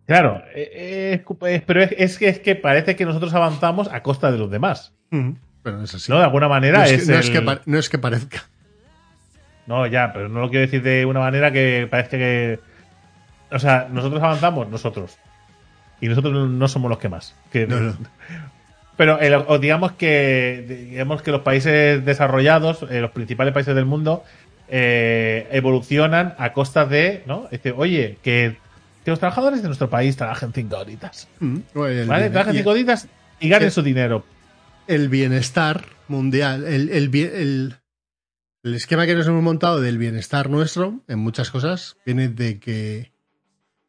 [0.08, 4.02] Claro, eh, eh, es- pero es, es que es que parece que nosotros avanzamos a
[4.04, 5.36] costa de los demás, Ujú.
[5.64, 6.12] Pero es así.
[6.12, 6.18] ¿no?
[6.18, 7.98] De alguna manera No es, es, que, no es el- que pa- no es que
[8.00, 8.44] parezca.
[9.68, 12.60] No, ya, pero no lo quiero decir de una manera que parece que.
[13.52, 15.18] O sea, nosotros avanzamos, nosotros.
[16.02, 17.36] Y nosotros no- no somos los que más.
[17.52, 17.94] Que- No, no.
[18.98, 23.86] Pero el- o digamos que digamos que los países desarrollados, eh, los principales países del
[23.86, 24.24] mundo,
[24.68, 27.48] eh, evolucionan a costa de, ¿no?
[27.52, 28.58] Este, oye, que
[29.04, 31.28] que los trabajadores de nuestro país trabajen cinco horitas.
[31.40, 31.56] Mm,
[31.88, 32.22] el, ¿Vale?
[32.24, 33.08] bien- Trabajen cinco horitas
[33.40, 34.24] y ganen el- su dinero.
[34.88, 37.76] el bienestar mundial, el, el, el-
[38.64, 43.12] el esquema que nos hemos montado del bienestar nuestro, en muchas cosas, viene de que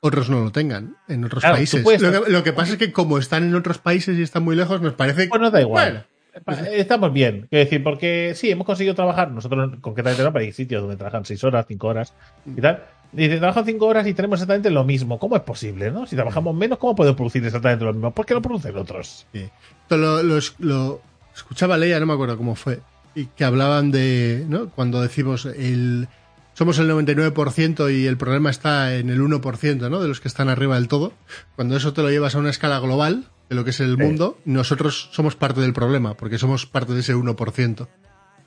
[0.00, 1.84] otros no lo tengan en otros Claro, países.
[1.84, 4.56] Lo que, lo que pasa es que como están en otros países y están muy
[4.56, 6.06] lejos, nos parece Bueno, da igual.
[6.46, 7.46] Bueno, Estamos bien.
[7.50, 9.30] Quiero decir, porque sí, hemos conseguido trabajar.
[9.30, 12.14] Nosotros, concretamente, no, pero hay sitios donde trabajan seis horas, cinco horas
[12.46, 12.82] y tal.
[13.12, 15.18] Dice, trabajan cinco horas y tenemos exactamente lo mismo.
[15.18, 16.06] ¿Cómo es posible, no?
[16.06, 18.10] Si trabajamos menos, ¿cómo podemos producir exactamente lo mismo?
[18.12, 19.26] ¿Por qué lo producen otros?
[19.32, 19.48] Sí.
[19.90, 21.00] Lo, lo- lo
[21.34, 22.80] escuchaba Leia, no me acuerdo cómo fue,
[23.14, 24.70] y que hablaban de, ¿no?
[24.70, 26.08] Cuando decimos el
[26.54, 30.00] somos el 99% y el problema está en el 1%, ¿no?
[30.02, 31.12] De los que están arriba del todo.
[31.56, 34.02] Cuando eso te lo llevas a una escala global de lo que es el Sí.
[34.02, 37.88] mundo, nosotros somos parte del problema, porque somos parte de ese 1%.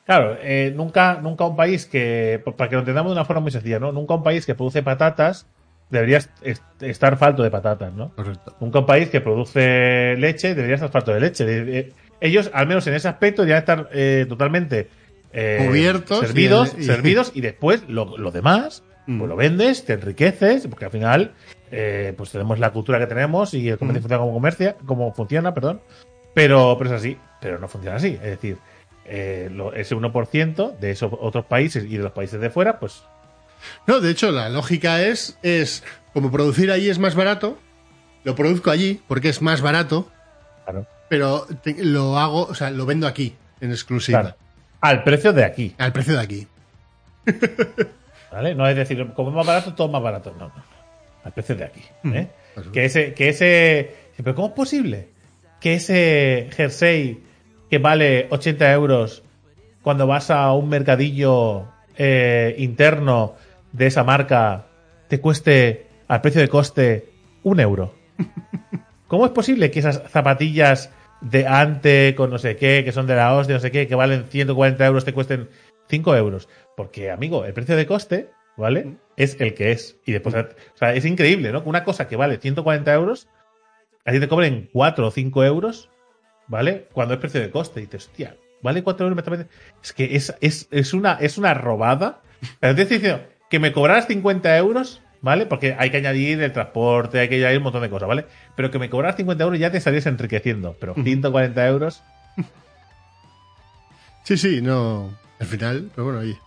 [0.05, 3.51] Claro, eh, nunca, nunca un país que, para que lo entendamos de una forma muy
[3.51, 3.91] sencilla, ¿no?
[3.91, 5.47] Nunca un país que produce patatas
[5.89, 8.09] debería est- est- estar falto de patatas, ¿no?
[8.15, 8.55] Correcto.
[8.59, 11.91] Nunca un país que produce leche debería estar falto de leche.
[12.21, 14.89] Ellos, al menos en ese aspecto, deberían estar eh, totalmente
[15.33, 19.19] eh, Cubiertos servidos, y servidos y después lo, lo demás, Mm.
[19.19, 21.33] pues lo vendes, te enriqueces, porque al final,
[21.71, 24.01] eh, pues tenemos la cultura que tenemos y el comercio Mm.
[24.01, 25.81] funciona como comercia, como funciona, perdón.
[26.33, 28.13] Pero, pero es así, pero no funciona así.
[28.15, 28.57] Es decir,
[29.05, 33.03] eh, lo- ese 1% de esos otros países y de los países de fuera, pues
[33.87, 35.83] No, de hecho, la lógica es, es
[36.13, 37.57] como producir allí es más barato,
[38.23, 40.09] lo produzco allí porque es más barato,
[40.65, 44.35] claro, pero te- lo hago, o sea, lo vendo aquí, en exclusiva, claro,
[44.81, 45.73] al precio de aquí.
[45.77, 46.47] al precio de aquí.
[48.31, 48.53] ¿Vale?
[48.55, 50.31] No es decir, como es más barato, todo es más barato.
[50.37, 50.63] No, no.
[51.23, 51.81] Al precio de aquí.
[52.13, 52.27] ¿eh?
[52.57, 52.71] Eso.
[52.71, 53.95] Que ese, que ese.
[54.17, 55.07] Pero ¿cómo es posible?
[55.61, 57.23] Que ese jersey
[57.69, 59.23] que vale 80 euros
[59.81, 63.35] cuando vas a un mercadillo eh, interno
[63.71, 64.67] de esa marca
[65.07, 67.09] te cueste al precio de coste
[67.43, 67.93] un euro.
[69.07, 70.91] ¿Cómo es posible que esas zapatillas
[71.21, 73.95] de ante con no sé qué, que son de la hostia, no sé qué, que
[73.95, 75.49] valen 140 euros, te cuesten
[75.89, 76.49] 5 euros?
[76.75, 78.97] Porque, amigo, el precio de coste, ¿vale?
[79.15, 79.97] Es el que es.
[80.05, 81.63] Y después, o sea, es increíble, ¿no?
[81.63, 83.27] Que una cosa que vale 140 euros,
[84.03, 85.89] a ti te cobren 4 o 5 euros,
[86.47, 86.87] ¿vale?
[86.93, 87.79] Cuando es precio de coste.
[87.81, 89.45] Y dices, hostia, vale 4 euros, me
[89.83, 92.21] Es que es, es, es, una, es una robada.
[92.59, 95.45] Pero te estoy diciendo que me cobraras 50 euros, ¿vale?
[95.45, 98.25] Porque hay que añadir el transporte, hay que añadir un montón de cosas, ¿vale?
[98.55, 100.75] Pero que me cobraras 50 euros ya te estarías enriqueciendo.
[100.79, 102.03] Pero 140 euros,
[104.23, 105.15] Sí, sí, no.
[105.39, 106.37] Al final, pero bueno, oye.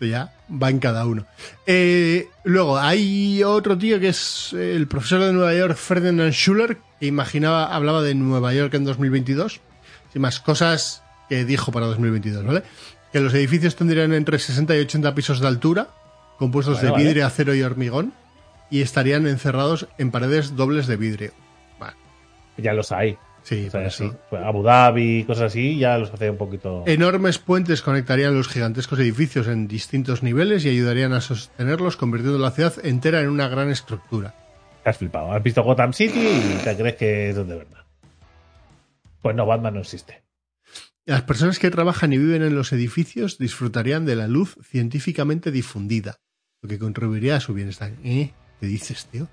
[0.00, 1.26] ya va en cada uno.
[1.66, 7.06] Eh, luego, hay otro tío que es el profesor de Nueva York, Ferdinand Schuller, que
[7.06, 9.60] imaginaba, hablaba de Nueva York en 2022.
[10.14, 12.62] Y más cosas que dijo para 2022, ¿vale?
[13.12, 15.88] Que los edificios tendrían entre 60 y 80 pisos de altura,
[16.38, 17.04] compuestos de vale.
[17.04, 18.12] vidrio, acero y hormigón,
[18.70, 21.32] y estarían encerrados en paredes dobles de vidrio.
[21.78, 21.96] Vale,
[22.56, 23.18] ya los hay.
[23.46, 24.18] Sí, O sea.
[24.28, 26.82] Pues Abu Dhabi, cosas así, ya los hace un poquito.
[26.86, 32.50] Enormes puentes conectarían los gigantescos edificios en distintos niveles y ayudarían a sostenerlos, convirtiendo la
[32.50, 34.34] ciudad entera en una gran estructura.
[34.82, 35.32] Te has flipado.
[35.32, 37.84] Has visto Gotham City y te crees que es de verdad.
[39.22, 40.22] Pues no, Batman no existe.
[41.04, 46.16] Las personas que trabajan y viven en los edificios disfrutarían de la luz científicamente difundida,
[46.62, 47.92] lo que contribuiría a su bienestar.
[48.02, 48.32] ¿Eh?
[48.60, 49.28] ¿Qué dices, tío?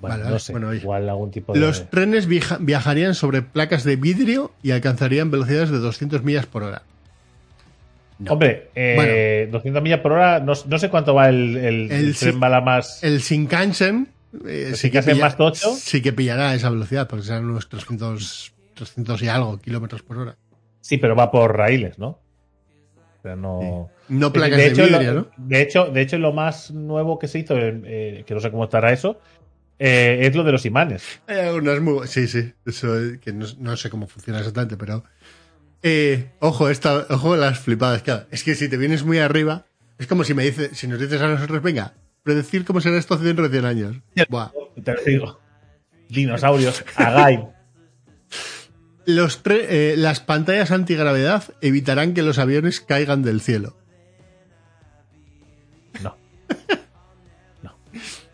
[0.00, 0.52] Bueno, Vale, no sé.
[0.52, 1.60] Bueno, igual algún tipo de.
[1.60, 6.62] Los trenes viaja- viajarían sobre placas de vidrio y alcanzarían velocidades de 200 millas por
[6.62, 6.82] hora.
[8.18, 8.32] No.
[8.32, 12.16] Hombre, eh, 200 millas por hora, no, no sé cuánto va el, el, El el
[12.16, 13.02] tren sí- bala más.
[13.02, 14.08] El Shinkansen
[14.46, 15.74] eh, ¿El sí, que pilla- más tocho?
[15.74, 20.36] sí que pillará esa velocidad, porque serán unos 300, 300 y algo kilómetros por hora.
[20.82, 22.08] Sí, pero va por raíles, ¿no?
[22.08, 23.90] O sea, no.
[24.08, 25.26] No placas de de, hecho, vidrio, lo, ¿no?
[25.36, 28.64] de hecho, de hecho, lo más nuevo que se hizo, eh, que no sé cómo
[28.64, 29.18] estará eso,
[29.82, 31.20] eh, es lo de los imanes.
[31.26, 32.06] Hay algunas muy...
[32.06, 35.04] Sí, sí, eso que no, no sé cómo funciona exactamente, pero...
[35.82, 38.02] Eh, ojo, esta, ojo las flipadas.
[38.02, 39.64] Claro, es que si te vienes muy arriba,
[39.98, 43.16] es como si me dices, si nos dices a nosotros, venga, predecir cómo será esto
[43.16, 43.96] dentro de 100 años.
[44.28, 44.50] Buah.
[44.84, 45.40] Te lo digo.
[46.10, 47.48] Dinosaurios, Agai.
[49.06, 53.78] Los eh, las pantallas antigravedad evitarán que los aviones caigan del cielo.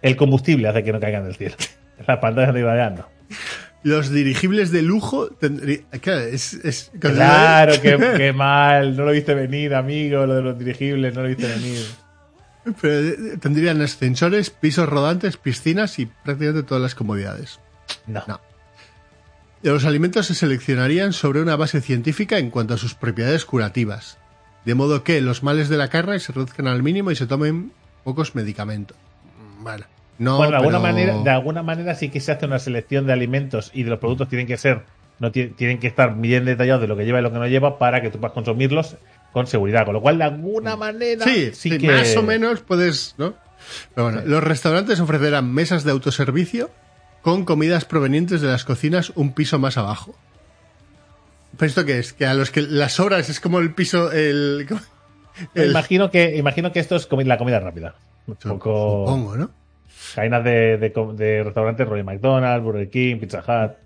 [0.07, 1.57] El combustible hace que no caigan del cielo.
[2.07, 3.09] Las pantallas de gravedad no.
[3.83, 5.83] Los dirigibles de lujo tendrían...
[6.01, 6.55] Claro, es...
[6.55, 8.97] es- Claro, qué, qué mal.
[8.97, 10.27] No lo viste venir, amigo.
[10.27, 11.85] Lo de los dirigibles, no lo viste venir.
[12.81, 17.61] Pero, eh, tendrían ascensores, pisos rodantes, piscinas y prácticamente todas las comodidades.
[18.09, 18.23] No.
[18.27, 18.41] No.
[19.63, 24.19] Los alimentos se seleccionarían sobre una base científica en cuanto a sus propiedades curativas,
[24.65, 27.73] de modo que los males de la carne se reduzcan al mínimo y se tomen
[28.05, 28.97] pocos medicamentos.
[29.61, 29.87] Bueno,
[30.19, 33.13] No, bueno, de alguna, manera, de alguna manera sí que se hace una selección de
[33.13, 34.83] alimentos y de los productos tienen que ser,
[35.19, 37.47] no ti- tienen que estar bien detallados de lo que lleva y lo que no
[37.47, 38.97] lleva para que tú puedas consumirlos
[39.33, 39.85] con seguridad.
[39.85, 41.89] Con lo cual, de alguna manera, Sí, sí, sí, que.
[41.89, 43.35] más o menos puedes, ¿no?
[43.95, 46.71] Pero bueno, los restaurantes ofrecerán mesas de autoservicio
[47.23, 50.15] con comidas provenientes de las cocinas un piso más abajo.
[51.59, 52.13] ¿Pero esto qué es?
[52.13, 54.67] Que a los que las horas es como el piso, el...
[55.55, 57.95] el- Imagino que, imagino que esto es la comida rápida.
[58.27, 59.51] Un poco Supongo, ¿no?
[60.15, 63.77] Cadenas de, restaurantes rollo McDonald's, Burger King, Pizza Hut.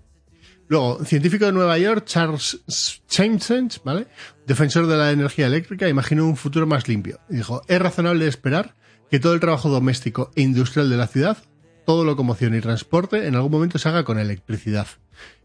[0.67, 2.63] Luego, científico de Nueva York, Charles
[3.09, 4.07] Chambers, ¿vale?
[4.47, 7.19] Defensor de la energía eléctrica, imaginó un futuro más limpio.
[7.27, 8.75] Dijo, es razonable esperar
[9.09, 11.37] que todo el trabajo doméstico e industrial de la ciudad,
[11.85, 14.87] todo locomoción y transporte, en algún momento se haga con electricidad.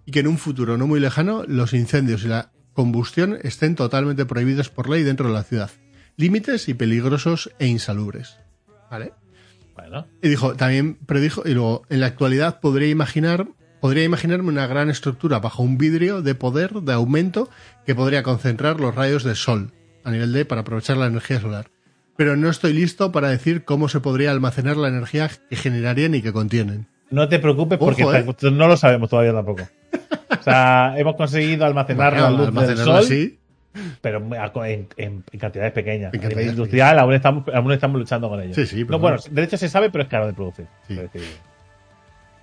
[0.04, 4.26] Y que en un futuro no muy lejano, los incendios y la combustión estén totalmente
[4.26, 5.72] prohibidos por ley dentro de la ciudad.
[6.16, 8.36] Límites y peligrosos e insalubres.
[8.88, 9.12] ¿Vale?
[9.76, 13.46] Bueno, Y dijo, también predijo, y luego, en la actualidad podría imaginar,
[13.80, 17.50] podría imaginarme una gran estructura bajo un vidrio de poder, de aumento,
[17.84, 19.72] que podría concentrar los rayos del sol
[20.04, 21.66] a nivel de para aprovechar la energía solar.
[22.16, 26.22] Pero no estoy listo para decir cómo se podría almacenar la energía que generarían y
[26.22, 26.86] que contienen.
[27.10, 28.50] no te preocupes porque Ojo, ¿eh?
[28.50, 29.68] no lo sabemos todavía tampoco.
[30.30, 33.38] O sea, hemos conseguido almacenar la luz del almacenarlo sol, así,
[34.00, 34.18] pero
[34.64, 36.12] en, en- en cantidades pequeñas.
[36.14, 38.54] En cantidades industrial aún estamos, aún estamos luchando con ello.
[38.54, 40.66] Sí, sí, pero no, bueno, de hecho se sabe, pero es caro de producir.
[40.88, 40.98] Sí.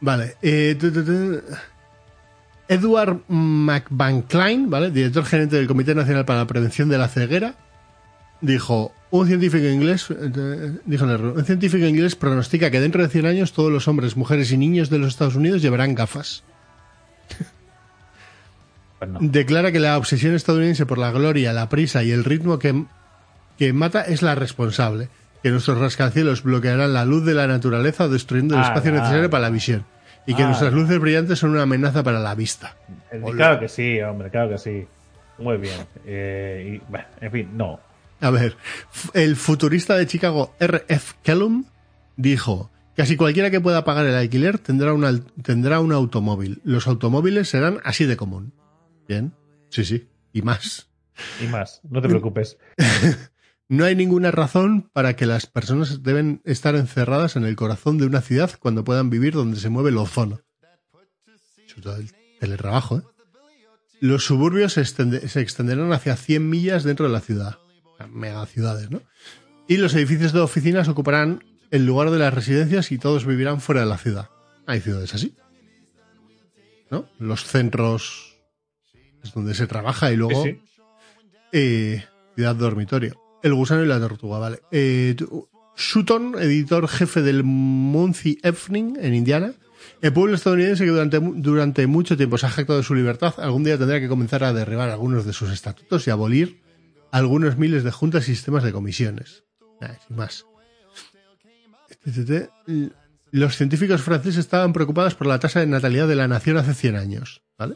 [0.02, 0.36] Vale.
[0.42, 1.42] eh, tu, tu, tu.
[2.68, 4.90] Edward McVan ¿vale?
[4.90, 7.56] Director gerente del Comité Nacional para la Prevención de la Ceguera,
[8.42, 13.54] dijo, un científico inglés, eh, dijo un científico inglés pronostica que dentro de 100 años
[13.54, 16.44] todos los hombres, mujeres y niños de los Estados Unidos llevarán gafas.
[19.12, 19.30] Pues no.
[19.32, 22.86] Declara que la obsesión estadounidense por la gloria, la prisa y el ritmo que,
[23.58, 25.10] que mata es la responsable.
[25.42, 29.42] Que nuestros rascacielos bloquearán la luz de la naturaleza destruyendo el Ah, espacio necesario para
[29.44, 29.86] la visión.
[30.26, 30.48] Y que Ah.
[30.48, 32.78] nuestras luces brillantes son una amenaza para la vista.
[33.12, 33.22] Eh.
[33.36, 34.88] Claro que sí, hombre, claro que sí.
[35.40, 35.76] Muy bien.
[36.06, 37.80] Eh, y, bueno, en fin, no.
[38.22, 38.56] A ver,
[39.14, 41.16] el futurista de Chicago R.F.
[41.24, 41.66] Kellum
[42.16, 46.62] dijo, casi cualquiera que pueda pagar el alquiler tendrá un, al- tendrá un automóvil.
[46.64, 48.54] Los automóviles serán así de común.
[49.08, 49.34] Bien,
[49.70, 50.90] sí, sí, y más.
[51.44, 52.58] Y más, no te preocupes.
[53.70, 58.06] No hay ninguna razón para que las personas deben estar encerradas en el corazón de
[58.06, 60.42] una ciudad cuando puedan vivir donde se mueve el ozono.
[61.96, 63.02] El teletrabajo, ¿eh?
[64.02, 67.58] Los suburbios se, extende- se extenderán hacia 100 millas dentro de la ciudad.
[68.12, 69.02] Megaciudades, ¿no?
[69.68, 73.82] Y los edificios de oficinas ocuparán el lugar de las residencias y todos vivirán fuera
[73.82, 74.30] de la ciudad.
[74.68, 75.36] Hay ciudades así.
[76.92, 77.08] ¿No?
[77.18, 78.33] Los centros
[79.24, 80.82] es donde se trabaja y luego Sí, sí.
[81.54, 82.04] eh,
[82.36, 83.20] ciudad dormitorio.
[83.42, 84.60] El gusano y la tortuga, vale.
[84.72, 85.16] Eh,
[85.76, 89.54] Sutton, editor jefe del Muncie Evening en Indiana,
[90.02, 93.64] el pueblo estadounidense que durante, durante mucho tiempo se ha jactado de su libertad, algún
[93.64, 96.62] día tendrá que comenzar a derribar algunos de sus estatutos y abolir
[97.12, 99.44] algunos miles de juntas y sistemas de comisiones.
[99.82, 100.46] Nada, sin más.
[103.32, 106.96] Los científicos franceses estaban preocupados por la tasa de natalidad de la nación hace 100
[106.96, 107.76] años, ¿vale?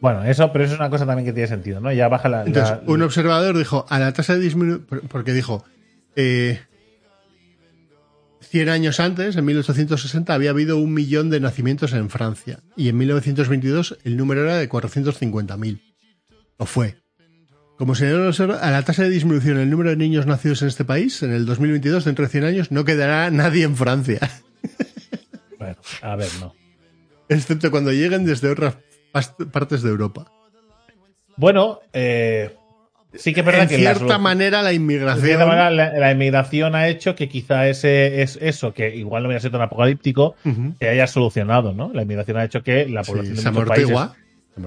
[0.00, 1.92] Bueno, eso, pero eso es una cosa también que tiene sentido, ¿no?
[1.92, 2.44] Ya baja la.
[2.44, 5.64] Entonces, la- un observador dijo, a la tasa de disminución, porque dijo,
[6.14, 6.60] eh,
[8.40, 12.60] 100 años antes, en 1860, había habido un millón de nacimientos en Francia.
[12.76, 15.80] Y en 1922 el número era de 450.000.
[16.56, 16.96] O fue.
[17.76, 20.84] Como señaló el a la tasa de disminución del número de niños nacidos en este
[20.84, 24.18] país, en el 2022, dentro de 100 años, no quedará nadie en Francia.
[25.58, 26.54] Bueno, a ver, no.
[27.28, 28.76] Excepto cuando lleguen desde otras
[29.52, 30.26] partes de Europa.
[31.36, 32.50] Bueno, eh,
[33.14, 35.24] sí que es verdad en que cierta manera, la de inmigración...
[35.24, 39.28] cierta manera, la, la inmigración ha hecho que quizá ese es eso, que igual no
[39.28, 40.34] hubiera sido tan apocalíptico,
[40.80, 41.90] se haya solucionado, ¿no?
[41.92, 43.96] La inmigración ha hecho que la Sí, población se de muchos países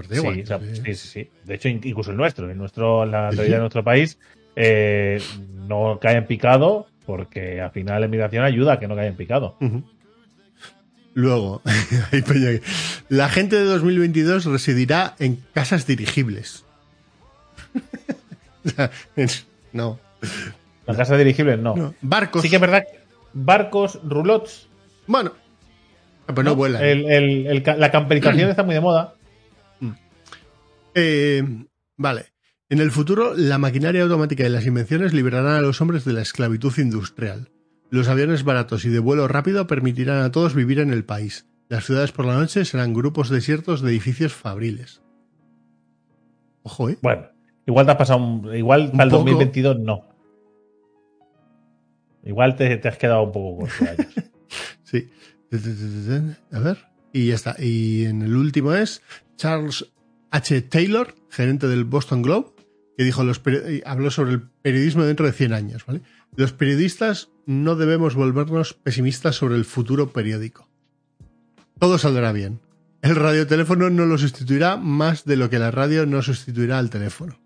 [0.09, 0.65] Sí, o sea, sí.
[0.85, 1.30] sí, sí, sí.
[1.43, 3.49] De hecho, in- incluso el nuestro, el nuestro, la Sí, sí.
[3.49, 4.18] de nuestro país,
[4.55, 5.22] eh,
[5.68, 9.18] no cae en picado porque al final la inmigración ayuda a que no caiga en
[9.18, 9.57] picado.
[9.59, 9.84] Ujú.
[11.13, 11.61] Luego,
[13.09, 16.63] la gente de 2022 residirá en casas dirigibles.
[19.73, 19.99] No,
[20.85, 21.75] Las casas dirigibles no.
[21.75, 21.95] no.
[22.01, 22.41] Barcos.
[22.41, 22.83] Sí que es verdad,
[23.33, 24.67] barcos, roulots.
[25.07, 25.33] Bueno,
[26.27, 26.83] Ah, pues no, vuelan.
[26.83, 29.15] El- el- el ca- la camperización está muy de moda.
[30.93, 31.43] Eh,
[31.97, 32.25] vale.
[32.69, 36.21] En el futuro, la maquinaria automática y las invenciones liberarán a los hombres de la
[36.21, 37.49] esclavitud industrial.
[37.91, 41.45] Los aviones baratos y de vuelo rápido permitirán a todos vivir en el país.
[41.68, 45.01] Las ciudades por la noche serán grupos desiertos de edificios fabriles.
[46.63, 46.97] Ojo, ¿eh?
[47.01, 47.27] Bueno,
[47.65, 49.23] igual te has pasado un, igual Un para el poco.
[49.23, 50.05] 2022 no.
[52.23, 54.13] Igual te, te has quedado un poco corto años.
[54.84, 55.09] Sí.
[56.51, 56.77] A ver.
[57.13, 57.55] Y ya está.
[57.59, 59.01] Y en el último es
[59.35, 59.91] Charles
[60.30, 60.61] H.
[60.63, 62.51] Taylor, gerente del Boston Globe,
[62.97, 63.41] que dijo los
[63.85, 65.85] habló sobre el periodismo dentro de 100 años.
[65.85, 66.01] ¿vale?
[66.35, 70.68] Los periodistas no debemos volvernos pesimistas sobre el futuro periódico.
[71.80, 72.59] Todo saldrá bien.
[73.01, 77.39] El radioteléfono no lo sustituirá más de lo que la radio no sustituirá al teléfono.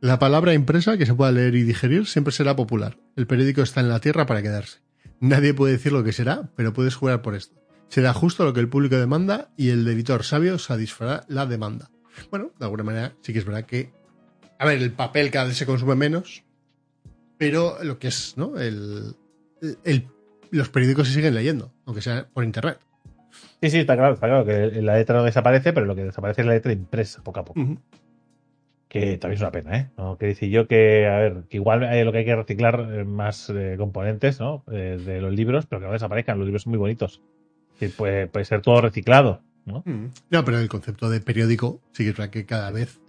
[0.00, 2.98] La palabra impresa que se pueda leer y digerir siempre será popular.
[3.16, 4.78] El periódico está en la tierra para quedarse.
[5.18, 7.60] Nadie puede decir lo que será, pero puedes jugar por esto.
[7.88, 11.90] Será justo lo que el público demanda y el editor sabio satisfará la demanda.
[12.30, 13.92] Bueno, de alguna manera sí que es verdad que,
[14.58, 16.44] a ver, el papel cada vez se consume menos,
[17.38, 18.58] pero lo que es, ¿no?
[18.58, 19.14] El,
[20.50, 22.78] los periódicos se siguen leyendo, aunque sea por internet.
[23.60, 26.42] Sí, sí, está claro, está claro que la letra no desaparece, pero lo que desaparece
[26.42, 27.60] es la letra impresa poco a poco.
[28.88, 29.90] Que también es una pena, ¿eh?
[29.98, 30.16] ¿No?
[30.16, 33.50] Que dice yo que, a ver, que igual lo que hay que reciclar eh, más
[33.50, 34.64] eh, componentes, ¿no?
[34.70, 36.38] Eh, de los libros, pero que no desaparezcan.
[36.38, 37.20] Los libros son muy bonitos.
[37.78, 39.84] Que puede, puede ser todo reciclado, ¿no?
[40.30, 43.00] No, pero el concepto de periódico sí que es verdad que cada vez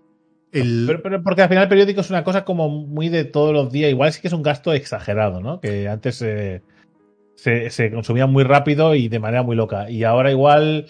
[0.61, 0.84] el...
[0.88, 3.71] Pero, pero, porque al final el periódico es una cosa como muy de todos los
[3.71, 3.89] días.
[3.89, 5.59] Igual sí que es un gasto exagerado, ¿no?
[5.59, 6.61] Que antes eh,
[7.35, 9.89] se, se, consumía muy rápido y de manera muy loca.
[9.89, 10.88] Y ahora igual,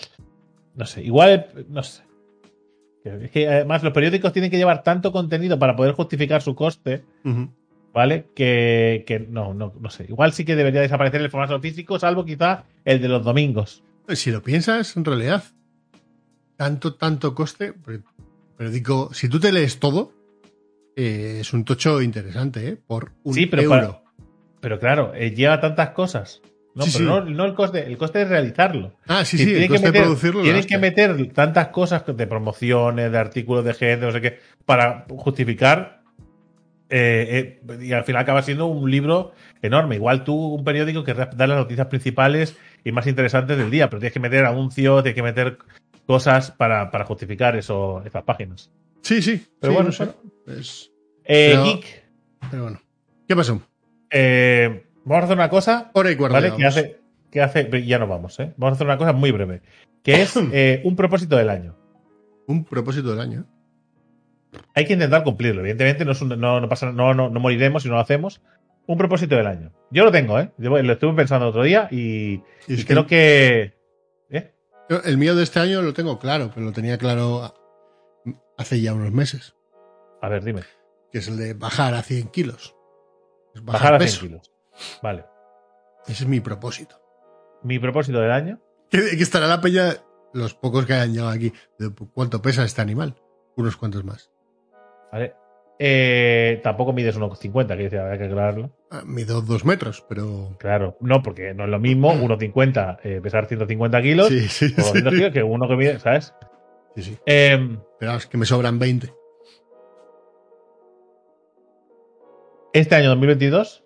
[0.76, 2.04] no sé, igual, no sé.
[3.04, 7.04] Es que además los periódicos tienen que llevar tanto contenido para poder justificar su coste,
[7.24, 7.50] uh -huh.
[7.94, 8.28] ¿vale?
[8.36, 10.06] Que, que, no, no, no sé.
[10.10, 13.84] Igual sí que debería desaparecer el formato físico, salvo quizá el de los domingos.
[14.10, 15.44] Si lo piensas, en realidad,
[16.56, 17.74] tanto, tanto coste,
[18.58, 20.12] pero digo, si tú te lees todo,
[20.96, 22.78] eh, es un tocho interesante, ¿eh?
[22.88, 23.76] Por un sí, pero euro.
[23.80, 24.02] Para,
[24.60, 26.42] pero claro, eh, lleva tantas cosas.
[26.74, 27.26] No, Sí, pero sí.
[27.30, 28.94] No, no el coste, el coste es realizarlo.
[29.08, 30.44] Ah, sí, Si sí, el que de meter- producirlo.
[30.44, 35.06] Tienes que meter tantas cosas de promociones, de artículos de gente, no sé qué, para
[35.10, 36.04] justificar.
[36.90, 39.96] eh, eh, y al final acaba siendo un libro enorme.
[39.96, 44.00] Igual tú, un periódico que da las noticias principales y más interesantes del día, pero
[44.00, 45.58] tienes que meter anuncios, tienes que meter
[46.08, 48.72] cosas para, para justificar eso, esas páginas.
[49.02, 49.46] Sí, sí.
[49.60, 50.04] Pero sí, bueno, no sé.
[51.26, 52.04] Eh, Pero- Geek,
[52.50, 52.82] pero bueno.
[53.28, 53.62] ¿Qué pasó?
[54.10, 56.34] eh, vamos a hacer una cosa Hora y cuarto.
[56.36, 56.54] ¿Vale?
[56.56, 58.54] Que hace, que hace, ya nos vamos, ¿eh?
[58.58, 59.62] Vamos a hacer una cosa muy breve,
[60.04, 61.76] que es eh, un propósito del año.
[62.48, 63.46] Un propósito del año.
[64.74, 67.84] Hay que intentar cumplirlo, evidentemente no, es un- no, no pasa, no, no, no moriremos
[67.84, 68.42] si no lo hacemos.
[68.86, 69.74] Un propósito del año.
[69.92, 70.50] Yo lo tengo, ¿eh?
[70.58, 73.74] Yo lo estuve pensando otro día y, Y y es que creo que...
[74.90, 77.54] yo- el mío de este año lo tengo claro, pero lo tenía claro
[78.58, 79.56] hace ya unos meses,
[80.22, 80.62] A ver, dime.
[81.12, 82.76] que es el de bajar a 100 kilos.
[83.56, 84.22] Es Bajar a 100 peso.
[84.22, 84.52] kilos.
[85.02, 85.26] Vale.
[86.08, 87.00] Ese es mi propósito.
[87.64, 88.62] Mi propósito del año.
[88.90, 89.96] Que, que estará la peña,
[90.34, 93.16] los pocos que hayan llegado aquí, de cuánto pesa este animal.
[93.56, 94.32] Unos cuantos más.
[95.12, 95.34] ¿Vale?
[95.80, 98.77] Eh, tampoco mides 1,50, que decía, habría que aclararlo.
[98.90, 100.56] Ah, Mido dos metros, pero.
[100.60, 104.70] Claro, no, porque no es lo mismo 1,50 eh, pesar 150 kilos Sí, sí, o
[104.70, 105.02] sí.
[105.02, 106.34] 200 kilos que uno que mide, ¿sabes?
[106.96, 107.18] sí, sí.
[107.26, 109.14] Eh, Pero es que me sobran 20.
[112.74, 113.84] este año 2022,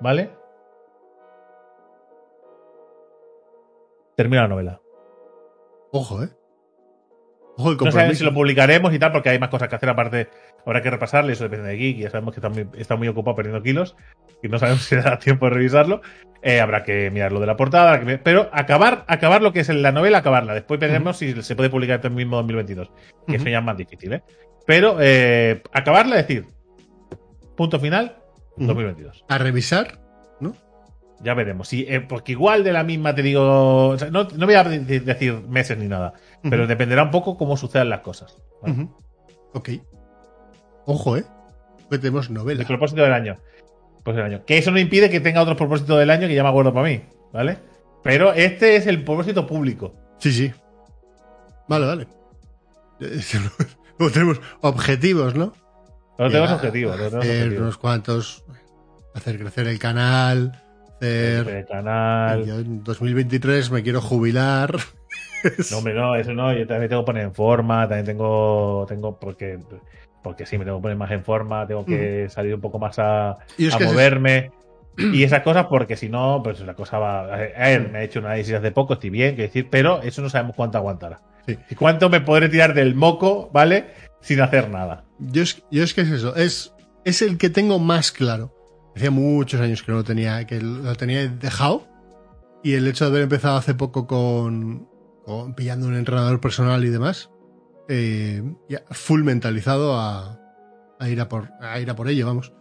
[0.00, 0.30] ¿vale?
[4.16, 4.80] Termina la novela.
[5.92, 6.28] Ojo, ¿eh?
[7.60, 9.88] Ojo el No sabemos si lo publicaremos y tal, porque hay más cosas que hacer
[9.88, 10.28] aparte.
[10.64, 13.34] Habrá que repasarle, eso depende de Geek, ya sabemos que está muy, está muy ocupado
[13.34, 13.96] perdiendo kilos
[14.42, 16.00] y no sabemos si da tiempo de revisarlo.
[16.40, 19.52] Eh, habrá que mirar lo de la portada, habrá que ver- pero acabar, acabar lo
[19.52, 20.54] que es la novela, acabarla.
[20.54, 22.90] Después veremos si se puede publicar este mismo 2022,
[23.26, 23.50] que eso Ujú.
[23.50, 24.22] ya es más difícil, ¿eh?
[24.64, 26.44] Pero eh, acabarla, decir,
[27.56, 28.18] punto final,
[28.56, 28.66] Ujú.
[28.68, 29.24] 2022.
[29.28, 29.98] A revisar.
[31.20, 31.66] Ya veremos.
[31.68, 33.88] Sí, eh, porque igual de la misma te digo.
[33.88, 36.12] o sea, no, no voy a de- decir meses ni nada.
[36.48, 38.36] Pero dependerá un poco cómo sucedan las cosas.
[38.62, 38.88] ¿vale?
[39.52, 39.70] Ok.
[40.86, 41.24] Ojo, ¿eh?
[41.90, 42.60] Que tenemos novela.
[42.60, 43.36] El propósito del año.
[44.04, 44.44] Pues del año.
[44.46, 46.86] Que eso no impide que tenga otro propósito del año que ya me acuerdo para
[46.88, 47.02] mí.
[47.32, 47.58] ¿Vale?
[48.04, 49.94] Pero este es el propósito público.
[50.18, 50.52] Sí, sí.
[51.66, 52.06] Vale, vale.
[53.98, 55.52] Luego tenemos objetivos, ¿no?
[56.16, 56.92] Tenemos objetivos.
[56.96, 57.60] No tenemos objetivos.
[57.60, 58.44] unos cuantos.
[59.14, 60.62] Hacer crecer el canal.
[61.00, 61.48] Hacer.
[61.48, 62.44] El canal.
[62.44, 64.74] Yo en 2023 me quiero jubilar.
[65.70, 66.52] No, hombre, no, eso no.
[66.52, 67.82] Yo también tengo que poner en forma.
[67.88, 68.84] También tengo.
[68.88, 69.58] tengo porque,
[70.22, 71.66] porque sí, me tengo que poner más en forma.
[71.66, 74.50] Tengo que salir un poco más a, Y es a que es- moverme.
[74.96, 77.20] Y esas cosas, porque si no, pues la cosa va.
[77.32, 80.22] A ver, me he hecho un análisis hace poco, estoy bien, que decir, pero eso
[80.22, 81.20] no sabemos cuánto aguantará.
[81.46, 81.56] Sí.
[81.70, 83.92] ¿Y cuánto me podré tirar del moco, ¿vale?
[84.20, 85.04] Sin hacer nada.
[85.20, 86.34] Yo es, yo es que es eso.
[86.34, 88.52] Es, es el que tengo más claro.
[88.98, 91.86] Hacía muchos años que no lo tenía, que lo tenía dejado.
[92.62, 94.88] Y el hecho de haber empezado hace poco con,
[95.24, 97.30] con pillando un entrenador personal y demás,
[97.88, 100.40] eh, ya full mentalizado a,
[100.98, 102.52] a ir a por, a ir a por ello, vamos.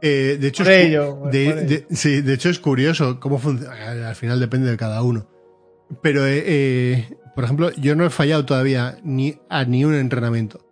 [0.00, 1.68] Eh, de hecho, Por es ello, de, por ello.
[1.68, 4.08] de- sí, de hecho es curioso cómo funciona.
[4.08, 5.28] Al final depende de cada uno.
[6.00, 7.06] pero, eh,
[7.36, 10.66] por ejemplo, yo no he fallado todavía ni a ni un entrenamiento.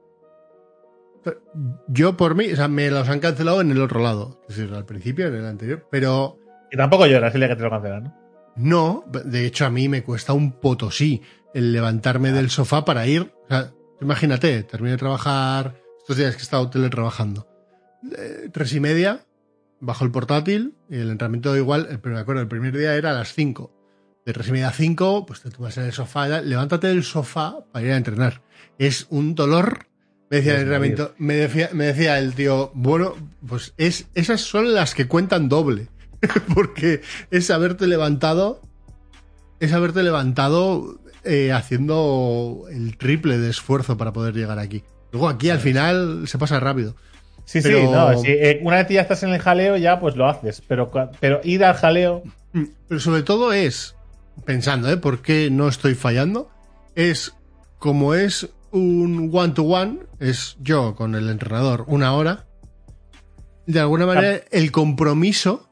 [1.89, 4.41] Yo por mí, o sea, me los han cancelado en el otro lado.
[4.49, 5.87] Es decir, al principio, en el anterior.
[5.91, 6.39] Pero
[6.71, 8.15] Y tampoco lloras el día que te lo cancelan, ¿no?
[8.57, 11.23] no, de hecho a mí me cuesta un potosí
[11.55, 13.33] el levantarme del sofá para ir.
[13.45, 17.47] O sea, imagínate, termino de trabajar estos días que he estado teletrabajando.
[18.17, 19.21] eh, tres y media,
[19.81, 23.15] bajo el portátil y el entrenamiento igual, el, me acuerdo, el primer día era a
[23.15, 23.73] las 5.
[24.27, 27.03] De tres y media a 5, pues te tumbas en el sofá, ya, levántate del
[27.05, 28.43] sofá para ir a entrenar.
[28.79, 29.87] Es un dolor.
[30.31, 33.15] Me decía el Es entrenamiento, me decía, me decía el tío, bueno,
[33.49, 35.89] pues es, esas son las que cuentan doble.
[36.55, 37.01] Porque
[37.33, 38.61] es haberte levantado,
[39.59, 44.85] es haberte levantado eh, haciendo el triple de esfuerzo para poder llegar aquí.
[45.11, 46.95] Luego aquí al final se pasa rápido.
[47.45, 48.19] Sí, Pero- sí, no.
[48.23, 50.63] sí, eh, una vez que ya estás en el jaleo, ya pues lo haces.
[50.69, 52.23] Pero, pero ir al jaleo.
[52.53, 53.97] Mm, Pero sobre todo es,
[54.45, 54.97] pensando, ¿eh?
[54.97, 56.49] ¿Por qué no estoy fallando?
[56.95, 57.33] Es
[57.79, 62.47] como es un one-to-one, es yo con el entrenador una hora.
[63.67, 65.71] De alguna manera, el compromiso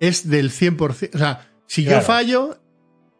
[0.00, 1.14] es del 100%.
[1.14, 2.58] O sea, si yo fallo,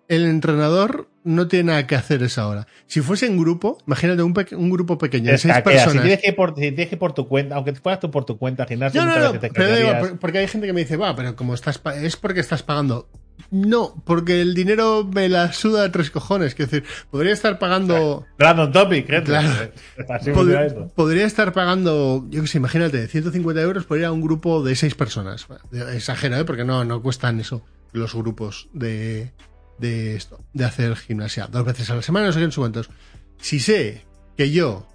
[0.09, 2.67] el entrenador no tiene nada que hacer esa hora.
[2.87, 5.83] Si fuese en grupo, imagínate un, un grupo pequeño de seis escaqueas.
[5.83, 6.03] Si personas.
[6.05, 8.25] tienes, que ir por, si tienes que ir por tu cuenta, aunque fueras tú por
[8.25, 10.81] tu cuenta, al gimnasio, No, no, no, te pero digo, porque hay gente que me
[10.81, 13.09] dice, va, pero como estás, es porque estás pagando.
[13.51, 16.55] No, porque el dinero me la suda de tres cojones.
[16.55, 18.25] Quiero decir, podría estar pagando.
[18.39, 19.25] Random topic, gente.
[19.31, 19.71] Claro.
[20.09, 20.89] Así pod- esto.
[20.95, 24.75] podría estar pagando, yo que sé, imagínate, 150 euros por ir a un grupo de
[24.75, 25.47] seis personas.
[25.93, 26.45] Exagero, ¿eh?
[26.45, 29.33] Porque no, no cuestan eso los grupos de,
[29.79, 31.47] de esto, de hacer gimnasia.
[31.47, 32.91] Dos veces a la semana, no sé qué, no sé cuántos.
[33.39, 34.05] Si sé
[34.37, 34.89] que yo,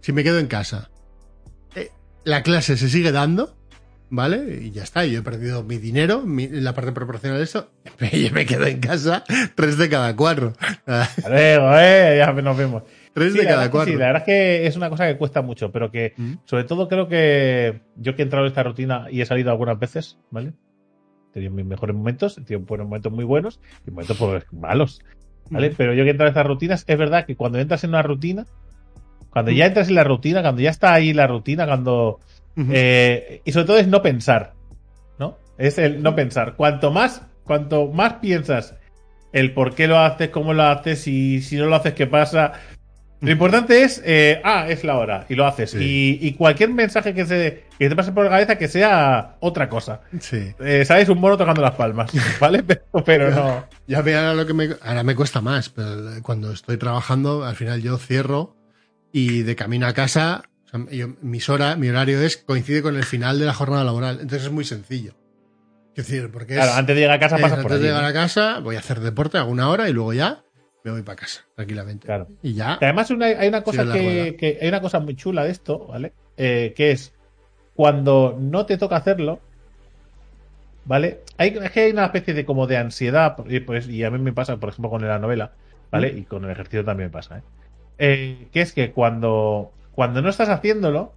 [0.00, 0.90] si me quedo en casa,
[1.74, 1.90] eh,
[2.24, 3.56] la clase se sigue dando,
[4.10, 4.58] ¿vale?
[4.62, 7.70] Y ya está, yo he perdido mi dinero, mi- la parte proporcional de eso,
[8.12, 9.24] y me quedo en casa
[9.54, 10.52] tres de cada cuatro.
[11.28, 12.82] Luego, eh, ya nos vemos.
[13.12, 13.92] tres Sí, de cada cuatro.
[13.92, 16.34] sí, la verdad es que es una cosa que cuesta mucho, pero que Mm.
[16.44, 19.78] sobre todo creo que yo que he entrado en esta rutina y he salido algunas
[19.78, 20.52] veces, ¿vale?
[21.30, 25.00] He tenido mis mejores momentos, he tenido buenos momentos muy buenos y momentos pues, malos,
[25.50, 25.70] ¿vale?
[25.70, 25.74] Mm.
[25.76, 28.02] Pero yo que he entrado en estas rutinas, es verdad que cuando entras en una
[28.02, 28.46] rutina,
[29.30, 32.18] cuando ya entras en la rutina, cuando ya está ahí la rutina, cuando...
[32.70, 34.54] Eh, y sobre todo es no pensar,
[35.18, 35.38] ¿no?
[35.58, 36.54] Es el no pensar.
[36.56, 38.74] Cuanto más, cuanto más piensas
[39.32, 42.52] el por qué lo haces, cómo lo haces y si no lo haces, qué pasa.
[43.20, 45.72] Lo importante es, eh, ah, es la hora y lo haces.
[45.72, 46.18] Sí.
[46.20, 49.68] Y, y cualquier mensaje que, se, que te pase por la cabeza que sea otra
[49.68, 50.02] cosa.
[50.20, 50.54] Sí.
[50.60, 51.08] Eh, ¿Sabes?
[51.08, 52.62] Un mono tocando las palmas, ¿vale?
[52.62, 53.66] Pero, pero no.
[53.88, 57.56] Ya ve ahora lo que me, ahora me cuesta más, pero cuando estoy trabajando, al
[57.56, 58.56] final yo cierro
[59.12, 62.96] y de camino a casa, o sea, yo- mis hora, mi horario es coincide con
[62.96, 64.16] el final de la jornada laboral.
[64.20, 65.14] Entonces es muy sencillo.
[65.96, 67.88] Es decir, porque es, Claro, antes de llegar a casa es, pasas por antes de
[67.88, 68.08] llegar ¿no?
[68.08, 70.44] a casa, voy a hacer deporte, hago una hora y luego ya
[70.84, 72.06] me voy para casa, tranquilamente.
[72.06, 72.28] Claro.
[72.42, 72.78] Y ya.
[72.80, 76.12] Además, una- hay una cosa que, hay una cosa muy chula de esto, ¿vale?
[76.36, 77.12] Eh, que es
[77.74, 79.40] cuando no te toca hacerlo,
[80.84, 81.20] ¿vale?
[81.36, 84.18] Hay, es que hay una especie de como de ansiedad, y, pues, y a mí
[84.18, 85.52] me pasa, por ejemplo, con la novela,
[85.90, 86.08] ¿vale?
[86.16, 87.42] Y con el ejercicio también me pasa, ¿eh?
[87.98, 91.12] Eh, que es que cuando, cuando no estás haciéndolo,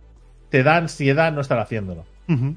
[0.50, 2.04] te da ansiedad no estar haciéndolo.
[2.26, 2.54] Mm,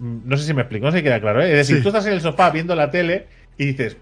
[0.00, 1.52] No sé si me explico, no sé si queda claro, ¿eh?
[1.52, 1.82] Es decir, Sí.
[1.84, 3.96] tú estás en el sofá viendo la tele y dices,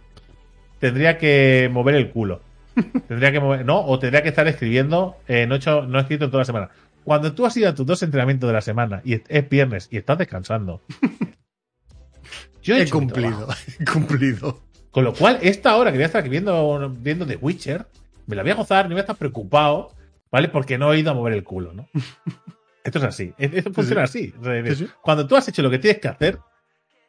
[0.78, 2.40] tendría que mover el culo.
[3.06, 6.00] tendría que mover, no, o tendría que estar escribiendo, eh, no, he hecho, no he
[6.00, 6.70] escrito en toda la semana.
[7.04, 9.88] Cuando tú has ido a tus dos entrenamientos de la semana y es, es viernes
[9.90, 10.80] y estás descansando,
[12.62, 13.46] yo he, cumplido,
[13.78, 14.62] he cumplido.
[14.90, 17.84] Con lo cual, esta hora que voy a estar viendo, viendo The Witcher,
[18.26, 19.92] me la voy a gozar, no voy a estar preocupado,
[20.30, 20.48] ¿vale?
[20.48, 21.88] Porque no he ido a mover el culo, ¿no?
[22.84, 23.32] Esto es así.
[23.38, 24.32] Es- Esto funciona así.
[24.74, 24.88] Sí.
[25.02, 26.38] Cuando tú has hecho lo que tienes que hacer,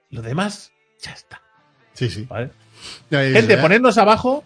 [0.09, 0.71] lo demás
[1.01, 1.41] ya está,
[1.93, 2.25] Sí, sí.
[2.29, 2.49] ¿vale?
[3.09, 3.61] Gente, ya.
[3.61, 4.43] ponernos abajo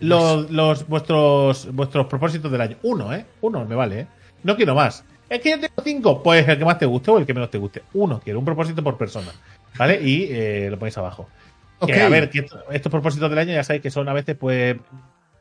[0.00, 2.76] los, los vuestros vuestros propósitos del año.
[2.82, 3.26] Uno, ¿eh?
[3.40, 4.06] Uno me vale, ¿eh?
[4.42, 5.04] No quiero más.
[5.28, 6.22] Es que yo tengo cinco.
[6.22, 7.82] Pues el que más te guste o el que menos te guste.
[7.94, 9.30] Uno quiero, un propósito por persona.
[9.78, 10.00] ¿Vale?
[10.02, 11.28] Y eh, lo ponéis abajo.
[11.86, 12.00] Que, Ok.
[12.00, 14.76] a ver, que estos propósitos del año ya sabéis que son a veces, pues.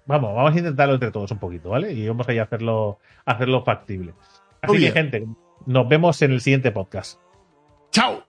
[0.09, 1.93] Vamos, vamos a intentarlo entre todos un poquito, ¿vale?
[1.93, 4.15] Y vamos a ir a hacerlo, a hacerlo factible.
[4.59, 4.93] Así Muy que, bien.
[4.93, 5.27] gente,
[5.67, 7.21] nos vemos en el siguiente podcast.
[7.91, 8.28] ¡Chao!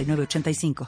[0.05, 0.73] 906985.